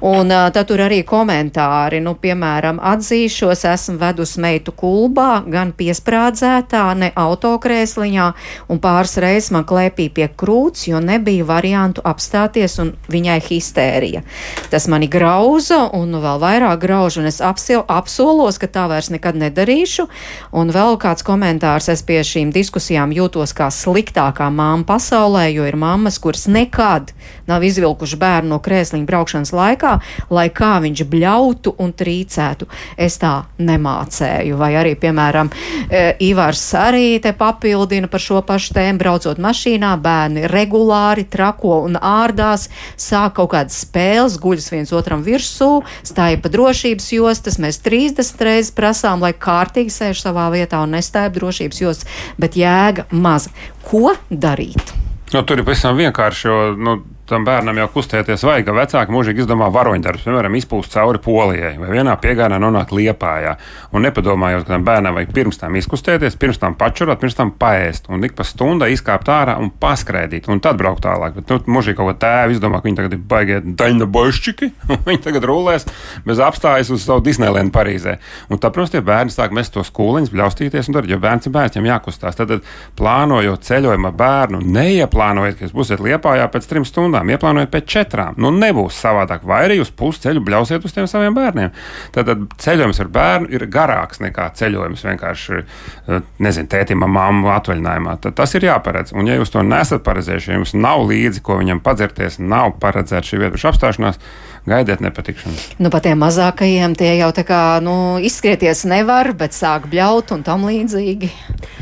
Un 0.05 0.29
tad 0.29 0.67
tur 0.69 0.83
arī 0.83 1.01
komentāri, 1.07 2.01
nu, 2.03 2.15
piemēram, 2.19 2.81
atzīšos, 2.83 3.65
esmu 3.69 3.97
vedusi 3.99 4.43
meitu 4.43 4.75
kulbā, 4.75 5.43
gan 5.47 5.73
piesprādzētā, 5.77 6.83
ne 6.99 7.11
autokrēsliņā, 7.15 8.27
un 8.69 8.83
pāris 8.83 9.17
reizes 9.23 9.53
man 9.55 9.67
klēpīja 9.67 10.15
pie 10.15 10.29
krūts, 10.39 10.87
jo 10.91 10.99
nebija 11.03 11.47
variantu 11.47 12.03
apstāties, 12.07 12.79
un 12.83 12.93
viņai 13.11 13.39
histērija. 13.49 14.23
Tas 14.69 14.89
mani 14.91 15.07
grauza 15.11 15.85
un 15.95 16.18
vēl 16.23 16.41
vairāk 16.41 16.81
grauž, 16.81 17.19
un 17.21 17.29
es 17.29 17.39
apsil, 17.43 17.83
apsolos, 17.87 18.59
ka 18.61 18.69
tā 18.71 18.87
vairs 18.91 19.11
nekad 19.13 19.37
nedarīšu. 19.39 20.07
Un 20.55 20.73
vēl 20.73 20.97
kāds 21.01 21.25
komentārs, 21.25 21.89
es 21.91 22.03
pie 22.05 22.21
šīm 22.25 22.53
diskusijām 22.55 23.13
jūtos 23.15 23.53
kā 23.57 23.69
sliktākā 23.73 24.49
māma 24.53 24.85
pasaulē, 24.87 25.47
jo 25.53 25.67
ir 25.67 25.77
mammas, 25.79 26.19
kuras 26.21 26.47
nekad 26.49 27.13
nav 27.49 27.63
izvilkuši 27.65 28.17
bērnu 28.19 28.53
no 28.53 28.59
krēsliņa 28.63 29.07
braukšanas 29.09 29.53
laikā, 29.55 29.93
lai 30.33 30.47
kā 30.53 30.75
viņš 30.83 31.03
bļautu 31.09 31.73
un 31.81 31.93
trīcētu. 31.97 32.67
Es 32.97 33.17
tā 33.21 33.33
nemācēju. 33.57 34.57
Vai 34.59 34.71
arī, 34.79 34.95
piemēram, 34.99 35.49
e, 35.89 36.03
Ivars 36.29 36.63
arī 36.77 37.19
te 37.21 37.33
papildina 37.37 38.09
par 38.11 38.23
šo 38.23 38.41
pašu 38.45 38.75
tēmu, 38.77 38.99
braucot 39.01 39.41
mašīnā, 39.41 39.95
bērni 40.01 40.47
regulāri 40.51 41.25
trako 41.29 41.81
un 41.87 41.97
ārdās, 41.97 42.67
sāk 42.99 43.37
kaut 43.39 43.53
kādas 43.53 43.81
spēles, 43.85 44.37
guļas 44.41 44.69
viens 44.73 44.93
otram 44.95 45.23
virsū, 45.25 45.81
stāja 46.09 46.39
pa 46.41 46.51
drošības 46.53 47.11
jostas. 47.15 47.59
Mēs 47.61 47.81
30 47.85 48.43
reizes 48.45 48.73
prasām, 48.75 49.23
lai 49.23 49.33
kārtīgi 49.33 49.93
sēž 49.93 50.23
savā 50.25 50.49
vietā 50.53 50.81
un 50.85 50.97
nestāja 50.97 51.31
drošības 51.35 51.83
jostas, 51.83 52.09
bet 52.41 52.57
jēga 52.59 53.07
maza. 53.11 53.53
Ko 53.85 54.15
darīt? 54.29 54.95
Nu, 55.29 55.43
tur 55.45 55.61
ir 55.61 55.65
pavisam 55.67 55.97
vienkārši, 55.99 56.47
jo 56.49 56.59
nu, 56.73 56.95
tam 57.29 57.45
bērnam 57.47 57.77
jau 57.81 57.87
kustēties 57.93 58.43
vajag, 58.47 58.71
vecāki 58.75 59.13
mūžīgi 59.13 59.43
izdomā 59.43 59.69
varoņdarbus, 59.73 60.25
piemēram, 60.27 60.55
izpūst 60.59 60.93
cauri 60.95 61.21
polijai 61.23 61.75
vai 61.79 61.91
vienā 61.93 62.15
piegājienā 62.21 62.59
nonākt 62.61 62.93
liepājā. 62.95 63.55
Un 63.93 64.05
nepadomājot, 64.07 64.65
ka 64.65 64.75
tam 64.75 64.85
bērnam 64.87 65.17
vajag 65.17 65.33
pirms 65.35 65.61
tam 65.61 65.77
izkustēties, 65.79 66.37
pirms 66.39 66.61
tam 66.61 66.75
pačurot, 66.79 67.19
pirms 67.21 67.37
tam 67.37 67.53
paēst 67.59 68.09
un 68.09 68.25
ik 68.25 68.35
pa 68.37 68.45
stundai 68.47 68.91
izkāpt 68.93 69.29
ārā 69.33 69.57
un 69.61 69.71
paskraidīt 69.81 70.49
un 70.49 70.61
tad 70.63 70.79
braukt 70.79 71.03
tālāk. 71.05 71.37
Bet 71.39 71.53
nu, 71.53 71.59
mūžīgi 71.77 71.99
kaut 71.99 72.11
ko 72.11 72.15
tēvu 72.23 72.55
izdomā, 72.55 72.81
ka 72.81 72.89
viņi 72.89 72.99
tagad 73.01 73.15
ir 73.17 73.23
baigie 73.33 73.59
daļna 73.63 74.09
bošķiki, 74.09 74.71
un 74.93 75.03
viņi 75.07 75.23
tagad 75.25 75.47
rulēs 75.49 75.87
bez 76.25 76.41
apstājas 76.43 76.91
uz 76.93 77.05
savu 77.05 77.23
Disneylandu 77.25 77.73
Parīzē. 77.75 78.17
Un 78.49 78.61
tā, 78.61 78.71
protams, 78.73 78.93
tie 78.95 79.03
bērni 79.05 79.33
sāk 79.33 79.53
mest 79.55 79.75
tos 79.75 79.91
kūliņus, 79.95 80.33
bļaustīties 80.33 80.89
un 80.89 80.97
darīt, 80.97 81.13
jo 81.13 81.21
bērns 81.21 81.49
ir 81.49 81.55
bērns, 81.55 81.77
viņam 81.77 81.91
jākustās. 81.93 82.37
Tad, 82.39 82.53
tad 82.53 82.67
plānojot 82.99 83.65
ceļojumu 83.67 84.13
bērnu, 84.19 84.61
neieplānojot, 84.77 85.57
ka 85.57 85.67
jūs 85.67 85.75
būsiet 85.75 86.03
liepājā 86.03 86.47
pēc 86.51 86.69
trim 86.69 86.87
stundām 86.87 87.18
stundām, 87.19 87.29
ieplānojot 87.33 87.71
pēc 87.71 87.87
četrām. 87.89 88.35
Nu, 88.37 88.51
nebūs 88.51 88.97
savādāk. 88.99 89.43
Vai 89.43 89.65
arī 89.67 89.79
uz 89.81 89.91
pusceļu 89.91 90.41
bļausiet 90.43 90.85
uz 90.85 90.93
tiem 90.93 91.07
saviem 91.07 91.33
bērniem. 91.35 91.71
Tad, 92.13 92.29
ceļojums 92.57 92.99
ar 92.99 93.07
bērnu 93.07 93.49
ir 93.51 93.67
garāks 93.67 94.19
nekā 94.19 94.49
ceļojums 94.55 95.03
vienkārši, 95.03 95.63
eh, 96.07 96.21
nezinu, 96.39 96.67
tētim, 96.67 96.99
māmu 96.99 97.49
atvaļinājumā. 97.53 98.19
Tad 98.21 98.35
tas 98.35 98.53
ir 98.55 98.61
jāparedz. 98.61 99.13
Un, 99.13 99.27
ja 99.27 99.35
jūs 99.35 99.51
to 99.51 99.63
nesat 99.63 100.03
paredzējuši, 100.03 100.49
ja 100.49 100.59
jums 100.59 100.73
nav 100.73 101.05
līdzi, 101.07 101.41
ko 101.41 101.59
viņam 101.59 101.81
padzerties, 101.81 102.39
nav 102.39 102.79
paredzēta 102.79 103.25
šī 103.25 103.39
vietas 103.39 103.65
apstāšanās, 103.65 104.19
gaidiet 104.67 105.03
nepatikšanu. 105.03 105.55
Nu, 105.79 105.91
pat 105.93 106.07
tiem 106.07 106.19
mazākajiem 106.23 106.95
tie 106.99 107.13
jau 107.19 107.29
tā 107.35 107.45
kā 107.47 107.61
nu, 107.83 108.17
izskrieties 108.23 108.85
nevar, 108.89 109.31
bet 109.37 109.55
sāk 109.57 109.89
bļaut 109.91 110.33
un 110.35 110.43
tam 110.47 110.67
līdzīgi. 110.69 111.31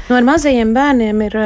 Nu, 0.07 0.17
ar 0.19 0.27
mazajiem 0.27 0.75
bērniem 0.75 1.25
ir 1.27 1.39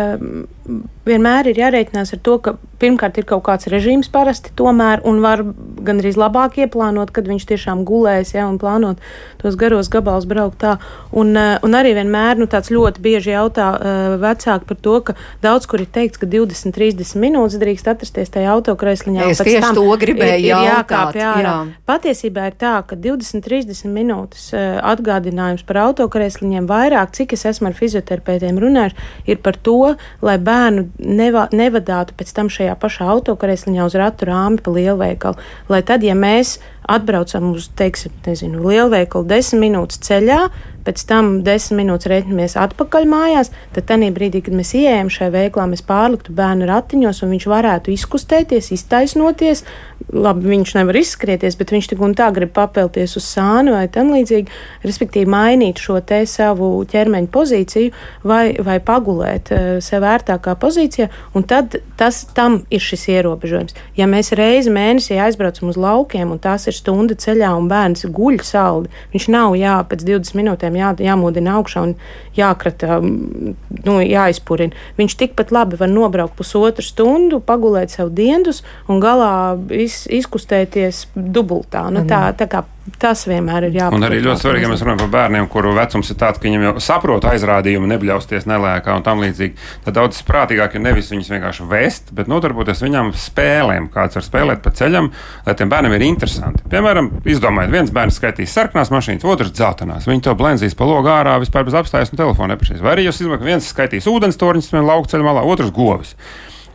vienmēr 1.08 1.50
ir 1.50 1.58
jārēķinās 1.58 2.14
ar 2.14 2.20
to, 2.22 2.36
ka 2.44 2.54
pirmkārt 2.82 3.18
ir 3.18 3.26
kaut 3.30 3.44
kāds 3.46 3.70
režīms 3.72 4.10
parasti 4.14 4.54
tomēr, 4.58 5.02
un 5.08 5.22
var 5.24 5.42
gandrīz 5.86 6.18
labāk 6.20 6.60
ieplānot, 6.62 7.12
kad 7.14 7.28
viņš 7.30 7.46
tiešām 7.50 7.84
gulēs, 7.88 8.34
ja, 8.36 8.46
un 8.50 8.60
plānot 8.62 9.02
tos 9.42 9.58
garos 9.60 9.90
gabalus 9.92 10.28
braukt 10.30 10.60
tā. 10.62 10.76
Un, 11.12 11.34
eh, 11.38 11.58
un 11.66 11.78
arī 11.78 11.96
vienmēr, 11.98 12.38
nu, 12.38 12.48
tāds 12.50 12.70
ļoti 12.74 13.02
bieži 13.02 13.34
jautā 13.34 13.68
uh, 13.74 14.16
vecāki 14.22 14.68
par 14.70 14.78
to, 14.78 14.96
ka 15.02 15.16
daudz 15.42 15.66
kur 15.70 15.82
ir 15.82 15.90
teikts, 15.90 16.22
ka 16.22 16.30
20, 16.30 16.74
30 16.76 17.18
minūtes 17.22 17.58
drīkst 17.62 17.90
atrasties 17.90 18.34
tajā 18.34 18.54
autokreisliņā. 18.54 19.30
Es 19.32 19.42
tieši 19.42 19.74
to 19.78 19.86
gribēju 20.02 20.38
ir, 20.38 20.54
ir 20.54 20.70
jautāt. 20.70 21.18
Jākāp, 21.40 21.72
jā. 21.72 21.84
Patiesībā 21.90 22.50
ir 22.50 22.58
tā, 22.60 22.74
ka 22.88 22.98
20, 23.00 23.44
30 23.46 23.94
minūtes 23.94 24.50
uh, 24.56 24.80
atgādinājums 24.92 25.64
par 25.68 25.82
autokreisliņiem 25.86 26.68
vairāk, 26.70 27.14
cik 27.18 27.38
es 27.38 27.46
esmu 27.54 27.72
ar 27.72 27.78
fizioterapeitiem 27.78 28.60
runājuši, 28.62 29.08
ir 29.32 29.42
par 29.46 29.56
to, 29.56 29.96
lai 30.26 30.38
bērnu 30.42 30.90
neva, 31.00 31.48
nevadātu 31.56 32.18
pēc 32.20 32.36
tam 32.38 32.52
šajā 32.52 32.76
pašā 32.82 33.08
autokarēsliņā 33.16 33.88
uz 33.88 33.98
ratu 34.00 34.30
rāmi 34.30 34.62
pa 34.64 34.76
lielveikalu. 34.76 35.50
Lai 35.72 35.82
tad, 35.88 36.04
ja 36.06 36.18
mēs 36.18 36.58
atbraucam 36.96 37.52
uz, 37.56 37.70
teiksim, 37.80 38.14
nezinu, 38.26 38.62
lielveikalu 38.68 39.28
desmit 39.30 39.66
minūtes 39.66 40.02
ceļā, 40.06 40.42
pēc 40.86 41.04
tam 41.10 41.32
desmit 41.46 41.84
minūtes 41.84 42.10
reiķinamies 42.10 42.58
atpakaļ 42.60 43.08
mājās, 43.10 43.52
tad 43.76 43.88
tajā 43.90 44.10
brīdī, 44.16 44.42
kad 44.46 44.56
mēs 44.58 44.74
ieejam 44.78 45.12
šajā 45.14 45.34
veiklā, 45.36 45.68
mēs 45.70 45.86
pārliktu 45.86 46.34
bērnu 46.38 46.68
ratiņos 46.70 47.22
un 47.26 47.36
viņš 47.36 47.48
varētu 47.52 47.94
izkustēties, 47.94 48.72
iztaisnoties. 48.78 49.66
Labi, 50.12 50.50
viņš 50.50 50.74
nevar 50.76 50.98
izskrieties, 50.98 51.56
bet 51.60 51.72
viņš 51.72 51.92
tik 51.92 52.02
un 52.04 52.16
tā 52.18 52.26
grib 52.34 52.50
papelties 52.56 53.14
uz 53.20 53.28
sānu 53.30 53.76
vai 53.76 53.86
tam 53.94 54.10
līdzīgi, 54.12 54.50
respektīvi 54.84 55.30
mainīt 55.30 55.80
šo 55.80 56.00
te 56.04 56.24
savu 56.28 56.72
ķermeņa 56.90 57.30
pozīciju 57.32 57.94
vai, 58.28 58.58
vai 58.66 58.80
pagulēt 58.84 59.54
uh, 59.54 59.70
sev 59.84 60.04
ērtākā 60.10 60.58
pozīcijā, 60.60 61.08
un 61.38 61.46
tad 61.48 61.78
tas 62.02 62.24
tam 62.36 62.64
ir 62.74 62.84
šis 62.84 63.06
ierobežojums. 63.14 63.78
Ja 63.96 64.10
mēs 64.10 64.34
reizi 64.36 64.74
mēnesī 64.74 65.22
aizbraucam 65.22 65.70
uz 65.72 65.80
laukiem 65.80 66.34
un 66.34 66.42
tās 66.42 66.68
ir 66.68 66.76
stunda 66.82 67.16
ceļā 67.18 67.52
un 67.58 67.70
bērns 67.72 68.08
guļ 68.12 68.42
saldi, 68.46 68.92
viņš 69.14 69.28
nav 69.32 69.56
jā, 69.60 69.78
pēc 69.88 70.06
20 70.08 70.38
minūtēm 70.40 70.80
jā, 70.80 70.92
jāmodina 71.08 71.56
augšā 71.60 71.86
un 71.88 71.96
jākrata, 72.38 73.00
nu, 73.02 73.96
jāizpurina. 74.02 74.76
Viņš 75.00 75.18
tikpat 75.22 75.54
labi 75.56 75.80
var 75.80 75.92
nobraukt 75.92 76.38
pusotru 76.40 76.86
stundu, 76.86 77.42
pagulēt 77.46 77.94
sev 77.94 78.14
dienas 78.18 78.64
un 78.90 79.02
galā 79.04 79.32
iz, 79.76 80.04
izkustēties 80.12 81.08
dubultā. 81.16 81.88
Nu, 81.94 82.06
tā, 82.10 82.28
tā 82.38 82.50
kā 82.52 82.66
Tas 83.02 83.28
vienmēr 83.30 83.68
ir 83.68 83.76
jāpatur. 83.76 84.00
Un 84.00 84.06
arī 84.08 84.20
ļoti 84.26 84.42
svarīgi, 84.42 84.66
ja 84.66 84.70
mēs 84.72 84.82
runājam 84.82 85.04
par 85.04 85.10
bērniem, 85.14 85.48
kuru 85.54 85.76
vecums 85.78 86.08
ir 86.10 86.18
tāds, 86.18 86.40
ka 86.42 86.48
viņiem 86.48 86.64
jau 86.66 86.72
saprot 86.82 87.28
aizrādījumu, 87.30 87.86
nebļausties 87.92 88.48
nelēkā 88.50 88.96
un 88.98 89.04
tam 89.06 89.20
līdzīgi. 89.22 89.54
Tad 89.86 89.98
daudz 90.00 90.22
prātīgāk 90.26 90.74
ir 90.74 90.82
nevis 90.82 91.12
viņus 91.14 91.30
vienkārši 91.30 91.68
vest, 91.70 92.10
bet 92.18 92.30
nodarboties 92.32 92.82
viņam 92.82 93.12
spēlēm, 93.14 93.92
kāds 93.94 94.18
var 94.18 94.26
spēlēt 94.26 94.64
pa 94.66 94.74
ceļam, 94.78 95.12
lai 95.46 95.56
tiem 95.60 95.70
bērniem 95.70 95.94
ir 96.00 96.06
interesanti. 96.08 96.64
Piemēram, 96.72 97.12
izdomājiet, 97.30 97.74
viens 97.76 97.94
bērns 97.94 98.18
skaitīs 98.18 98.56
sarkanās 98.58 98.90
mašīnas, 98.94 99.28
otrs 99.30 99.54
dzeltenās. 99.54 100.08
Viņi 100.10 100.26
to 100.26 100.34
blenzīs 100.40 100.74
pa 100.78 100.88
logu 100.90 101.12
ārā, 101.14 101.36
vispār 101.44 101.68
bez 101.68 101.78
apstājas 101.78 102.10
un 102.16 102.22
telefona 102.24 102.56
nepašīs. 102.56 102.82
Vai 102.82 102.96
arī 102.96 103.06
jūs 103.06 103.22
izdomājat, 103.22 103.46
viens 103.46 103.68
skaitīs 103.70 104.10
ūdens 104.10 104.42
torņus, 104.42 104.72
lauka 104.82 105.14
ceļā 105.14 105.28
malā, 105.28 105.46
otrs 105.46 105.70
govis. 105.76 106.16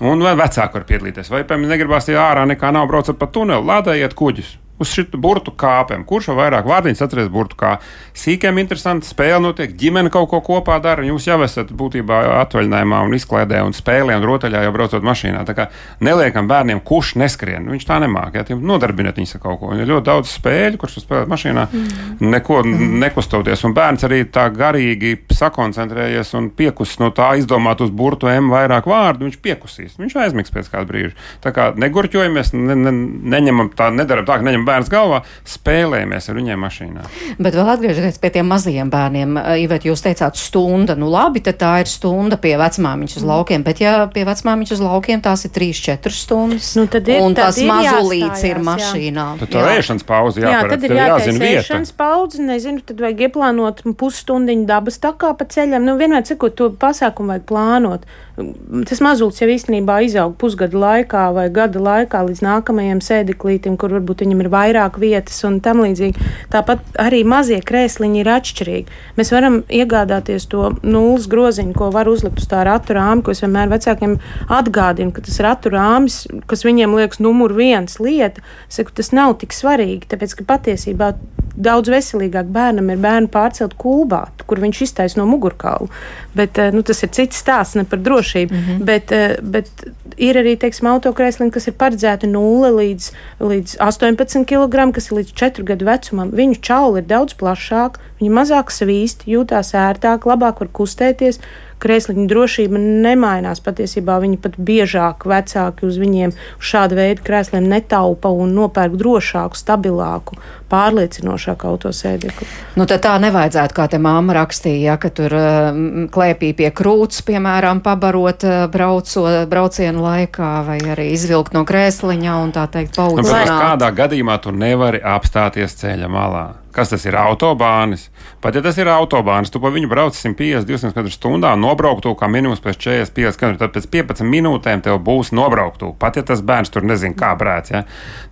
Un 0.06 0.22
vai 0.22 0.36
vecāki 0.38 0.78
var 0.78 0.86
piedalīties, 0.86 1.32
vai, 1.32 1.42
piemēram, 1.48 1.72
negribās 1.72 2.06
ja 2.12 2.28
ārā 2.28 2.44
nekā 2.46 2.70
nav 2.76 2.86
braucat 2.90 3.18
pa 3.18 3.26
tuneli, 3.32 3.64
lādējiet 3.64 4.14
kuģus 4.14 4.54
uz 4.82 4.92
šī 4.92 5.06
burbuļu 5.14 5.54
kāpēm. 5.58 6.04
Kurš 6.08 6.30
jau 6.30 6.36
vairāk 6.38 6.66
vārdiņus 6.68 7.02
atceries 7.04 7.30
burbuļu 7.32 7.58
kā 7.60 7.72
sīkiem 8.16 8.60
interesanti 8.62 9.08
spēle 9.08 9.40
notiek, 9.44 9.72
ģimene 9.78 10.12
kaut 10.12 10.28
ko 10.32 10.40
kopā 10.44 10.78
dara. 10.84 11.04
Jūs 11.06 11.28
jau 11.28 11.38
esat 11.44 11.72
būtībā 11.76 12.22
atvaļinājumā 12.42 13.02
un 13.06 13.16
izklaidē 13.16 13.62
un 13.66 13.74
spēlē 13.76 14.18
un 14.18 14.26
rotaļā 14.26 14.64
jau 14.66 14.74
braucot 14.74 15.06
mašīnā. 15.06 15.44
Tā 15.48 15.56
kā 15.56 15.68
neliekam 16.04 16.48
bērniem, 16.50 16.82
kurš 16.86 17.14
neskrien. 17.20 17.68
Viņš 17.72 17.88
tā 17.88 18.00
nemāca. 18.02 18.44
Ja, 18.44 18.58
nodarbiniet 18.72 19.20
viņus 19.20 19.36
ar 19.38 19.44
kaut 19.44 19.60
ko. 19.62 19.72
Ir 19.76 19.88
ļoti 19.90 20.06
daudz 20.08 20.32
spēļu, 20.36 20.80
kurš 20.82 21.00
spēlē 21.04 21.24
mašīnā, 21.30 21.66
mm. 21.70 22.26
neko 22.34 22.62
mm. 22.64 22.88
nekustoties. 23.04 23.64
Un 23.68 23.76
bērns 23.76 24.06
arī 24.08 24.22
tā 24.32 24.48
garīgi 24.54 25.16
sakoncentrējies 25.36 26.34
un 26.38 26.50
piekus 26.56 26.96
no 27.02 27.12
tā 27.16 27.32
izdomāt 27.40 27.82
uz 27.84 27.92
burbuļu 27.92 28.04
M 28.36 28.52
vairāk 28.52 28.88
vārdu. 28.90 29.26
Viņš 29.26 29.40
piekusīs. 29.44 29.96
Viņš 30.00 30.16
aizmigs 30.22 30.52
pēc 30.54 30.70
kāda 30.72 30.88
brīža. 30.90 31.14
Tā 31.44 31.52
kā 31.56 31.68
negurķojamies, 31.78 32.52
ne, 32.56 32.76
ne, 32.78 32.92
neņemam 33.36 33.72
tā, 33.76 33.90
nedaram 33.94 34.26
tā, 34.28 34.38
ka 34.40 34.46
neņemam 34.46 34.65
bērns 34.66 34.90
galvā, 34.92 35.22
spēlējamies 35.48 36.30
ar 36.30 36.38
viņiem 36.40 36.62
mašīnā. 36.66 37.06
Bet 37.38 37.56
vēl 37.56 37.70
atgriežoties 37.76 38.20
pie 38.22 38.32
tiem 38.34 38.50
mazajiem 38.50 38.90
bērniem, 38.92 39.38
Ivet, 39.62 39.86
jūs 39.88 40.02
teicāt 40.04 40.38
stunda, 40.40 40.96
nu 40.98 41.08
labi, 41.12 41.42
tad 41.46 41.60
tā 41.60 41.72
ir 41.84 41.90
stunda 41.90 42.38
pie 42.40 42.56
vecmāmiņas 42.60 43.18
uz 43.20 43.26
laukiem, 43.26 43.64
bet 43.66 43.82
ja 43.82 43.94
pie 44.12 44.26
vecmāmiņas 44.28 44.76
uz 44.76 44.82
laukiem 44.84 45.22
tās 45.24 45.46
ir 45.48 45.54
3-4 45.56 46.14
stundas, 46.16 46.72
nu, 46.78 46.86
tad 46.90 47.08
ir, 47.10 47.22
un 47.24 47.36
tas 47.38 47.60
mazulīts 47.62 48.44
ir 48.48 48.62
mašīnā. 48.66 49.26
Jā. 49.36 49.40
Tad 49.42 49.54
tā 49.54 49.64
ēšanas 49.76 50.06
pauze 50.08 50.42
jāparedz. 50.44 50.62
Jā, 50.62 50.70
tad 50.74 50.86
ir 50.88 50.96
jāzina 51.00 51.50
ēšanas 51.62 51.94
pauze, 51.96 52.42
nezinu, 52.42 52.84
tad 52.86 53.02
vajag 53.02 53.26
ieplānot 53.28 53.82
pusstundiņu 54.00 54.68
dabas 54.68 55.00
takā 55.02 55.32
pa 55.38 55.48
ceļam. 55.50 55.86
Nu, 55.86 55.96
vienmēr 56.00 56.26
cikot 56.28 56.56
to 56.58 56.70
pasākumu 56.80 57.34
vajag 57.34 57.46
plānot. 57.48 58.06
Tas 58.36 59.00
mazults 59.00 59.40
jau 59.40 59.46
īstenībā 59.48 59.94
izaug 60.04 60.34
pusgada 60.36 60.76
laikā 60.76 61.22
vai 61.32 61.46
gada 61.52 61.80
laikā 61.80 62.20
līdz 62.26 62.42
nākamajam 62.44 62.98
sēdeklītim, 63.00 63.78
kur 63.80 63.94
varbūt 63.96 64.26
viņam 64.26 64.42
ir 64.44 64.50
vairāk 64.52 64.98
vietas 65.00 65.38
un 65.48 65.56
tam 65.64 65.80
līdzīgi. 65.80 66.26
Tāpat 66.52 66.98
arī 67.00 67.22
mazie 67.24 67.62
krēsliņi 67.64 68.20
ir 68.20 68.28
atšķirīgi. 68.34 68.98
Mēs 69.16 69.32
varam 69.32 69.62
iegādāties 69.72 70.44
to 70.52 70.74
nulles 70.84 71.30
groziņu, 71.32 71.72
ko 71.78 71.88
var 71.94 72.10
uzlikt 72.12 72.42
uz 72.42 72.50
tā 72.50 72.66
ratu 72.68 72.98
rāmi, 72.98 73.24
ko 73.24 73.32
es 73.32 73.40
vienmēr 73.40 73.72
vecākiem 73.72 74.18
atgādinu, 74.52 75.14
ka 75.16 75.24
tas 75.24 75.40
ratu 75.46 75.72
rāmis, 75.72 76.26
kas 76.50 76.66
viņiem 76.68 76.98
liekas 77.00 77.24
numur 77.24 77.56
viens 77.56 77.96
lieta, 78.04 78.44
saku, 78.68 78.92
tas 79.00 79.14
nav 79.16 79.38
tik 79.40 79.56
svarīgi, 79.56 80.10
tāpēc 80.12 80.36
ka 80.36 80.48
patiesībā 80.52 81.14
daudz 81.56 81.88
veselīgāk 81.88 82.50
bērnam 82.52 82.90
ir 82.92 83.00
bērnu 83.00 83.30
pārcelt 83.32 83.78
kūbā, 83.80 84.26
kur 84.46 84.60
viņš 84.60 84.82
iztaisa 84.86 85.20
no 85.20 85.26
mugurkaula. 85.30 85.88
Bet 86.36 86.60
nu, 86.74 86.84
tas 86.86 87.00
ir 87.06 87.12
cits 87.16 87.40
stāsts, 87.40 87.78
ne 87.80 87.86
par 87.88 88.02
drošību 88.04 88.25
drošību. 88.26 88.54
Mm 88.54 88.60
-hmm. 88.60 88.84
bet, 88.84 89.12
eh, 89.12 89.36
bet 89.42 89.68
ir 90.16 90.36
arī 90.36 90.56
teiksim, 90.56 90.86
autokrēsliņi, 90.86 91.50
kas 91.50 91.66
ir 91.66 91.74
paredzēti 91.74 92.26
0 92.26 92.70
līdz, 92.70 93.12
līdz 93.40 93.76
18 93.78 94.44
kg, 94.44 94.92
kas 94.92 95.10
ir 95.10 95.18
līdz 95.18 95.32
4 95.32 95.64
gadu 95.64 95.84
vecumam. 95.84 96.30
Viņu 96.30 96.60
čauli 96.60 96.98
ir 96.98 97.06
daudz 97.06 97.34
plašāki, 97.34 97.98
viņi 98.20 98.30
mazāk 98.30 98.70
svīst, 98.70 99.26
jūtās 99.26 99.74
ērtāk, 99.74 100.26
labāk 100.26 100.60
var 100.60 100.68
kustēties 100.72 101.38
krēsliņu 101.82 102.26
drošība 102.30 102.80
nemainās. 102.80 103.62
Patiesībā 103.64 104.18
viņi 104.22 104.40
pat 104.42 104.56
biežāk 104.58 105.26
vecāki 105.28 105.86
uz 105.88 105.98
viņiem 106.00 106.34
uz 106.34 106.70
šāda 106.72 106.98
veida 106.98 107.24
krēsliem 107.26 107.68
netaupa 107.70 108.32
un 108.32 108.54
nopērk 108.56 108.96
drošāku, 108.98 109.58
stabilāku, 109.58 110.38
pārliecinošāku 110.72 111.70
autosēdekli. 111.70 112.48
Nu, 112.76 112.88
tā 112.88 113.14
nevajadzētu, 113.22 113.76
kā 113.76 113.88
te 113.92 114.00
māma 114.02 114.36
rakstīja, 114.40 114.92
ja, 114.92 114.98
ka 115.00 115.12
tur 115.14 115.36
uh, 115.36 115.80
klēpī 116.12 116.52
pie 116.58 116.72
krūts, 116.74 117.22
piemēram, 117.26 117.82
pabarot 117.84 118.46
uh, 118.46 118.58
brauco, 118.72 119.26
braucienu 119.50 120.04
laikā 120.04 120.52
vai 120.66 120.80
arī 120.96 121.10
izvilkt 121.14 121.56
no 121.56 121.64
krēsliņa 121.68 122.38
un 122.42 122.54
tā 122.56 122.66
teikt 122.72 122.98
paudzināt. 122.98 123.50
Nu, 123.50 123.58
kādā 123.62 123.92
gadījumā 124.04 124.38
tu 124.42 124.54
nevari 124.54 125.02
apstāties 125.04 125.78
ceļa 125.82 126.10
malā? 126.10 126.46
Kas 126.76 126.90
tas 126.92 127.06
ir? 127.08 127.16
Autobānis. 127.16 128.10
Pat 128.44 128.56
ja 128.58 128.60
tas 128.60 128.76
ir 128.76 128.90
autobānis, 128.92 129.48
tu 129.52 129.62
pa 129.62 129.70
viņu 129.72 129.88
brauc 129.88 130.12
150, 130.12 130.66
200 130.68 130.92
km/h, 130.92 131.54
nobrauktu 131.56 132.12
kā 132.20 132.28
minimums 132.28 132.60
pēc 132.60 132.76
45 132.84 133.40
km. 133.40 133.56
Tad 133.62 133.72
pēc 133.72 133.88
15 133.94 134.28
minūtēm 134.28 134.82
tev 134.84 135.00
būs 135.06 135.32
nobrauktu. 135.36 135.94
Pat 135.96 136.20
ja 136.20 136.24
tas 136.28 136.44
bērns 136.44 136.74
tur 136.74 136.84
nezina, 136.84 137.16
kā 137.16 137.32
brēc. 137.40 137.72
Ja? 137.72 137.82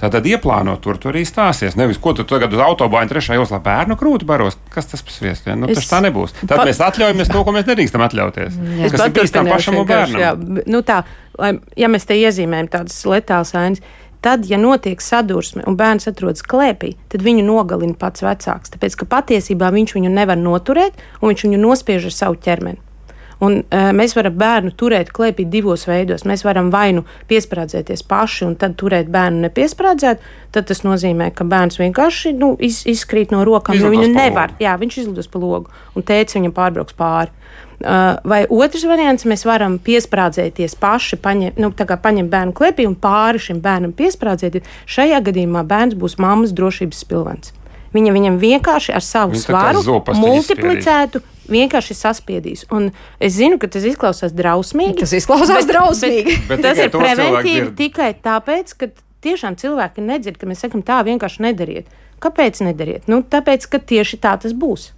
Tā 0.00 0.12
tad 0.12 0.28
ieplāno 0.28 0.76
tur, 0.84 1.00
tur 1.00 1.14
arī 1.14 1.24
stāsies. 1.24 1.78
Nevis, 1.80 1.96
ko 2.04 2.12
tu 2.12 2.28
tagad 2.28 2.52
uz 2.52 2.60
autobāņa 2.66 3.14
trešajā 3.14 3.40
joslā 3.40 3.62
bērnu 3.64 3.96
krūti 3.96 4.28
baros. 4.28 4.60
Kas 4.74 4.92
tas 4.92 5.00
par 5.00 5.16
sviestu? 5.16 5.48
Ja? 5.48 5.56
Nu, 5.56 5.72
es... 5.72 5.80
Tas 5.80 5.92
tā 5.96 6.04
nebūs. 6.04 6.36
Tad 6.44 6.58
pa... 6.58 6.68
mēs 6.68 6.84
atļaujamies 6.84 7.32
to, 7.32 7.44
ko 7.48 7.56
mēs 7.56 7.68
nedrīkstam 7.72 8.04
atļauties. 8.10 8.60
Jā. 8.84 8.92
Kas 8.92 9.08
ir 9.08 9.18
bīstam 9.22 9.48
pašam 9.48 9.80
un 9.80 9.88
bērnam. 9.88 10.20
Jā, 10.20 10.36
nu 10.68 10.84
tā, 10.84 11.00
lai, 11.40 11.54
ja 11.80 11.88
mēs 11.88 12.04
te 12.04 12.20
iezīmējam 12.20 12.74
tādas 12.76 13.00
letālas 13.08 13.56
ainas 13.56 13.84
Tad, 14.24 14.46
ja 14.48 14.56
notiek 14.56 15.02
sadursme 15.04 15.66
un 15.68 15.76
bērns 15.76 16.08
atrodas 16.08 16.44
klēpī, 16.48 16.94
tad 17.12 17.24
viņu 17.26 17.44
nogalina 17.44 17.96
pats 18.00 18.24
vecāks. 18.24 18.72
Tāpēc, 18.72 18.96
ka 19.02 19.08
patiesībā 19.18 19.68
viņš 19.74 19.92
viņu 19.98 20.12
nevar 20.14 20.40
noturēt 20.40 20.96
un 21.20 21.28
viņš 21.28 21.44
viņu 21.44 21.60
nospiež 21.60 22.08
ar 22.08 22.16
savu 22.16 22.40
ķermeni. 22.40 22.80
Un, 23.44 23.58
uh, 23.60 23.90
mēs 23.96 24.14
varam 24.16 24.36
bērnu 24.38 24.72
turēt 24.78 25.10
klēpī 25.14 25.44
divos 25.50 25.84
veidos. 25.88 26.24
Mēs 26.28 26.44
varam 26.46 26.70
vai 26.72 26.92
nu 26.96 27.04
piesprādzēties 27.28 28.04
paši 28.08 28.46
un 28.48 28.56
tad 28.60 28.78
turēt 28.80 29.10
bērnu 29.12 29.44
nepiesprādzēt. 29.48 30.22
Tad 30.54 30.68
tas 30.70 30.84
nozīmē, 30.86 31.28
ka 31.34 31.44
bērns 31.48 31.80
vienkārši 31.82 32.34
nu, 32.38 32.54
iz, 32.62 32.84
izkrīt 32.88 33.34
no 33.34 33.42
rokām. 33.44 33.76
Nu, 33.80 33.90
viņu 33.92 34.12
nevar. 34.14 34.54
Jā, 34.62 34.76
viņš 34.80 35.02
izlidos 35.02 35.28
pa 35.28 35.42
logu 35.42 35.72
un 35.98 36.06
teica, 36.06 36.38
viņam 36.38 36.54
pārbrauks 36.56 36.96
pāri. 36.96 37.34
Uh, 37.82 38.14
vai 38.22 38.44
otrs 38.46 38.84
variants, 38.86 39.26
mēs 39.26 39.42
varam 39.44 39.80
piesprādzēties 39.82 40.76
paši, 40.80 41.18
paņem, 41.20 41.56
nu, 41.58 41.72
paņemt 41.74 42.30
bērnu 42.30 42.54
klēpī 42.56 42.86
un 42.86 42.94
pāri 42.94 43.42
šim 43.42 43.58
bērnam 43.64 43.92
piesprādzēties. 43.98 44.68
Šajā 44.86 45.18
gadījumā 45.26 45.64
bērns 45.66 45.98
būs 45.98 46.16
mammas 46.22 46.54
drošības 46.54 47.04
pilvens. 47.10 47.52
Viņa 47.94 48.14
viņam 48.14 48.40
vienkārši 48.42 48.94
ar 48.94 49.04
savu 49.06 49.36
Viņa 49.36 49.44
svaru 49.44 49.82
multiplicētu, 50.18 51.20
vienkārši 51.50 51.94
saspiedīs. 51.94 52.64
Un 52.74 52.88
es 53.22 53.36
zinu, 53.36 53.58
ka 53.62 53.68
tas 53.70 53.86
izklausās 53.86 54.34
drausmīgi. 54.34 54.98
Tas 55.04 55.14
izklausās 55.14 55.62
bet, 55.62 55.70
drausmīgi. 55.70 56.38
Bet, 56.40 56.48
bet 56.50 56.64
tas 56.66 56.80
ir 56.82 56.90
preventīvi 56.94 57.70
tikai 57.78 58.10
tāpēc, 58.24 58.74
ka 58.80 58.90
tiešām 59.24 59.58
cilvēki 59.60 60.04
nedzird, 60.04 60.40
ka 60.40 60.50
mēs 60.50 60.64
sakam 60.66 60.82
tā 60.86 61.02
vienkārši 61.06 61.46
nedariet. 61.46 62.02
Kāpēc 62.24 62.64
nedariet? 62.64 63.08
Nu, 63.10 63.22
tāpēc, 63.22 63.66
ka 63.70 63.82
tieši 63.82 64.18
tā 64.22 64.34
tas 64.42 64.56
būs. 64.56 64.90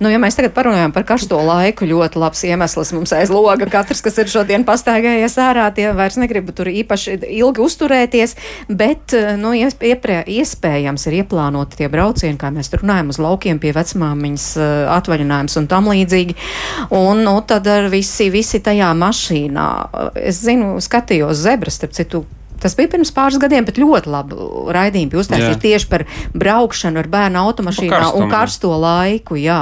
Nu, 0.00 0.10
ja 0.12 0.18
mēs 0.22 0.36
tagad 0.38 0.54
parunājam 0.56 0.92
par 0.94 1.06
karsto 1.08 1.38
laiku, 1.42 1.86
ļoti 1.88 2.20
labs 2.20 2.42
iemesls 2.46 2.92
mums 2.96 3.14
aiz 3.16 3.32
loga. 3.32 3.68
Katrs, 3.70 4.02
kas 4.04 4.18
ir 4.22 4.30
šodien 4.30 4.66
pastaigājies 4.68 5.36
ārā, 5.42 5.66
tie 5.74 5.88
vairs 5.96 6.18
negrib 6.20 6.52
tur 6.56 6.70
īpaši 6.70 7.16
ilgi 7.38 7.64
uzturēties, 7.64 8.36
bet, 8.68 9.14
nu, 9.40 9.54
ieprē, 9.56 10.20
iespējams 10.36 11.08
ir 11.08 11.18
ieplānoti 11.22 11.80
tie 11.80 11.90
braucieni, 11.92 12.38
kā 12.40 12.52
mēs 12.54 12.72
runājam, 12.76 13.10
uz 13.14 13.20
laukiem 13.22 13.60
pie 13.62 13.72
vecmāmiņas 13.76 14.48
eh, 14.60 14.72
atvaļinājums 14.96 15.58
un 15.60 15.68
tam 15.70 15.90
līdzīgi. 15.92 16.38
Un, 16.96 17.24
nu, 17.26 17.38
tad 17.48 17.68
ar 17.70 17.90
visi, 17.92 18.30
visi 18.32 18.62
tajā 18.62 18.92
mašīnā. 18.98 19.68
Es 20.20 20.42
zinu, 20.44 20.76
skatījos 20.84 21.40
zebras, 21.42 21.80
starp 21.80 21.96
citu, 21.96 22.24
Tas 22.62 22.76
bija 22.78 22.90
pirms 22.94 23.12
pāris 23.14 23.38
gadiem, 23.40 23.66
bet 23.66 23.78
ļoti 23.80 24.10
labu 24.10 24.66
raidījumu 24.74 25.12
bija 25.12 25.22
uztaisīts 25.22 25.62
tieši 25.62 25.88
par 25.90 26.04
braukšanu 26.34 27.00
ar 27.02 27.08
bērnu 27.12 27.40
automašīnā 27.42 27.92
Karstumu. 27.92 28.24
un 28.24 28.32
karsto 28.32 28.72
laiku. 28.80 29.36
Jā. 29.40 29.60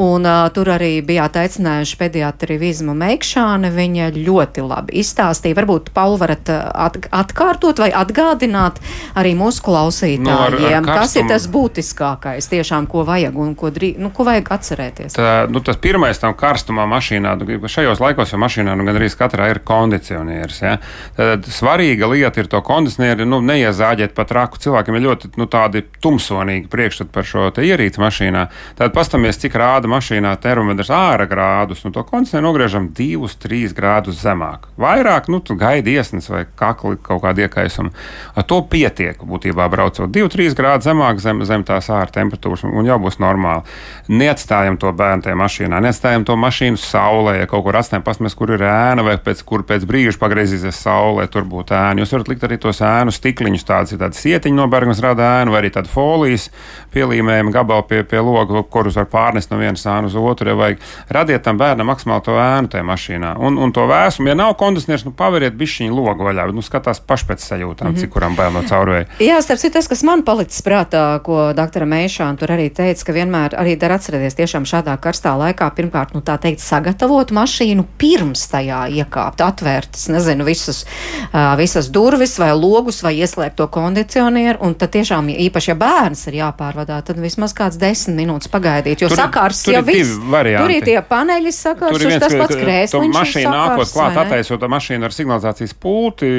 Un, 0.00 0.26
uh, 0.26 0.48
tur 0.54 0.72
arī 0.74 0.94
bijāt 1.04 1.36
aicinājuši 1.42 1.98
pediatri 2.00 2.58
Vizmu 2.60 2.94
Meikšāne. 2.98 3.72
Viņa 3.72 4.10
ļoti 4.16 4.64
labi 4.66 4.98
izstāstīja. 5.02 5.56
Varbūt, 5.58 5.92
Paul, 5.94 6.18
varat 6.20 6.48
at 6.52 6.98
atkārtot 7.12 7.82
vai 7.82 7.90
atgādināt 7.94 8.80
arī 9.18 9.34
mūsu 9.38 9.64
klausītājiem, 9.66 10.24
no, 10.26 10.38
ar, 10.48 10.58
ar 10.80 11.02
kas 11.02 11.16
ir 11.20 11.28
tas 11.30 11.46
būtiskākais 11.52 12.48
tiešām, 12.52 12.88
ko 12.90 13.04
vajag 13.08 13.36
un 13.38 13.54
ko, 13.58 13.70
drī, 13.74 13.92
nu, 14.00 14.12
ko 14.14 14.26
vajag 14.28 14.50
atcerēties. 14.56 15.16
Tā, 15.18 15.32
nu, 15.52 15.62
tas 15.64 15.78
pirmais 15.82 16.20
tam 16.22 16.34
karstumā 16.38 16.86
mašīnā, 16.90 17.34
nu, 17.40 17.58
šajos 17.72 18.02
laikos 18.02 18.34
jau 18.34 18.40
mašīnā 18.42 18.76
nu, 18.78 18.86
gandrīz 18.88 19.16
katrā 19.18 19.50
ir 19.52 19.62
kondicionieris. 19.66 20.62
Ja? 20.64 20.76
Tad 21.18 21.48
svarīga 21.52 22.08
lieta 22.10 22.21
lieta 22.22 22.42
ir 22.42 22.48
to 22.50 22.62
kondicionieri 22.64 23.26
nu, 23.28 23.42
neiezāģēt 23.44 24.14
pat 24.16 24.32
raku. 24.36 24.60
Cilvēkiem 24.62 24.98
ir 24.98 25.04
ļoti 25.06 25.32
nu, 25.40 25.48
tādi 25.50 25.84
tumsonīgi 26.02 26.70
priekšstati 26.72 27.12
par 27.12 27.26
šo 27.28 27.48
ierīci 27.62 28.00
mašīnā. 28.02 28.46
Tad 28.78 28.94
pastamies, 28.94 29.40
cik 29.42 29.56
rāda 29.58 29.90
mašīnā 29.90 30.32
termometrs 30.42 30.92
ārā 30.94 31.26
grādus. 31.30 31.84
Nu, 31.84 31.92
to 31.94 32.04
kondicionieru 32.06 32.48
nogriežam 32.48 32.88
2-3 32.96 33.74
grādus 33.76 34.20
zemāk. 34.22 34.68
Vairāk, 34.80 35.28
nu, 35.32 35.42
tu 35.44 35.56
gaidi 35.58 35.96
iesnas 35.96 36.28
vai 36.30 36.44
kakli 36.58 36.98
kaut 37.02 37.22
kādu 37.24 37.44
iekaisumu. 37.46 37.92
Ar 38.36 38.46
to 38.48 38.60
pietiek 38.70 39.20
būtībā 39.26 39.68
braucot 39.72 40.10
2-3 40.12 40.56
grādus 40.58 40.88
zemāk 40.88 41.20
zem, 41.22 41.42
zem 41.48 41.66
tās 41.66 41.90
ārā 41.92 42.10
temperatūras 42.12 42.64
un 42.68 42.88
jau 42.88 42.98
būs 43.02 43.18
normāli. 43.22 43.66
Neatstājam 44.12 44.78
to 44.80 44.92
bērnu 44.96 45.26
tajā 45.26 45.38
mašīnā, 45.38 45.80
neatstājam 45.84 46.26
to 46.28 46.36
mašīnu 46.40 46.80
saulē, 46.80 47.38
ja 47.40 47.50
kaut 47.50 47.64
kur 47.66 47.78
atstājam 47.78 48.04
pasmēs, 48.06 48.36
kur 48.38 48.54
ir 48.54 48.64
ēna 48.66 49.04
vai 49.06 49.16
pēc, 49.22 49.42
kur 49.48 49.64
pēc 49.66 49.86
brīža 49.88 50.18
pagriezīsies 50.20 50.82
saulē, 50.84 51.28
tur 51.32 51.46
būtu 51.48 51.76
ēna. 51.76 52.02
Jūs 52.02 52.11
varat 52.14 52.30
likt 52.32 52.46
arī 52.46 52.58
tos 52.62 52.82
ēnu 52.84 53.12
stikliņus, 53.14 53.66
tādas 53.68 53.94
ir 53.94 54.00
tādas 54.02 54.22
sietiņu 54.22 54.58
nobergas 54.58 55.02
rada 55.04 55.28
ēnu, 55.40 55.54
vai 55.54 55.62
arī 55.62 55.72
tāda 55.74 55.90
folijas 55.90 56.48
pielīmējuma 56.92 57.52
gabala 57.54 57.84
pie, 57.88 58.02
pie 58.08 58.20
loga, 58.24 58.62
kurus 58.72 58.98
var 59.00 59.08
pārnest 59.12 59.52
no 59.52 59.58
vienas 59.60 59.84
ēnu 59.88 60.10
uz 60.10 60.16
otru. 60.18 60.52
Ja 60.52 60.58
vajag 60.58 60.82
radiet 61.12 61.44
tam 61.46 61.58
bērnam 61.60 61.88
maksimāli 61.90 62.26
to 62.26 62.36
ēnu 62.38 62.72
tajā 62.72 62.86
mašīnā. 62.86 63.34
Un, 63.42 63.58
un 63.62 63.72
to 63.74 63.86
vēsumu, 63.90 64.30
ja 64.32 64.36
nav 64.38 64.54
kondicionieris, 64.60 65.06
nu 65.08 65.14
paveriet 65.16 65.56
bišķiņu 65.58 65.96
logu 65.96 66.26
vaļā, 66.26 66.48
nu 66.52 66.64
skatās 66.64 67.00
paši 67.06 67.28
pēc 67.30 67.46
sajūtām, 67.46 67.88
mm 67.88 67.94
-hmm. 67.94 68.00
cik 68.00 68.12
kuram 68.14 68.36
bērnam 68.36 68.66
caurvēja. 68.68 69.08
Jā, 69.22 69.40
starp 69.42 69.60
citu, 69.62 69.74
tas, 69.78 69.88
kas 69.88 70.02
man 70.06 70.24
palicis 70.26 70.62
prātā, 70.62 71.04
ko 71.24 71.52
doktora 71.56 71.86
Meišāna 71.86 72.38
tur 72.38 72.52
arī 72.52 72.68
teica, 72.70 73.04
ka 73.06 73.12
vienmēr 73.12 73.56
arī 73.58 73.76
dar 73.78 73.96
atcerēties 73.96 74.38
tiešām 74.38 74.68
šādā 74.68 74.96
karstā 75.00 75.34
laikā, 75.38 75.70
pirmkārt, 75.76 76.14
nu 76.14 76.20
tā 76.20 76.38
teikt, 76.38 76.60
sagatavot 76.60 77.32
mašīnu 77.32 77.86
pirms 77.98 78.46
tajā 78.52 78.86
iekāpt, 78.88 79.40
atvērt, 79.40 79.96
nezinu, 80.08 80.44
visus, 80.44 80.84
uh, 81.32 81.56
visas 81.56 81.88
durvis 81.88 82.01
durvis 82.02 82.34
vai 82.40 82.50
logus 82.56 83.00
vai 83.04 83.14
ieslēgt 83.22 83.56
to 83.60 83.68
kondicionieru, 83.72 84.58
un 84.66 84.74
tad 84.78 84.92
tiešām, 84.96 85.30
ja 85.32 85.42
īpaši, 85.46 85.70
ja 85.72 85.76
bērns 85.78 86.26
ir 86.30 86.38
jāpārvadā, 86.40 86.98
tad 87.06 87.20
vismaz 87.22 87.54
kāds 87.56 87.78
desmit 87.80 88.18
minūtes 88.18 88.50
pagaidīt, 88.52 89.04
jo 89.04 89.10
Tur 89.12 89.20
sakars 89.20 89.62
tur 89.66 89.76
jau 89.76 89.84
viss. 89.86 90.16
Tur 90.18 90.74
ir 90.74 90.86
tie 90.86 90.98
paneļi 91.06 91.54
sakars, 91.54 91.94
Tur 91.94 92.06
ir 92.06 92.14
viens, 92.14 92.24
tas 92.24 92.36
pats 92.40 92.58
krēsliņš. 92.58 93.14
sakars, 93.14 93.46
nākot 93.54 93.94
klāt, 93.94 94.18
attaisot 94.24 94.66
mašīnu 94.72 95.08
ar 95.08 95.14
signalizācijas 95.14 95.76
pulti. 95.78 96.32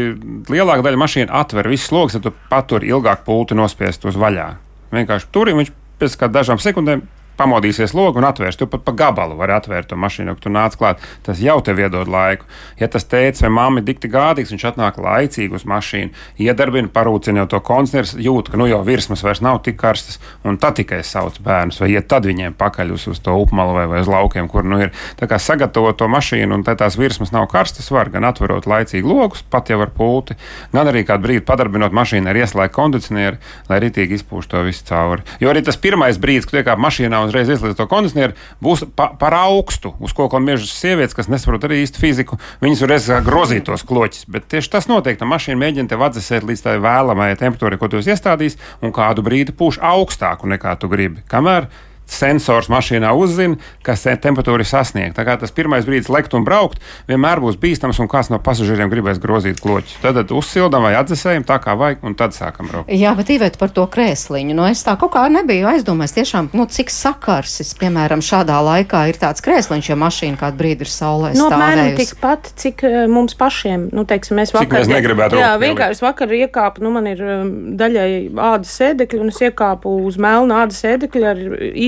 Lielākā 0.51 0.85
daļa 0.85 1.01
mašīnu 1.05 1.35
atver 1.43 1.69
visus 1.71 1.93
logus, 1.95 2.17
tad 2.17 2.27
tu 2.27 2.35
patur 2.51 2.85
ilgāk 2.87 3.23
pulti 3.27 3.57
nospiest 3.57 4.07
uz 4.09 4.19
vaļā. 4.19 4.49
Vienkārši 4.93 5.29
tur 5.33 5.53
viņš 5.53 5.73
pēc 6.01 6.17
kādām 6.19 6.39
dažām 6.39 6.63
sekundēm. 6.63 7.05
Pamodīsies 7.37 7.95
logu 7.97 8.21
un 8.21 8.27
atvērs. 8.27 8.57
Tu 8.59 8.67
pat 8.69 8.83
pa 8.85 8.93
gabalu 8.97 9.37
vari 9.39 9.55
atvērt 9.55 9.89
to 9.91 9.97
mašīnu, 9.99 10.35
kad 10.35 10.45
tu 10.45 10.53
nāc 10.53 10.77
klāt. 10.79 11.01
Tas 11.25 11.41
jau 11.41 11.57
tev 11.65 11.81
iedod 11.81 12.09
laiku. 12.09 12.45
Ja 12.79 12.89
tas 12.91 13.07
teicis 13.09 13.43
vai 13.45 13.51
mamma 13.53 13.81
ir 13.81 13.87
dikti 13.87 14.11
gādīgs, 14.11 14.53
viņš 14.53 14.65
atnāk 14.69 14.99
laicīgi 15.01 15.57
uz 15.57 15.65
mašīnu, 15.69 16.13
iedarbina, 16.45 16.91
parūcina 16.93 17.43
jau 17.43 17.49
to 17.55 17.61
koncertu, 17.65 18.19
jūt, 18.21 18.51
ka 18.53 18.59
nu 18.59 18.67
jau 18.69 18.81
virsmas 18.85 19.23
vairs 19.25 19.41
nav 19.43 19.61
tik 19.65 19.79
karstas, 19.81 20.19
un 20.45 20.59
tad 20.61 20.77
tikai 20.79 21.01
sauc 21.07 21.39
bērnus, 21.43 21.79
vai 21.81 21.91
iet 21.95 22.09
tad 22.11 22.27
viņiem 22.29 22.55
pakaļ 22.59 22.93
uz, 22.95 23.07
uz 23.11 23.21
to 23.23 23.35
upmalu 23.41 23.75
vai, 23.77 23.85
vai 23.91 24.03
uz 24.03 24.11
laukiem, 24.11 24.49
kur 24.51 24.67
nu 24.67 24.79
ir. 24.85 24.93
Tā 25.19 25.29
kā 25.29 25.39
sagatavot 25.41 25.97
to 25.99 26.09
mašīnu, 26.11 26.59
un 26.59 26.65
tā 26.67 26.75
tās 26.79 26.97
virsmas 26.99 27.33
nav 27.33 27.47
karstas, 27.51 27.89
var 27.93 28.11
gan 28.13 28.27
atverot 28.29 28.67
laicīgi 28.69 29.07
logus, 29.07 29.43
pat 29.49 29.71
jau 29.73 29.81
ar 29.83 29.93
pulti, 29.95 30.37
gan 30.73 30.89
arī 30.91 31.05
kādu 31.07 31.27
brīdi 31.27 31.45
padarbinot 31.47 31.95
mašīnu 31.95 32.29
ar 32.29 32.41
ieslēgtu 32.43 32.77
kondicionieri, 32.77 33.41
lai 33.69 33.81
ritīgi 33.83 34.19
izpūš 34.19 34.49
to 34.51 34.63
visu 34.67 34.85
cauri. 34.89 35.25
Jo 35.41 35.51
arī 35.51 35.63
tas 35.65 35.79
pirmais 35.79 36.19
brīdis, 36.21 36.49
kad 36.49 36.61
iekāp 36.61 36.81
mašīnā 36.81 37.22
uzreiz 37.29 37.51
ieslēdz 37.53 37.77
to 37.79 37.87
kondicionieri, 37.91 38.35
būs 38.63 38.85
pa, 38.97 39.09
par 39.19 39.35
augstu, 39.37 39.93
uz 40.03 40.15
ko 40.15 40.27
mežas 40.43 40.73
sievietes, 40.77 41.15
kas 41.17 41.29
nesaprot 41.31 41.67
arī 41.67 41.83
īsti 41.83 42.01
fiziku, 42.01 42.39
viņas 42.63 42.83
kā 42.85 43.21
grozīt 43.25 43.67
tos 43.69 43.85
kloķus. 43.87 44.27
Bet 44.33 44.49
tieši 44.51 44.73
tas 44.75 44.89
notiek, 44.91 45.19
ka 45.19 45.29
mašīna 45.29 45.59
mēģina 45.61 45.93
tev 45.93 46.05
atdzesēt 46.07 46.47
līdz 46.47 46.65
tai 46.65 46.77
vēlamajai 46.83 47.39
temperatūrai, 47.45 47.79
ko 47.81 47.91
tu 47.91 48.01
esi 48.01 48.13
iestādījis, 48.13 48.59
un 48.83 48.95
kādu 48.95 49.25
brīdi 49.25 49.55
pūš 49.55 49.81
augstāku 49.83 50.49
nekā 50.51 50.75
tu 50.81 50.91
gribi. 50.91 51.25
Kamēr 51.31 51.69
sensors 52.05 52.67
mašīnā 52.69 53.11
uzzina, 53.17 53.55
kas 53.85 54.03
te- 54.03 54.15
temperatūra 54.21 54.61
ir 54.63 54.69
sasniegta. 54.69 55.21
Tā 55.21 55.25
kā 55.27 55.37
tas 55.39 55.51
pirmais 55.55 55.85
brīdis 55.87 56.09
lekt 56.13 56.33
un 56.37 56.43
braukt 56.45 56.79
vienmēr 57.09 57.39
būs 57.41 57.57
bīstams, 57.61 57.99
un 58.03 58.07
kāds 58.11 58.29
no 58.29 58.39
pasažieriem 58.43 58.89
gribēs 58.91 59.21
grozīt 59.23 59.61
kloķus. 59.63 59.97
Tad, 60.03 60.15
tad 60.19 60.33
uzsildām 60.35 60.83
vai 60.83 60.93
atdzesējam 60.99 61.45
tā 61.47 61.57
kā 61.63 61.75
vajag, 61.79 62.03
un 62.03 62.15
tad 62.19 62.35
sākam 62.35 62.67
braukt. 62.69 62.91
Jā, 62.93 63.13
bet 63.17 63.31
īvēt 63.33 63.57
par 63.61 63.71
to 63.73 63.85
krēsliņu. 63.87 64.53
Nu, 64.57 64.65
es 64.69 64.83
tā 64.85 64.97
kaut 64.99 65.13
kā 65.15 65.25
nebiju 65.31 65.67
aizdomājis, 65.71 66.15
tiešām, 66.19 66.49
nu, 66.53 66.65
cik 66.69 66.91
sakarsis, 66.93 67.73
piemēram, 67.79 68.21
šādā 68.23 68.59
laikā 68.63 69.05
ir 69.11 69.17
tāds 69.21 69.43
krēsliņš, 69.45 69.89
ja 69.93 69.97
mašīna 69.99 70.39
kādu 70.41 70.59
brīdi 70.59 70.85
ir 70.87 70.91
saulē. 70.91 71.33
No 71.37 71.43
Nu, 71.43 71.49
apmēram 71.51 71.89
tikpat, 71.97 72.47
cik 72.57 72.83
eh, 72.87 72.93
mums 73.11 73.35
pašiem, 73.35 73.89
nu, 73.93 74.05
teiksim, 74.07 74.37
mēs 74.39 74.53
Cik 74.53 74.59
vakar. 74.61 74.79
mēs 74.79 74.87
negribētu 74.89 75.37
Jā, 75.41 75.49
vienkārši 75.59 76.01
vakar 76.05 76.31
iekāpu, 76.37 76.81
nu, 76.85 76.91
man 76.95 77.07
ir 77.11 77.19
um, 77.23 77.49
daļai 77.77 78.31
ādas 78.53 78.71
sēdekļi, 78.79 79.19
un 79.25 79.31
es 79.33 79.41
iekāpu 79.43 79.91
uz 80.07 80.15
melnu 80.21 80.55
ādas 80.55 80.79
sēdekļu 80.85 81.25
ar 81.29 81.41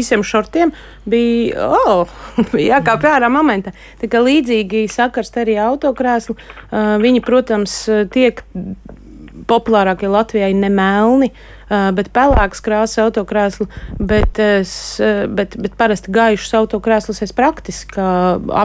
īsiem 0.06 0.24
šortiem. 0.26 0.72
Bija, 1.10 1.66
oh, 1.74 2.14
bija 2.54 2.78
jākāp 2.78 3.10
ārā 3.10 3.32
momentā. 3.34 3.74
Tā 4.02 4.10
kā 4.12 4.22
līdzīgi 4.22 4.86
sakars 4.94 5.34
arī 5.42 5.58
autokrēslu, 5.66 6.38
uh, 6.38 6.96
viņi, 7.02 7.26
protams, 7.26 7.82
tiek 8.14 8.46
populārākie 9.50 10.08
Latvijai 10.10 10.54
ne 10.58 10.72
melni, 10.74 11.34
uh, 11.34 11.55
bet 11.70 12.12
pelēks 12.16 12.62
krāsas 12.66 13.02
autokrēslu, 13.06 13.68
bet, 14.00 14.40
es, 14.40 14.72
uh, 15.04 15.26
bet, 15.32 15.58
bet 15.62 15.76
parasti 15.80 16.14
gaišus 16.16 16.54
autokrēslus 16.62 17.22
es 17.26 17.34
praktiski 17.36 18.02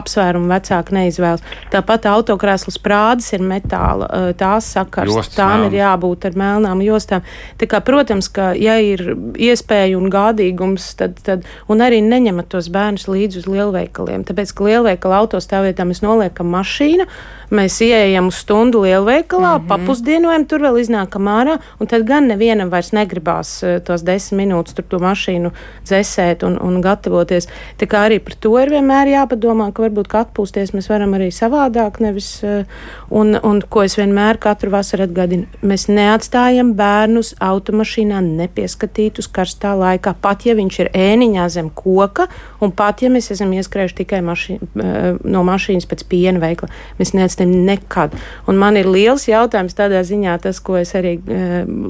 apsvērumu 0.01 0.49
vecāki 0.51 0.95
neizvēlos. 0.95 1.43
Tāpat 1.73 2.07
autokrēslu 2.11 2.73
sprādes 2.73 3.31
ir 3.35 3.43
metāla, 3.45 4.33
tās 4.37 4.69
sakars, 4.75 5.11
Jostas 5.11 5.39
tām 5.39 5.65
ir 5.65 5.71
melnas. 5.71 5.79
jābūt 5.79 6.27
ar 6.29 6.37
melnām 6.41 6.83
jostām. 6.85 7.25
Tā 7.59 7.67
kā, 7.71 7.81
protams, 7.85 8.29
ka 8.33 8.51
ja 8.57 8.77
ir 8.83 9.03
iespēja 9.39 9.97
un 9.99 10.09
gādīgums, 10.13 10.91
tad, 10.99 11.19
tad 11.25 11.47
un 11.71 11.83
arī 11.83 12.01
neņemat 12.05 12.51
tos 12.51 12.69
bērnus 12.73 13.07
līdzi 13.11 13.43
uz 13.43 13.49
lielveikaliem, 13.49 14.25
tāpēc, 14.27 14.53
ka 14.55 14.67
lielveikala 14.67 15.21
autostāvvietā 15.25 15.87
mēs 15.87 16.03
noliekam 16.05 16.51
mašīnu, 16.53 17.07
mēs 17.51 17.79
ieejam 17.83 18.29
uz 18.31 18.41
stundu 18.43 18.83
lielveikalā, 18.85 19.57
mm 19.57 19.63
-hmm. 19.63 19.67
papusdienojam, 19.71 20.45
tur 20.45 20.63
vēl 20.67 20.79
iznākam 20.81 21.27
ārā, 21.27 21.57
un 21.79 21.87
tad 21.87 22.07
gan 22.07 22.27
nevienam 22.27 22.69
vairs 22.69 22.90
negribās 22.95 23.57
eh, 23.63 23.79
tos 23.85 24.03
desmit 24.07 24.41
minūtes 24.41 24.75
tur 24.77 24.87
to 24.89 24.99
mašīnu 25.01 25.51
dzēsēt 25.87 26.45
un, 26.47 26.57
un 26.61 26.79
gatavoties. 26.83 27.47
Tā 27.79 27.87
kā 27.89 28.05
arī 28.07 28.19
par 28.23 28.35
to 28.41 28.53
ir 28.61 28.71
vienmēr 28.73 29.11
jāpadomā, 29.11 29.69
ka 29.75 29.85
varbūt 29.85 30.09
ka 30.11 30.23
atpūsties 30.25 30.73
mēs 30.75 30.89
varam 30.91 31.15
arī 31.17 31.29
savādāk, 31.35 32.01
nevis, 32.03 32.29
eh, 32.47 32.65
un, 33.09 33.35
un 33.37 33.61
ko 33.71 33.85
es 33.87 33.97
vienmēr 33.99 34.39
katru 34.41 34.73
vasaru 34.73 35.07
atgādinu, 35.07 35.49
mēs 35.65 35.87
neatstājam 35.91 36.73
bērnus 36.79 37.33
automašīnā 37.43 38.21
nepieskatītus 38.27 39.29
karstā 39.33 39.73
laikā, 39.79 40.15
pat 40.21 40.47
ja 40.47 40.55
viņš 40.57 40.79
ir 40.85 40.91
ēniņā 40.97 41.47
zem 41.53 41.71
koka, 41.75 42.27
un 42.61 42.73
pat 42.75 43.03
ja 43.05 43.11
mēs 43.13 43.31
esam 43.35 43.53
ieskrējuši 43.57 43.99
tikai 44.03 44.21
maši, 44.25 44.57
eh, 44.57 45.21
no 45.23 45.45
mašīnas 45.47 45.89
pēc 45.89 46.05
piena 46.11 46.41
veikla, 46.43 46.71
mēs 46.99 47.15
neatstājam 47.17 47.55
nekad. 47.67 48.17
Un 48.49 48.59
man 48.61 48.79
ir 48.79 48.89
liels 48.89 49.27
jautājums 49.29 49.77
tādā 49.77 50.01
ziņā, 50.07 50.37
tas, 50.41 50.59
ko 50.63 50.79
es 50.79 50.93
arī 50.97 51.17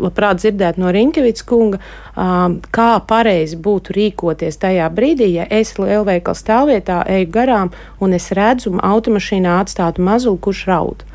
labprāt 0.01 0.41
dzirdētu 0.41 0.81
no 0.81 0.90
Riņķevicas 0.95 1.45
kunga, 1.47 1.81
um, 2.15 2.59
kā 2.73 2.89
pareizi 3.07 3.59
būtu 3.61 3.95
rīkoties 3.97 4.59
tajā 4.61 4.89
brīdī, 4.93 5.31
ja 5.39 5.47
es 5.49 5.75
lielveikala 5.79 6.37
stāvvietā 6.37 7.01
eju 7.17 7.29
garām 7.33 7.71
un 7.99 8.17
es 8.17 8.31
redzu 8.37 8.77
automašīnā 8.77 9.59
atstātu 9.63 10.03
mazuli, 10.05 10.41
kurš 10.41 10.65
raud. 10.71 11.05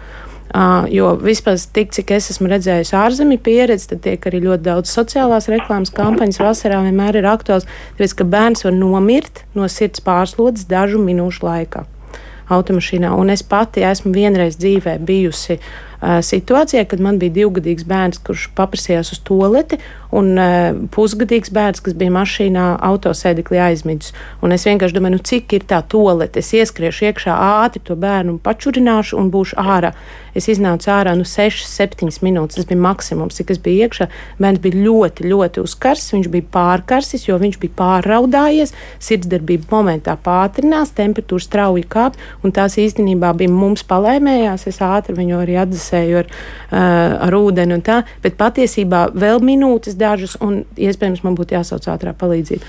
Uh, 0.56 0.86
jo 0.88 1.10
vispār, 1.20 1.58
tik 1.74 1.90
cik 1.92 2.12
es 2.16 2.30
esmu 2.32 2.48
redzējis 2.48 2.94
ārzemju 2.96 3.40
pieredzi, 3.44 3.90
tad 3.90 4.04
tiek 4.04 4.28
arī 4.30 4.44
ļoti 4.44 4.62
daudz 4.64 4.92
sociālās 4.94 5.50
reklāmas 5.52 5.90
kampaņas 5.92 6.38
vasarā 6.40 6.78
vienmēr 6.86 7.18
ir 7.18 7.26
aktuāls, 7.28 7.66
tāpēc, 7.98 8.14
ka 8.20 8.28
bērns 8.36 8.64
var 8.64 8.76
nomirt 8.78 9.42
no 9.58 9.66
sirds 9.68 10.00
pārslodzes 10.06 10.68
dažu 10.70 11.02
minūšu 11.02 11.44
laikā 11.44 11.84
automašīnā. 12.52 13.10
Un 13.18 13.34
es 13.34 13.42
pati 13.42 13.84
esmu 13.86 14.12
vienreiz 14.14 14.58
dzīvē 14.60 14.96
bijusi 15.02 15.58
situācijā, 16.06 16.84
kad 16.88 17.02
man 17.02 17.20
bija 17.22 17.34
divgadīgs 17.40 17.86
bērns, 17.88 18.20
kurš 18.26 18.48
paprasījās 18.58 19.12
uz 19.16 19.22
toleti, 19.26 19.80
un 20.16 20.32
uh, 20.40 20.68
pusgadīgs 20.94 21.52
bērns, 21.54 21.82
kas 21.84 21.96
bija 21.98 22.14
mašīnā, 22.14 22.66
autosēdeklī 22.88 23.60
aizmidzis. 23.68 24.14
Un 24.44 24.54
es 24.56 24.66
vienkārši 24.68 24.96
domāju, 24.96 25.18
nu, 25.18 25.24
cik 25.30 25.56
ir 25.58 25.66
tā 25.68 25.82
tolete. 25.84 26.40
Es 26.40 26.52
ieskriešu 26.56 27.10
iekšā 27.10 27.36
ātri 27.62 27.82
to 27.84 27.96
bērnu 28.00 28.38
pačurināšu 28.44 29.18
un 29.20 29.32
būšu 29.34 29.58
ārā. 29.60 29.92
Es 30.36 30.50
iznācu 30.52 30.90
ārā 30.92 31.14
nu 31.16 31.24
6, 31.24 31.64
7 31.70 32.20
minūtes. 32.24 32.58
Tas 32.58 32.68
bija 32.68 32.80
maksimums, 32.80 33.38
cik 33.38 33.54
es 33.54 33.60
biju 33.62 33.86
iekšā. 33.86 34.08
Bērns 34.42 34.60
bija 34.64 34.82
ļoti, 34.84 35.28
ļoti 35.30 35.62
uzkarsts. 35.64 36.12
Viņš 36.12 36.28
bija 36.32 36.48
pārkarsis, 36.52 37.24
jo 37.28 37.38
viņš 37.40 37.56
bija 37.62 37.76
pārraudājies. 37.78 38.74
Sirdsdarbība 39.02 39.70
momentā 39.72 40.16
pātrinās, 40.20 40.92
temperatūra 40.96 41.44
strauji 41.44 41.86
kāp, 41.92 42.18
tās 42.56 42.76
īstenībā 42.80 43.32
bija 43.36 43.52
mums 43.52 43.84
palēmējās. 43.88 44.66
Es 44.70 44.80
ātri 44.84 45.16
viņu 45.16 45.40
arī 45.42 45.56
atdzesēju 45.60 46.20
ar, 46.22 46.30
uh, 46.30 46.78
ar 47.26 47.36
ūdeni 47.36 47.76
un 47.76 47.84
tā, 47.84 48.02
bet 48.24 48.38
patiesībā 48.40 49.06
vēl 49.16 49.42
minūtes 49.44 49.96
dažas, 50.06 50.38
un 50.40 50.62
iespējams 50.78 51.26
man 51.26 51.36
būtu 51.38 51.58
jāsauc 51.58 51.90
ātrā 51.92 52.14
palīdzība. 52.16 52.64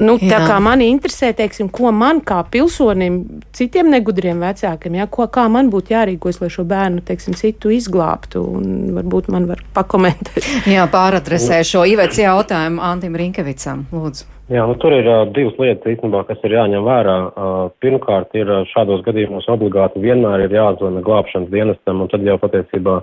Nu, 0.00 0.14
tā 0.16 0.38
Jā. 0.38 0.44
kā 0.48 0.56
mani 0.62 0.86
interesē, 0.88 1.34
teiksim, 1.36 1.68
ko 1.72 1.90
man 1.92 2.22
kā 2.24 2.38
pilsonim, 2.48 3.18
citiem 3.52 3.90
negudriem 3.92 4.40
vecākiem, 4.40 4.96
ja, 4.96 5.06
ko, 5.10 5.26
kā 5.28 5.44
man 5.52 5.68
būtu 5.72 5.92
jārīkojas, 5.92 6.40
lai 6.40 6.48
šo 6.54 6.64
bērnu, 6.68 7.02
teiksim, 7.04 7.36
citu 7.36 7.72
izglābtu, 7.74 8.40
un 8.56 8.94
varbūt 8.96 9.28
man 9.34 9.50
var 9.50 9.60
pakomentēt. 9.76 10.48
Jā, 10.74 10.88
pāradresē 10.92 11.60
šo 11.68 11.84
īvēc 11.92 12.22
jautājumu 12.24 12.80
Antim 12.88 13.18
Rinkevicam. 13.20 13.84
Lūdzu. 13.92 14.30
Jā, 14.52 14.64
nu, 14.68 14.74
tur 14.80 14.92
ir 14.96 15.06
uh, 15.08 15.22
divas 15.32 15.56
lietas, 15.60 15.86
īstenībā, 15.94 16.24
kas 16.28 16.40
ir 16.44 16.56
jāņem 16.56 16.82
vērā. 16.84 17.16
Uh, 17.28 17.60
pirmkārt, 17.84 18.32
ir 18.36 18.48
uh, 18.50 18.64
šādos 18.72 19.04
gadījumos 19.06 19.46
obligāti 19.52 20.02
vienmēr 20.02 20.46
ir 20.46 20.56
jāzvana 20.56 21.04
glābšanas 21.04 21.52
dienestam, 21.52 22.02
un 22.04 22.10
tad 22.12 22.24
jau 22.26 22.36
patiesībā 22.42 22.98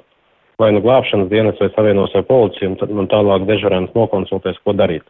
vai 0.60 0.74
nu 0.76 0.82
glābšanas 0.84 1.32
dienas 1.32 1.60
vai 1.62 1.70
savienos 1.76 2.14
ar 2.16 2.26
policiju, 2.28 2.74
un 2.74 2.78
tad 2.80 2.92
man 2.96 3.08
tālāk 3.12 3.48
dežurēns 3.48 3.96
nokonsultēs, 3.96 4.60
ko 4.66 4.76
darīt. 4.76 5.06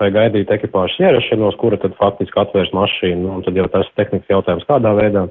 Vai 0.00 0.10
gaidīt 0.12 0.52
ekipāžas 0.52 1.00
ierašanos, 1.00 1.56
kura 1.60 1.76
tad 1.80 1.96
faktiski 1.98 2.40
atvērs 2.40 2.72
mašīnu, 2.76 3.20
nu, 3.24 3.32
un 3.38 3.44
tad 3.44 3.56
jau 3.56 3.66
tas 3.72 3.88
tehnikas 3.96 4.32
jautājums 4.32 4.68
kādā 4.68 4.94
veidā. 4.96 5.26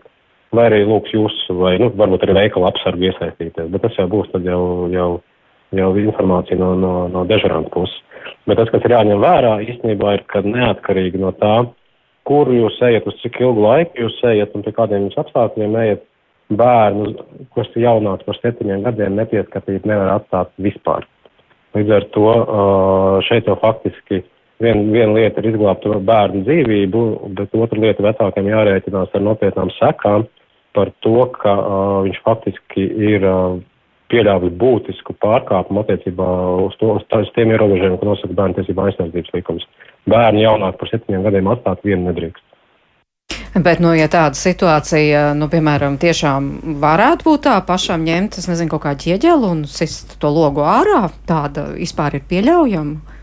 Vai 0.53 0.65
arī 0.70 0.84
lūks 0.89 1.13
jūs, 1.13 1.36
vai 1.61 1.76
nu, 1.82 1.91
varbūt 1.97 2.26
arī 2.26 2.36
veikala 2.39 2.72
apsargu 2.72 3.09
iesaistīties, 3.09 3.70
bet 3.70 3.84
tas 3.86 3.97
jau 3.97 4.07
būs 4.09 4.32
tad 4.34 4.45
jau, 4.45 4.61
jau, 4.93 5.09
jau 5.78 5.89
informācija 6.01 6.57
no, 6.57 6.74
no, 6.78 6.93
no 7.13 7.26
dežuranta 7.30 7.70
puses. 7.74 7.97
Bet 8.49 8.57
tas, 8.57 8.70
kas 8.74 8.86
ir 8.86 8.95
jāņem 8.95 9.22
vērā, 9.22 9.51
īstenībā 9.70 10.15
ir, 10.17 10.24
ka 10.30 10.41
neatkarīgi 10.45 11.22
no 11.22 11.30
tā, 11.38 11.53
kur 12.30 12.49
jūs 12.53 12.78
ejat, 12.86 13.05
uz 13.09 13.17
cik 13.22 13.38
ilgu 13.41 13.61
laiku 13.61 14.03
jūs 14.03 14.17
ejat 14.32 14.57
un 14.57 14.65
pie 14.65 14.74
kādiem 14.74 15.05
jums 15.05 15.22
apstākļiem 15.22 15.78
ejat, 15.86 16.05
bērnu, 16.50 17.14
kas 17.56 17.70
ir 17.76 17.86
jaunāks 17.86 18.26
par 18.26 18.38
septiņiem 18.39 18.84
gadiem, 18.88 19.16
nepieskatīt 19.20 19.86
nevar 19.89 20.16
atstāt 20.18 20.52
vispār. 20.62 21.06
Līdz 21.78 21.95
ar 21.95 22.06
to 22.16 22.28
uh, 22.34 23.16
šeit 23.28 23.47
jau 23.50 23.56
faktiski 23.62 24.24
viena 24.64 24.93
vien 24.93 25.14
lieta 25.14 25.41
ir 25.41 25.52
izglābt 25.52 25.86
bērnu 25.86 26.43
dzīvību, 26.47 27.04
bet 27.38 27.54
otra 27.56 27.84
lieta 27.86 28.06
vecākiem 28.08 28.50
jārēķinās 28.50 29.14
ar 29.14 29.26
nopietnām 29.26 29.72
sekām 29.78 30.26
par 30.74 30.91
to, 31.06 31.20
ka 31.38 31.54
uh, 31.54 32.00
viņš 32.08 32.22
faktiski 32.26 32.88
ir 33.14 33.26
uh, 33.26 33.60
pieļāvusi 34.10 34.58
būtisku 34.58 35.16
pārkāpumu 35.22 35.84
attiecībā 35.84 36.28
uz, 36.66 36.76
to, 36.82 36.95
uz 36.97 37.32
tiem 37.36 37.54
ierobežojumiem, 37.54 38.00
ko 38.02 38.10
nosaka 38.10 38.38
bērnu 38.38 38.58
tiesību 38.58 38.88
aizsardzības 38.88 39.36
likums. 39.38 39.68
Bērni 40.10 40.47
jaunāk 40.47 40.80
par 40.82 40.89
septiņiem 40.89 41.26
gadiem 41.28 41.50
atstāt 41.54 41.86
vienu 41.86 42.10
nedrīkst. 42.10 42.49
Bet, 43.64 43.80
nu, 43.82 43.90
ja 43.98 44.06
tāda 44.12 44.38
situācija, 44.38 45.32
nu, 45.38 45.48
piemēram, 45.50 45.98
tiešām 46.00 46.50
varētu 46.82 47.26
būt 47.26 47.46
tā 47.48 47.56
pašam 47.66 48.04
ņemt, 48.06 48.38
es 48.38 48.48
nezinu, 48.50 48.70
kaut 48.72 48.84
kā 48.86 48.94
ķieģeli 49.00 49.48
un 49.50 49.64
sist 49.70 50.16
to 50.22 50.30
logu 50.32 50.62
ārā, 50.62 51.08
tāda 51.28 51.72
vispār 51.74 52.20
ir 52.20 52.28
pieļaujama? 52.30 53.18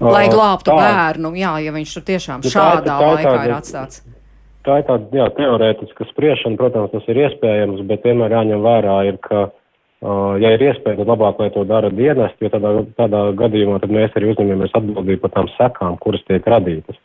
Lai 0.00 0.24
glābtu 0.32 0.72
tā, 0.72 0.78
bērnu, 0.80 1.32
jā, 1.36 1.52
ja 1.60 1.74
viņš 1.76 1.92
tur 1.96 2.04
tiešām 2.08 2.44
ja 2.44 2.52
šādā 2.54 2.86
tā, 2.86 2.96
tā, 2.96 3.10
laikā 3.14 3.34
tā, 3.36 3.42
ir 3.44 3.54
atstāts. 3.58 4.02
Tā 4.66 4.78
ir 4.80 4.86
tāda, 4.88 5.08
jā, 5.20 5.26
teorētiska 5.36 6.06
spriešana, 6.08 6.58
protams, 6.60 6.92
tas 6.94 7.10
ir 7.12 7.20
iespējams, 7.28 7.84
bet 7.88 8.08
vienmēr 8.08 8.34
jāņem 8.36 8.64
vērā 8.64 8.96
ir, 9.12 9.20
ka, 9.24 9.44
uh, 9.52 10.32
ja 10.40 10.54
ir 10.56 10.64
iespēja, 10.70 11.02
tad 11.02 11.12
labāk, 11.12 11.44
lai 11.44 11.52
to 11.54 11.66
dara 11.68 11.92
dienesti, 11.92 12.48
jo 12.48 12.52
tādā, 12.56 12.72
tādā 12.96 13.22
gadījumā 13.44 13.78
tad 13.84 13.92
mēs 13.92 14.16
arī 14.16 14.32
uzņemamies 14.32 14.74
atbildību 14.80 15.22
par 15.26 15.36
tām 15.36 15.52
sekām, 15.58 16.00
kuras 16.00 16.24
tiek 16.28 16.48
radītas 16.48 16.98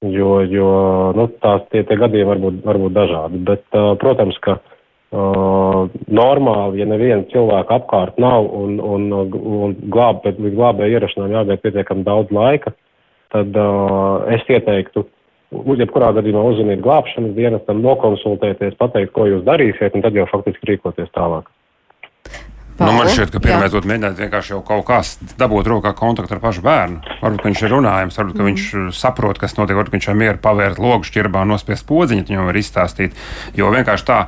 jo, 0.00 0.40
jo 0.48 0.72
nu, 1.16 1.26
tās 1.44 1.64
tie, 1.72 1.84
tie 1.84 1.96
gadījumi 2.00 2.28
var 2.30 2.42
būt, 2.42 2.60
var 2.64 2.80
būt 2.80 2.96
dažādi. 2.96 3.40
Bet, 3.48 3.64
uh, 3.76 3.92
protams, 4.00 4.38
ka 4.44 4.56
uh, 4.56 5.86
normāli, 6.08 6.80
ja 6.80 6.88
neviena 6.88 7.26
cilvēka 7.32 7.80
apkārt 7.80 8.20
nav 8.22 8.48
un, 8.48 8.78
un, 8.80 9.08
un 9.12 9.76
glāb, 9.92 10.24
līdz 10.24 10.56
glābēja 10.56 10.98
ierašanām 10.98 11.36
jāgaida 11.36 11.64
pietiekami 11.64 12.06
daudz 12.08 12.32
laika, 12.34 12.74
tad 13.34 13.56
uh, 13.60 14.24
es 14.32 14.46
ieteiktu, 14.48 15.04
jebkurā 15.50 16.12
gadījumā 16.16 16.42
uzzvanīt 16.48 16.82
glābšanas 16.84 17.36
dienestam, 17.36 17.82
nokonsultēties, 17.84 18.78
pateikt, 18.80 19.12
ko 19.16 19.26
jūs 19.28 19.44
darīsiet, 19.46 19.94
un 19.94 20.06
tad 20.06 20.16
jau 20.16 20.28
faktiski 20.30 20.72
rīkoties 20.72 21.10
tālāk. 21.16 21.50
Nu, 22.80 22.92
man 22.96 23.10
šķiet, 23.12 23.32
ka 23.34 23.42
pirmais 23.44 23.72
būtu 23.74 23.88
mēģināt 23.90 24.20
vienkārši 24.22 24.54
jau 24.54 24.60
kaut 24.64 24.86
kā 24.88 25.00
dabūt 25.40 25.68
rokā 25.68 25.92
kontaktu 25.98 26.36
ar 26.36 26.40
pašu 26.40 26.64
bērnu. 26.64 27.16
Varbūt 27.20 27.48
viņš 27.50 27.64
ir 27.66 27.74
runājams, 27.74 28.16
varbūt 28.16 28.40
mm. 28.40 28.46
viņš 28.48 28.96
saprot, 28.96 29.40
kas 29.40 29.58
notiek, 29.58 29.76
varbūt 29.76 29.98
viņš 29.98 30.08
ir 30.08 30.16
mieru 30.22 30.40
pavērt 30.40 30.80
logu 30.80 31.04
šķirbā, 31.04 31.44
nospiest 31.48 31.84
podziņu, 31.90 32.24
viņam 32.30 32.48
var 32.48 32.60
izstāstīt. 32.60 33.20
Jo 33.58 33.68
vienkārši 33.74 34.08
tā 34.08 34.22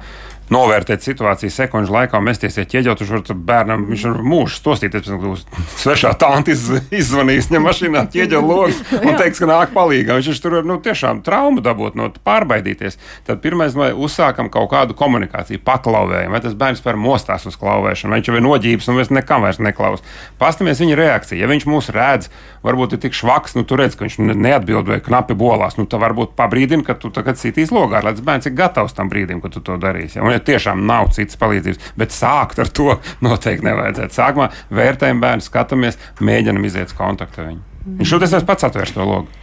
novērtēt 0.52 1.04
situāciju 1.04 1.52
sekundžu 1.52 1.94
laikā 1.94 2.20
mesties 2.24 2.58
ķieģot, 2.60 3.02
uz 3.04 3.10
šo 3.10 3.36
bērnam 3.36 3.86
viņš 3.90 4.04
ir 4.08 4.20
mūžs 4.26 4.58
stostīties, 4.60 5.06
pēc 5.06 5.44
tam 5.46 5.66
svešā 5.82 6.12
tanti 6.20 6.54
iz, 6.54 6.66
izzvanīs, 6.94 7.50
ņem 7.52 7.66
mašīnā 7.66 8.04
ķieģot 8.12 8.46
logus 8.46 8.80
un 9.06 9.16
teiks, 9.18 9.40
ka 9.42 9.48
nāk 9.50 9.72
palīgā. 9.74 10.18
Viņš 10.18 10.42
tur 10.44 10.58
var 10.58 10.68
nu, 10.68 10.78
tiešām 10.84 11.22
traumu 11.26 11.64
dabūt, 11.64 11.96
no 11.98 12.08
pārbaidīties. 12.24 12.98
Tad 13.28 13.42
pirmais, 13.44 13.76
vai 13.78 13.90
uzsākam 13.92 14.50
kaut 14.52 14.70
kādu 14.72 14.96
komunikāciju, 14.98 15.62
paklauvējam, 15.66 16.34
vai 16.34 16.42
tas 16.44 16.56
bērns 16.58 16.84
par 16.84 16.98
mostās 17.00 17.46
uz 17.48 17.58
klauvēšanu, 17.60 18.12
vai 18.12 18.20
viņš 18.20 18.30
jau 18.30 18.38
ir 18.38 18.46
noģības 18.46 18.90
un 18.90 19.00
vairs 19.00 19.12
nekam 19.14 19.46
vairs 19.46 19.60
neklaus. 19.62 20.04
Pastamies 20.40 20.82
viņa 20.82 20.98
reakciju. 20.98 21.40
Ja 21.42 21.50
viņš 21.50 21.68
mūs 21.70 21.90
redz, 21.94 22.30
varbūt 22.66 22.96
ir 22.96 23.02
tik 23.06 23.16
švaks, 23.16 23.56
nu, 23.58 23.64
tu 23.68 23.78
redz, 23.80 23.96
ka 23.98 24.06
viņš 24.06 24.18
neatbild 24.20 24.90
vai 24.90 25.00
knapi 25.04 25.36
bolās, 25.38 25.78
nu, 25.78 25.86
tad 25.90 26.02
varbūt 26.02 26.36
pabrīdini, 26.38 26.86
ka 26.86 26.96
tu 26.98 27.10
tagad 27.14 27.40
sitīs 27.40 27.72
logā, 27.74 28.02
lai 28.04 28.14
tas 28.16 28.24
bērns 28.24 28.48
ir 28.48 28.56
gatavs 28.58 28.96
tam 28.96 29.10
brīdim, 29.12 29.42
kad 29.42 29.54
tu 29.56 29.62
to 29.64 29.78
darīsi. 29.80 30.18
Ja? 30.18 30.26
Un, 30.26 30.34
ja 30.34 30.41
tiešām 30.46 30.86
nav 30.88 31.12
citas 31.16 31.38
palīdzības, 31.40 31.92
bet 31.98 32.14
sākt 32.14 32.62
ar 32.62 32.70
to 32.72 32.96
noteikti 33.24 33.66
nevajadzētu. 33.68 34.16
Sākumā 34.16 34.48
vērtējam 34.74 35.22
bērnu, 35.22 35.46
skatāmies, 35.46 36.00
mēģinam 36.20 36.66
iziet 36.68 36.96
kontaktu 36.98 37.42
ar 37.42 37.52
viņu. 37.52 37.62
Viņš 38.00 38.12
šodien 38.14 38.46
pats 38.46 38.68
atvērs 38.68 38.94
to 38.94 39.06
logu. 39.06 39.40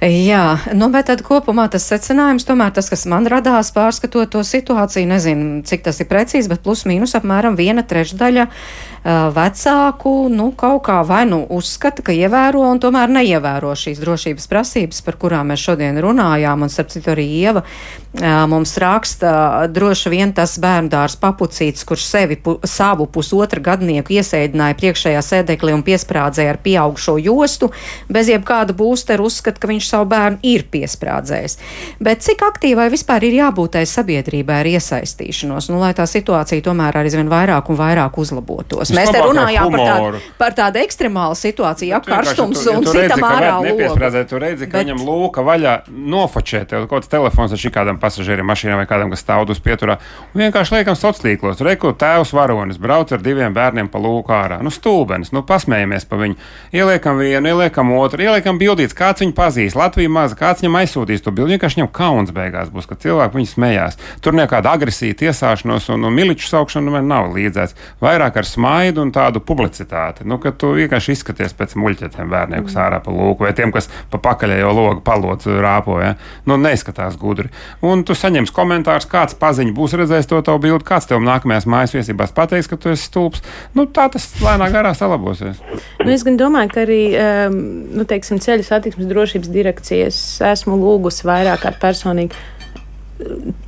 Jā, 0.00 0.56
nu, 0.72 0.86
bet 0.88 1.10
tad 1.10 1.20
kopumā 1.20 1.66
tas 1.68 1.84
secinājums, 1.90 2.46
tomēr 2.48 2.70
tas, 2.72 2.86
kas 2.88 3.02
man 3.10 3.26
radās 3.28 3.68
pārskatot 3.76 4.30
to 4.32 4.40
situāciju, 4.48 5.10
nezinu, 5.10 5.60
cik 5.68 5.84
tas 5.84 6.00
ir 6.00 6.08
precīzi, 6.08 6.48
bet 6.48 6.62
plus 6.64 6.86
mīnus 6.88 7.12
apmēram 7.18 7.58
viena 7.58 7.84
trešdaļa 7.84 8.46
uh, 8.48 8.89
vecāku, 9.04 10.28
nu, 10.28 10.50
kaut 10.52 10.82
kā 10.84 11.00
vai 11.06 11.24
nu 11.28 11.40
uzskata, 11.48 12.04
ka 12.04 12.12
ievēro 12.12 12.66
un 12.68 12.80
tomēr 12.82 13.08
neievēro 13.08 13.72
šīs 13.72 14.00
drošības 14.02 14.48
prasības, 14.50 15.00
par 15.06 15.16
kurām 15.16 15.48
mēs 15.48 15.64
šodien 15.64 15.96
runājām, 16.04 16.66
un 16.66 16.72
starp 16.72 16.92
citu 16.92 17.14
arī 17.14 17.24
Ieva 17.40 17.62
uh, 17.64 18.44
mums 18.50 18.74
raksta 18.76 19.66
droši 19.72 20.12
vien 20.12 20.34
tas 20.36 20.58
bērndārs 20.60 21.16
papucīts, 21.20 21.86
kurš 21.88 22.04
sevi 22.04 22.36
pu, 22.36 22.58
savu 22.68 23.06
pusotra 23.08 23.62
gadnieku 23.70 24.18
iesēdināja 24.18 24.76
priekšējā 24.80 25.22
sēdeklī 25.24 25.72
un 25.76 25.84
piesprādzēja 25.86 26.52
ar 26.52 26.60
pieaugšo 26.60 27.16
jostu, 27.24 27.70
bez 28.12 28.28
jebkāda 28.28 28.76
būsteru 28.76 29.30
uzskata, 29.30 29.62
ka 29.62 29.70
viņš 29.70 29.90
savu 29.94 30.10
bērnu 30.12 30.42
ir 30.44 30.66
piesprādzējis. 30.68 31.56
Bet 32.04 32.26
cik 32.26 32.44
aktīvai 32.50 32.90
vispār 32.92 33.24
ir 33.30 33.38
jābūt 33.40 33.78
tai 33.78 33.86
sabiedrībai 33.88 34.60
ar 34.60 34.70
iesaistīšanos, 34.74 35.70
nu, 35.72 35.80
lai 35.80 35.94
tā 35.96 36.04
situācija 36.04 36.68
tomēr 36.68 37.00
aizvien 37.00 37.32
vairāk 37.32 37.72
un 37.72 37.80
vairāk 37.80 38.20
uzlabotos? 38.20 38.89
Mēs 38.96 39.12
te 39.14 39.22
runājām 39.22 39.74
par 39.74 39.82
tādu, 39.86 40.20
par 40.40 40.56
tādu 40.56 40.80
ekstremālu 40.82 41.36
situāciju, 41.38 41.94
apkarstums 41.98 42.64
un 42.72 42.86
citam 42.88 43.24
ārā 43.26 43.56
logu. 43.62 43.88
Tu 44.30 44.40
redzi, 44.40 44.66
ka 44.68 44.78
Bet... 44.78 44.84
viņam 44.84 45.02
lūka 45.06 45.44
vaļā 45.46 45.74
nofočēt, 45.90 46.74
kaut 46.74 46.90
kāds 46.92 47.10
telefons 47.12 47.54
ar 47.54 47.60
šī 47.60 47.72
kādam 47.74 48.00
pasažierim 48.02 48.48
mašīnā 48.50 48.78
vai 48.80 48.86
kādam, 48.90 49.12
kas 49.12 49.24
stāv 49.24 49.50
uz 49.50 49.60
pieturā. 49.62 49.98
Un 50.34 50.44
vienkārši 50.44 50.76
liekam 50.78 50.98
sociālīklos, 50.98 51.62
reku 51.66 51.92
tēvs 51.96 52.34
varonis 52.36 52.80
brauc 52.80 53.12
ar 53.14 53.24
diviem 53.24 53.54
bērniem 53.56 53.90
pa 53.92 54.02
lūku 54.02 54.34
ārā. 54.34 54.60
Nu, 54.64 54.72
stulbenis, 54.74 55.32
nu, 55.36 55.44
pasmējamies 55.46 56.06
pa 56.10 56.20
viņu. 56.20 56.38
Ieliekam 56.76 57.20
vienu, 57.20 57.52
ieliekam 57.52 57.92
otru, 57.96 58.24
ieliekam 58.26 58.60
bildīts, 58.60 58.96
kāds 58.96 59.24
viņu 59.24 59.34
pazīst. 59.36 59.78
Latvija 59.78 60.12
maza, 60.12 60.38
kāds 60.38 60.64
viņam 60.64 60.80
aizsūtīs 60.82 61.24
to 61.24 61.34
bildi. 61.34 61.56
Vienkārši 61.56 61.80
viņam 61.80 61.92
kauns 61.96 62.34
beigās 62.36 62.72
būs, 62.72 62.88
ka 62.90 62.98
cilvēki 63.00 63.40
viņu 63.40 63.52
smējās. 63.54 63.98
Tur 64.24 64.36
nekāda 64.38 64.74
agresija, 64.76 65.18
tiesāšanos 65.24 65.90
un, 65.94 66.06
un 66.08 66.16
miliču 66.16 66.48
saukšana 66.50 67.02
nav 67.04 67.32
līdzēts. 67.34 67.76
Vairāk 68.02 68.40
ar 68.40 68.48
smaidu 68.48 68.79
un 69.02 69.12
tādu 69.14 69.42
publicitāti. 69.44 70.24
Nu, 70.28 70.38
ka 70.42 70.52
tu 70.56 70.72
vienkārši 70.76 71.14
izskaties 71.16 71.54
pēc 71.56 71.76
muļķiem 71.80 72.30
bērniem, 72.30 72.64
kas 72.66 72.76
ārā 72.80 73.00
pa 73.04 73.12
lūku, 73.14 73.44
vai 73.46 73.52
tiem, 73.56 73.72
kas 73.74 73.90
pa 74.10 74.20
pakaļējo 74.22 74.72
logu 74.76 75.02
palot 75.06 75.46
rāpoja. 75.46 76.14
Nu, 76.48 76.58
neizskatās 76.60 77.18
gudri. 77.20 77.50
Un 77.86 78.04
tu 78.06 78.16
saņemsi 78.16 78.54
komentārus, 78.56 79.08
kāds 79.10 79.36
paziņš 79.40 79.74
būs 79.76 79.96
redzējis 80.00 80.30
to 80.30 80.40
tavu 80.46 80.62
bildi, 80.66 80.86
kāds 80.88 81.08
tev 81.10 81.22
nākamajās 81.24 81.68
mājas 81.70 81.96
viesībās 81.96 82.34
pateiks, 82.36 82.70
ka 82.70 82.78
tu 82.80 82.92
esi 82.94 83.08
stulbs. 83.08 83.44
Nu, 83.76 83.86
tā 83.86 84.08
tas 84.12 84.28
lēnāk 84.42 84.74
garā 84.74 84.94
salabosies. 84.96 85.60
Nu, 86.00 86.10
es 86.12 86.24
domāju, 86.24 86.72
ka 86.74 86.84
arī 86.86 87.02
um, 87.18 87.58
nu, 87.98 88.06
teiksim, 88.08 88.40
ceļu 88.42 88.66
satiksmes 88.66 89.10
drošības 89.10 89.52
direkcijas 89.52 90.22
esmu 90.52 90.78
lūgusi 90.80 91.28
vairāk 91.28 91.66
kārt 91.66 91.80
personīgi 91.82 92.38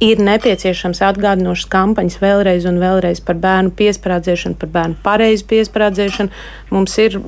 ir 0.03 0.21
nepieciešams 0.23 1.01
atgādinošas 1.07 1.69
kampaņas 1.71 2.19
vēlreiz 2.23 2.67
un 2.69 2.81
vēlreiz 2.83 3.21
par 3.25 3.39
bērnu 3.43 3.73
piesprādzēšanu, 3.79 4.57
par 4.61 4.71
bērnu 4.75 4.99
pareizu 5.05 5.47
piesprādzēšanu. 5.51 6.33
Mums 6.73 6.97
ir 7.03 7.19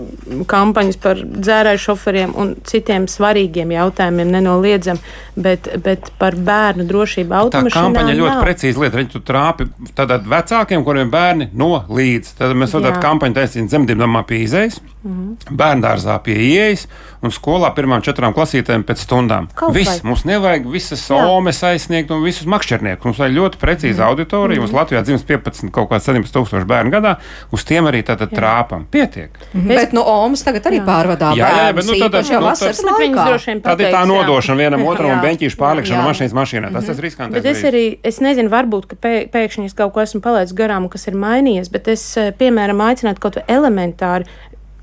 kampaņas 0.50 0.98
par 1.02 1.20
dzērāju 1.20 1.82
šoferiem 1.84 2.34
un 2.40 2.54
citiem 2.66 3.06
svarīgiem 3.10 3.74
jautājumiem 3.76 4.32
nenoliedzam, 4.34 5.00
bet, 5.36 5.68
bet 5.84 6.10
par 6.18 6.36
bērnu 6.36 6.86
drošību 6.88 7.38
automašīnā. 7.42 7.74
Tā 7.74 7.84
kampaņa 7.86 8.16
ļoti 8.18 8.32
nav. 8.32 8.42
precīzi 8.46 8.82
lieta. 8.82 9.00
Viņi 9.00 9.12
tur 9.14 9.26
trāpi 9.28 9.68
tātad 9.94 10.26
vecākiem, 10.30 10.84
kuriem 10.86 11.12
bērni 11.12 11.50
no 11.52 11.72
līdz. 11.88 12.34
Tad 12.40 12.56
mēs 12.58 12.74
varam 12.78 13.00
kampaņu 13.04 13.38
taisīt 13.38 13.70
dzemdību 13.70 14.06
namā 14.06 14.24
pie 14.28 14.42
izējas, 14.46 14.80
mm 14.80 15.12
-hmm. 15.12 15.56
bērndārzā 15.60 16.18
pie 16.24 16.38
ieejas 16.48 16.88
un 17.24 17.32
skolā 17.32 17.70
pirmām 17.76 18.02
četrām 18.04 18.34
klasītēm 18.36 18.84
pēc 18.86 19.04
stundām. 19.06 19.48
Kaut 19.56 19.74
Viss, 19.74 20.00
vai. 20.02 20.10
mums 20.10 20.24
nevajag 20.28 20.66
visas 20.70 21.04
somas 21.06 21.62
aizsniegt 21.64 22.10
un 22.14 22.24
visus 22.24 22.48
makšķerniekus. 22.50 23.04
Mums 23.10 23.20
ir 23.24 23.34
ļoti 23.34 23.60
precīza 23.60 24.02
mm. 24.02 24.08
auditorija. 24.08 24.58
Mm. 24.58 24.64
Mums 24.64 24.76
Latvijā 24.76 25.02
dzimst 25.06 25.26
15, 25.28 25.70
kaut 25.74 25.90
kāds 25.90 26.08
17 26.08 26.34
tūkstoši 26.34 26.68
bērnu 26.70 26.94
gadā. 26.94 27.16
Uz 27.54 27.66
tiem 27.68 27.88
arī 27.90 28.04
tātad 28.06 28.32
jā. 28.32 28.38
trāpam. 28.38 28.86
Pietiek. 28.90 29.30
Mm 29.52 29.60
-hmm. 29.60 29.68
Bet, 29.68 29.92
nu, 29.92 30.04
Omas 30.06 30.44
tagad 30.44 30.66
arī 30.70 30.80
jā. 30.80 30.86
pārvadā. 30.86 31.34
Jā, 31.36 31.50
jā, 31.58 31.72
bet, 31.74 31.86
nu, 31.86 31.98
tad, 31.98 32.18
jau 32.30 32.40
nu, 32.40 32.46
vasaras 32.46 32.80
tad, 32.80 32.90
laikā. 32.90 33.60
Tad 33.62 33.80
ir 33.80 33.92
tā 33.92 34.04
nodošana 34.06 34.58
vienam 34.58 34.86
otram 34.90 35.10
un 35.10 35.20
beņķīšu 35.24 35.56
pārlikšana 35.58 36.02
no 36.02 36.08
mašīnas 36.08 36.34
mašīnā. 36.34 36.72
Tas 36.72 36.86
tas 36.86 36.98
riskantais. 36.98 37.42
Bet 37.42 37.56
es 37.56 37.64
arī, 37.64 37.98
es 38.02 38.20
nezinu, 38.20 38.48
varbūt, 38.50 38.86
ka 38.86 38.96
pēkšņi 39.32 39.64
es 39.64 39.74
kaut 39.74 39.92
ko 39.94 40.00
esmu 40.00 40.20
palaidis 40.20 40.54
garām, 40.54 40.88
kas 40.88 41.06
ir 41.06 41.14
mainījies, 41.14 41.70
bet 41.70 41.88
es, 41.88 42.16
eh, 42.16 42.32
piemēram, 42.38 42.80
aicinātu 42.80 43.20
kaut 43.20 43.34
vai 43.40 43.44
elementāri 43.56 44.24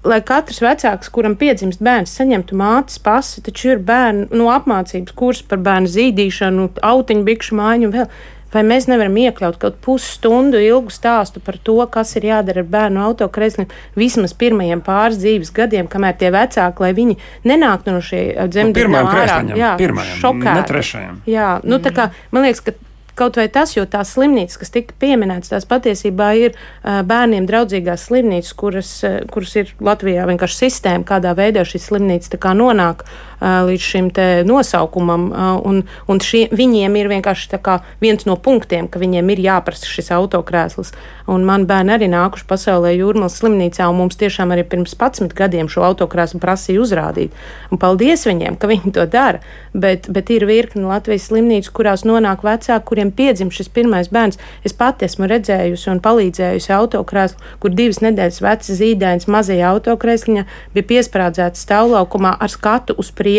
lai 0.07 0.19
katrs 0.25 0.61
vecāks, 0.63 1.11
kuram 1.13 1.37
piedzimst 1.39 1.81
bērns, 1.83 2.13
saņemtu 2.17 2.57
mātes 2.57 2.99
pasi, 3.03 3.41
taču 3.45 3.75
ir 3.75 3.81
bērnu 3.85 4.29
no 4.31 4.45
nu, 4.45 4.51
apmācības 4.53 5.15
kurs 5.17 5.41
par 5.45 5.61
bērnu 5.63 5.89
zīdīšanu, 5.91 6.69
autiņu, 6.91 7.25
bikšu 7.27 7.57
mājiņu 7.59 7.89
un 7.89 7.97
vēl. 7.97 8.13
Vai 8.51 8.65
mēs 8.67 8.83
nevaram 8.89 9.13
iekļaut 9.15 9.55
kaut 9.61 9.77
pusstundu 9.79 10.59
ilgu 10.59 10.91
stāstu 10.91 11.39
par 11.39 11.55
to, 11.63 11.77
kas 11.87 12.09
ir 12.19 12.25
jādara 12.27 12.65
ar 12.65 12.67
bērnu 12.73 12.99
autokreslim 12.99 13.69
vismaz 13.95 14.33
pirmajiem 14.35 14.81
pāris 14.83 15.21
dzīves 15.21 15.53
gadiem, 15.55 15.87
kamēr 15.87 16.17
tie 16.19 16.33
vecāki, 16.35 16.83
lai 16.83 16.91
viņi 16.97 17.15
nenāktu 17.47 17.95
no 17.95 18.03
šī 18.03 18.25
dzemdību 18.51 18.91
no 18.91 19.05
ārā, 19.07 19.39
jā, 19.55 19.71
šokēti. 20.19 20.57
Ne 20.59 20.67
trešajam. 20.67 21.21
Jā, 21.31 21.51
nu 21.63 21.79
tā 21.79 21.95
kā 21.95 22.09
man 22.35 22.49
liekas, 22.49 22.65
ka 22.67 22.75
Kaut 23.19 23.39
vai 23.39 23.47
tas, 23.51 23.75
jo 23.75 23.85
tās 23.89 24.13
slimnīcas, 24.15 24.59
kas 24.61 24.73
tika 24.73 24.95
pieminētas, 25.01 25.51
tās 25.53 25.67
patiesībā 25.69 26.31
ir 26.39 26.55
uh, 26.55 27.01
bērniem 27.07 27.47
draudzīgās 27.49 28.07
slimnīcas, 28.09 28.53
kuras, 28.57 28.93
uh, 29.07 29.19
kuras 29.31 29.57
ir 29.59 29.73
Latvijā 29.83 30.27
vienkārši 30.29 30.63
sistēma, 30.65 31.07
kādā 31.07 31.35
veidā 31.37 31.65
šīs 31.67 31.89
slimnīcas 31.91 32.33
nonāk 32.61 33.05
uh, 33.05 33.30
līdz 33.41 33.89
šim 33.91 34.11
nosaukumam. 34.47 35.29
Un 35.65 35.81
un 36.07 36.21
šie, 36.23 36.45
viņiem 36.51 36.95
ir 36.99 37.09
vienkārši 37.11 37.59
viens 38.01 38.25
no 38.27 38.35
punktiem, 38.35 38.87
ka 38.87 38.99
viņiem 39.01 39.29
ir 39.33 39.43
jāprasa 39.47 39.89
šis 39.89 40.11
autokrēsls. 40.15 40.93
Un 41.31 41.45
man 41.47 41.65
bērni 41.69 41.93
arī 41.95 42.09
nākuši 42.11 42.47
pasaulē 42.49 42.93
jūrmālas 42.95 43.37
slimnīcā, 43.39 43.87
un 43.87 43.99
mums 44.01 44.17
tiešām 44.19 44.51
arī 44.51 44.65
pirms 44.67 44.95
11 44.97 45.35
gadiem 45.37 45.69
šo 45.71 45.85
autokrāsu 45.87 46.41
prasīja 46.41 46.81
uzrādīt. 46.83 47.35
Un 47.71 47.79
paldies 47.81 48.25
viņiem, 48.27 48.57
ka 48.59 48.67
viņi 48.71 48.93
to 48.95 49.05
dara. 49.07 49.39
Bet, 49.71 50.09
bet 50.11 50.29
ir 50.33 50.43
virkni 50.49 50.83
Latvijas 50.83 51.29
slimnīcu, 51.29 51.71
kurās 51.71 52.03
nonāk 52.03 52.43
vecāki, 52.43 52.85
kuriem 52.89 53.13
piedzim 53.15 53.51
šis 53.53 53.71
pirmais 53.71 54.11
bērns. 54.11 54.39
Es 54.67 54.75
pati 54.75 55.07
esmu 55.07 55.29
redzējusi 55.31 55.91
un 55.93 56.01
palīdzējusi 56.03 56.73
autokrāsu, 56.75 57.39
kur 57.63 57.71
divas 57.71 58.01
nedēļas 58.03 58.41
vecs 58.43 58.73
zīdainis 58.81 59.29
mazajā 59.31 59.71
autokrēsliņā 59.71 60.43
bija 60.75 60.89
piesprādzēts 60.91 61.63
stāvlaukumā 61.63 62.35
ar 62.41 62.51
skatu 62.51 62.97
uz 62.99 63.13
priekšu, 63.15 63.30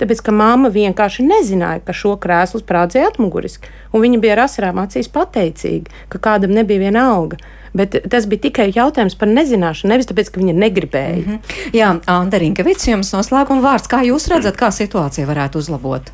tāpēc 0.00 0.22
ka 0.26 0.34
mamma 0.34 0.70
vienkārši 0.74 1.26
nezināja, 1.26 1.84
ka 1.86 1.94
šo 1.96 2.16
krēslu 2.22 2.62
sprādzēja 2.62 3.12
atmuguriski. 3.12 3.70
Un 3.92 4.04
viņa 4.04 4.20
bija 4.22 4.36
ar 4.36 4.44
asarām 4.46 4.82
acīs 4.82 5.08
pateicīga, 5.12 5.92
ka 6.12 6.18
kādam 6.18 6.54
nebija 6.56 6.86
viena 6.86 7.06
alga. 7.14 7.38
Bet 7.76 7.96
tas 8.10 8.26
bija 8.26 8.46
tikai 8.48 8.70
jautājums 8.72 9.18
par 9.20 9.28
nezināšanu, 9.28 9.92
nevis 9.92 10.08
tāpēc, 10.08 10.30
ka 10.32 10.40
viņa 10.40 10.54
negribēja. 10.56 11.16
Mm 11.16 11.24
-hmm. 11.32 11.72
Jā, 11.76 11.90
Anta 12.06 12.38
Rinkevics, 12.38 12.88
jums 12.88 13.12
noslēguma 13.12 13.60
vārds. 13.60 13.88
Kā 13.88 14.00
jūs 14.04 14.30
redzat, 14.32 14.56
kā 14.56 14.70
situācija 14.72 15.26
varētu 15.26 15.60
uzlabot? 15.60 16.12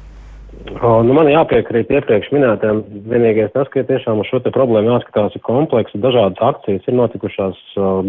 Nu 0.62 1.14
man 1.14 1.28
jāpiekrīt 1.30 1.90
iepriekš 1.90 2.28
minētām. 2.34 2.82
Vienīgais 3.10 3.52
tas, 3.54 3.68
ka 3.72 3.82
tiešām 3.86 4.20
uz 4.22 4.28
šo 4.30 4.40
problēmu 4.44 4.92
jāskatās 4.92 5.34
kompleksu. 5.46 6.00
Dažādas 6.02 6.42
akcijas 6.42 6.86
ir 6.86 6.96
notikušās, 6.98 7.58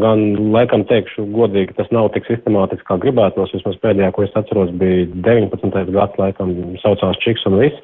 gan 0.01 0.23
laikam 0.53 0.85
teikšu 0.89 1.25
godīgi, 1.33 1.75
tas 1.77 1.89
nav 1.95 2.11
tik 2.13 2.27
sistemātiski 2.29 2.85
kā 2.89 2.97
gribētos. 3.01 3.53
Vismaz 3.55 3.79
pēdējā, 3.83 4.11
ko 4.13 4.25
es 4.27 4.37
atceros, 4.37 4.73
bija 4.81 5.07
19. 5.25 5.93
gads, 5.95 6.19
laikam 6.21 6.53
saucās 6.83 7.21
Čiks 7.23 7.45
un 7.49 7.57
viss. 7.61 7.81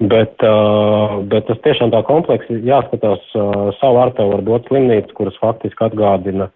Bet, 0.00 0.40
bet 1.32 1.48
tas 1.48 1.58
tiešām 1.64 1.90
tā 1.92 2.00
kompleksi 2.08 2.62
jāskatās 2.64 3.24
savu 3.80 4.00
artavu 4.00 4.36
var 4.36 4.44
dot 4.46 4.70
slimnīcas, 4.70 5.12
kuras 5.18 5.36
faktiski 5.42 5.84
atgādina, 5.84 6.48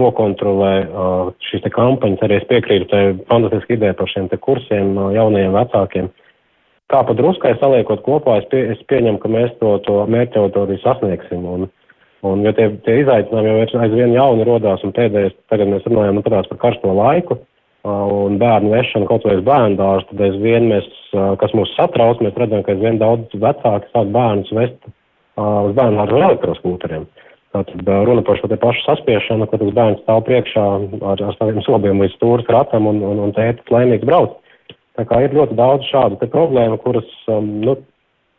nokontrolē 0.00 0.72
šīs 1.50 1.62
te 1.66 1.70
kampaņas. 1.74 2.24
Arī 2.26 2.40
es 2.40 2.48
piekrītu 2.50 2.90
tai 2.90 3.04
fantastiski 3.30 3.76
ideja 3.78 3.94
par 3.98 4.10
šiem 4.10 4.26
te 4.30 4.40
kursiem 4.42 4.96
jaunajiem 5.14 5.54
vecākiem. 5.54 6.10
Kā 6.90 7.02
pa 7.06 7.14
druskai 7.14 7.52
saliekot 7.60 8.02
kopā, 8.06 8.40
es, 8.40 8.48
pie, 8.50 8.64
es 8.72 8.80
pieņemu, 8.90 9.20
ka 9.22 9.30
mēs 9.30 9.52
to, 9.60 9.76
to 9.86 10.00
mērķi 10.10 10.40
auditoriju 10.40 10.82
sasniegsim. 10.82 11.44
Un, 11.46 11.68
un 12.26 12.42
jo 12.46 12.52
tie, 12.56 12.66
tie 12.86 12.96
izaicinājumi 13.04 13.52
jau 13.52 13.84
aizvien 13.84 14.16
jauni 14.16 14.46
rodās, 14.48 14.82
un 14.86 14.94
pēdējais, 14.96 15.36
tagad 15.52 15.70
mēs 15.70 15.86
runājam 15.86 16.18
nu, 16.18 16.24
par 16.26 16.50
karsto 16.64 16.96
laiku. 16.96 17.38
Un 17.86 18.34
bērnu 18.36 18.74
vešanu 18.74 19.06
kaut 19.08 19.22
vai 19.24 19.38
uz 19.38 19.44
bērnu 19.46 19.78
dārzu, 19.78 20.10
tad 20.10 20.26
aizvien 20.26 20.66
mēs, 20.68 20.88
kas 21.40 21.54
mūs 21.56 21.70
satrauc, 21.78 22.20
mēs 22.20 22.36
redzam, 22.36 22.60
ka 22.66 22.74
aizvien 22.74 22.98
daudz 23.00 23.32
vecāki 23.32 23.88
sāk 23.94 24.10
bērnus 24.12 24.52
vest 24.52 24.90
uz 25.40 25.72
bērnu 25.78 26.02
dārzu 26.02 26.18
ar 26.18 26.26
elektroskūteriem. 26.26 27.06
Tātad 27.54 27.88
runa 28.06 28.22
par 28.26 28.38
šo 28.38 28.50
te 28.50 28.58
pašu 28.60 28.84
saspiešanu, 28.84 29.48
kad 29.50 29.62
tas 29.62 29.72
bērns 29.74 30.02
stāv 30.04 30.20
priekšā 30.28 30.66
ar, 31.00 31.22
ar 31.30 31.38
saviem 31.38 31.64
sobiem 31.66 32.02
līdz 32.04 32.18
stūras 32.18 32.52
ratam 32.52 32.86
un, 32.86 33.00
un, 33.02 33.24
un 33.24 33.32
tētis 33.34 33.72
laimīgs 33.74 34.06
brauc. 34.06 34.36
Tā 35.00 35.06
kā 35.08 35.22
ir 35.24 35.32
ļoti 35.32 35.56
daudz 35.56 35.86
šādu 35.88 36.18
problēmu, 36.28 36.76
kuras, 36.82 37.08
um, 37.32 37.46
nu, 37.64 37.78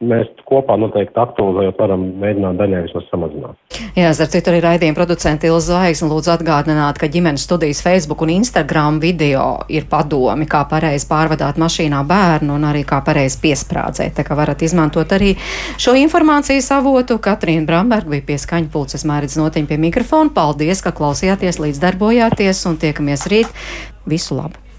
mēs 0.01 0.29
kopā 0.49 0.75
noteikti 0.81 1.17
aktualizējot 1.21 1.79
varam 1.81 2.03
mēģināt 2.21 2.57
daļai 2.59 2.81
vismaz 2.85 3.07
samazināt. 3.09 3.57
Jā, 3.97 4.11
starp 4.17 4.31
citu 4.33 4.51
arī 4.51 4.61
raidījuma 4.65 4.97
producenti 4.97 5.49
Ilza 5.49 5.71
Zvaigzne 5.71 6.09
lūdzu 6.11 6.31
atgādināt, 6.35 7.01
ka 7.01 7.09
ģimenes 7.11 7.45
studijas 7.47 7.81
Facebook 7.85 8.23
un 8.25 8.33
Instagram 8.37 9.01
video 9.01 9.45
ir 9.73 9.85
padomi, 9.89 10.47
kā 10.49 10.63
pareizi 10.69 11.09
pārvadāt 11.09 11.59
mašīnā 11.61 12.01
bērnu 12.09 12.57
un 12.57 12.69
arī 12.71 12.85
kā 12.87 13.01
pareizi 13.05 13.41
piesprādzēt. 13.43 14.15
Tā 14.17 14.25
kā 14.27 14.37
varat 14.37 14.61
izmantot 14.65 15.13
arī 15.17 15.35
šo 15.81 15.95
informācijas 15.97 16.71
avotu. 16.77 17.17
Katrīna 17.21 17.67
Bramberga 17.69 18.15
bija 18.15 18.29
pie 18.31 18.41
skaņa 18.41 18.73
pulces 18.73 19.05
mērķis 19.09 19.39
notiņa 19.41 19.69
pie 19.69 19.81
mikrofona. 19.89 20.33
Paldies, 20.33 20.81
ka 20.85 20.93
klausījāties, 20.97 21.61
līdz 21.61 21.85
darbojāties 21.85 22.65
un 22.69 22.81
tiekamies 22.81 23.29
rīt. 23.33 23.63
Visu 24.09 24.37
labu! 24.37 24.70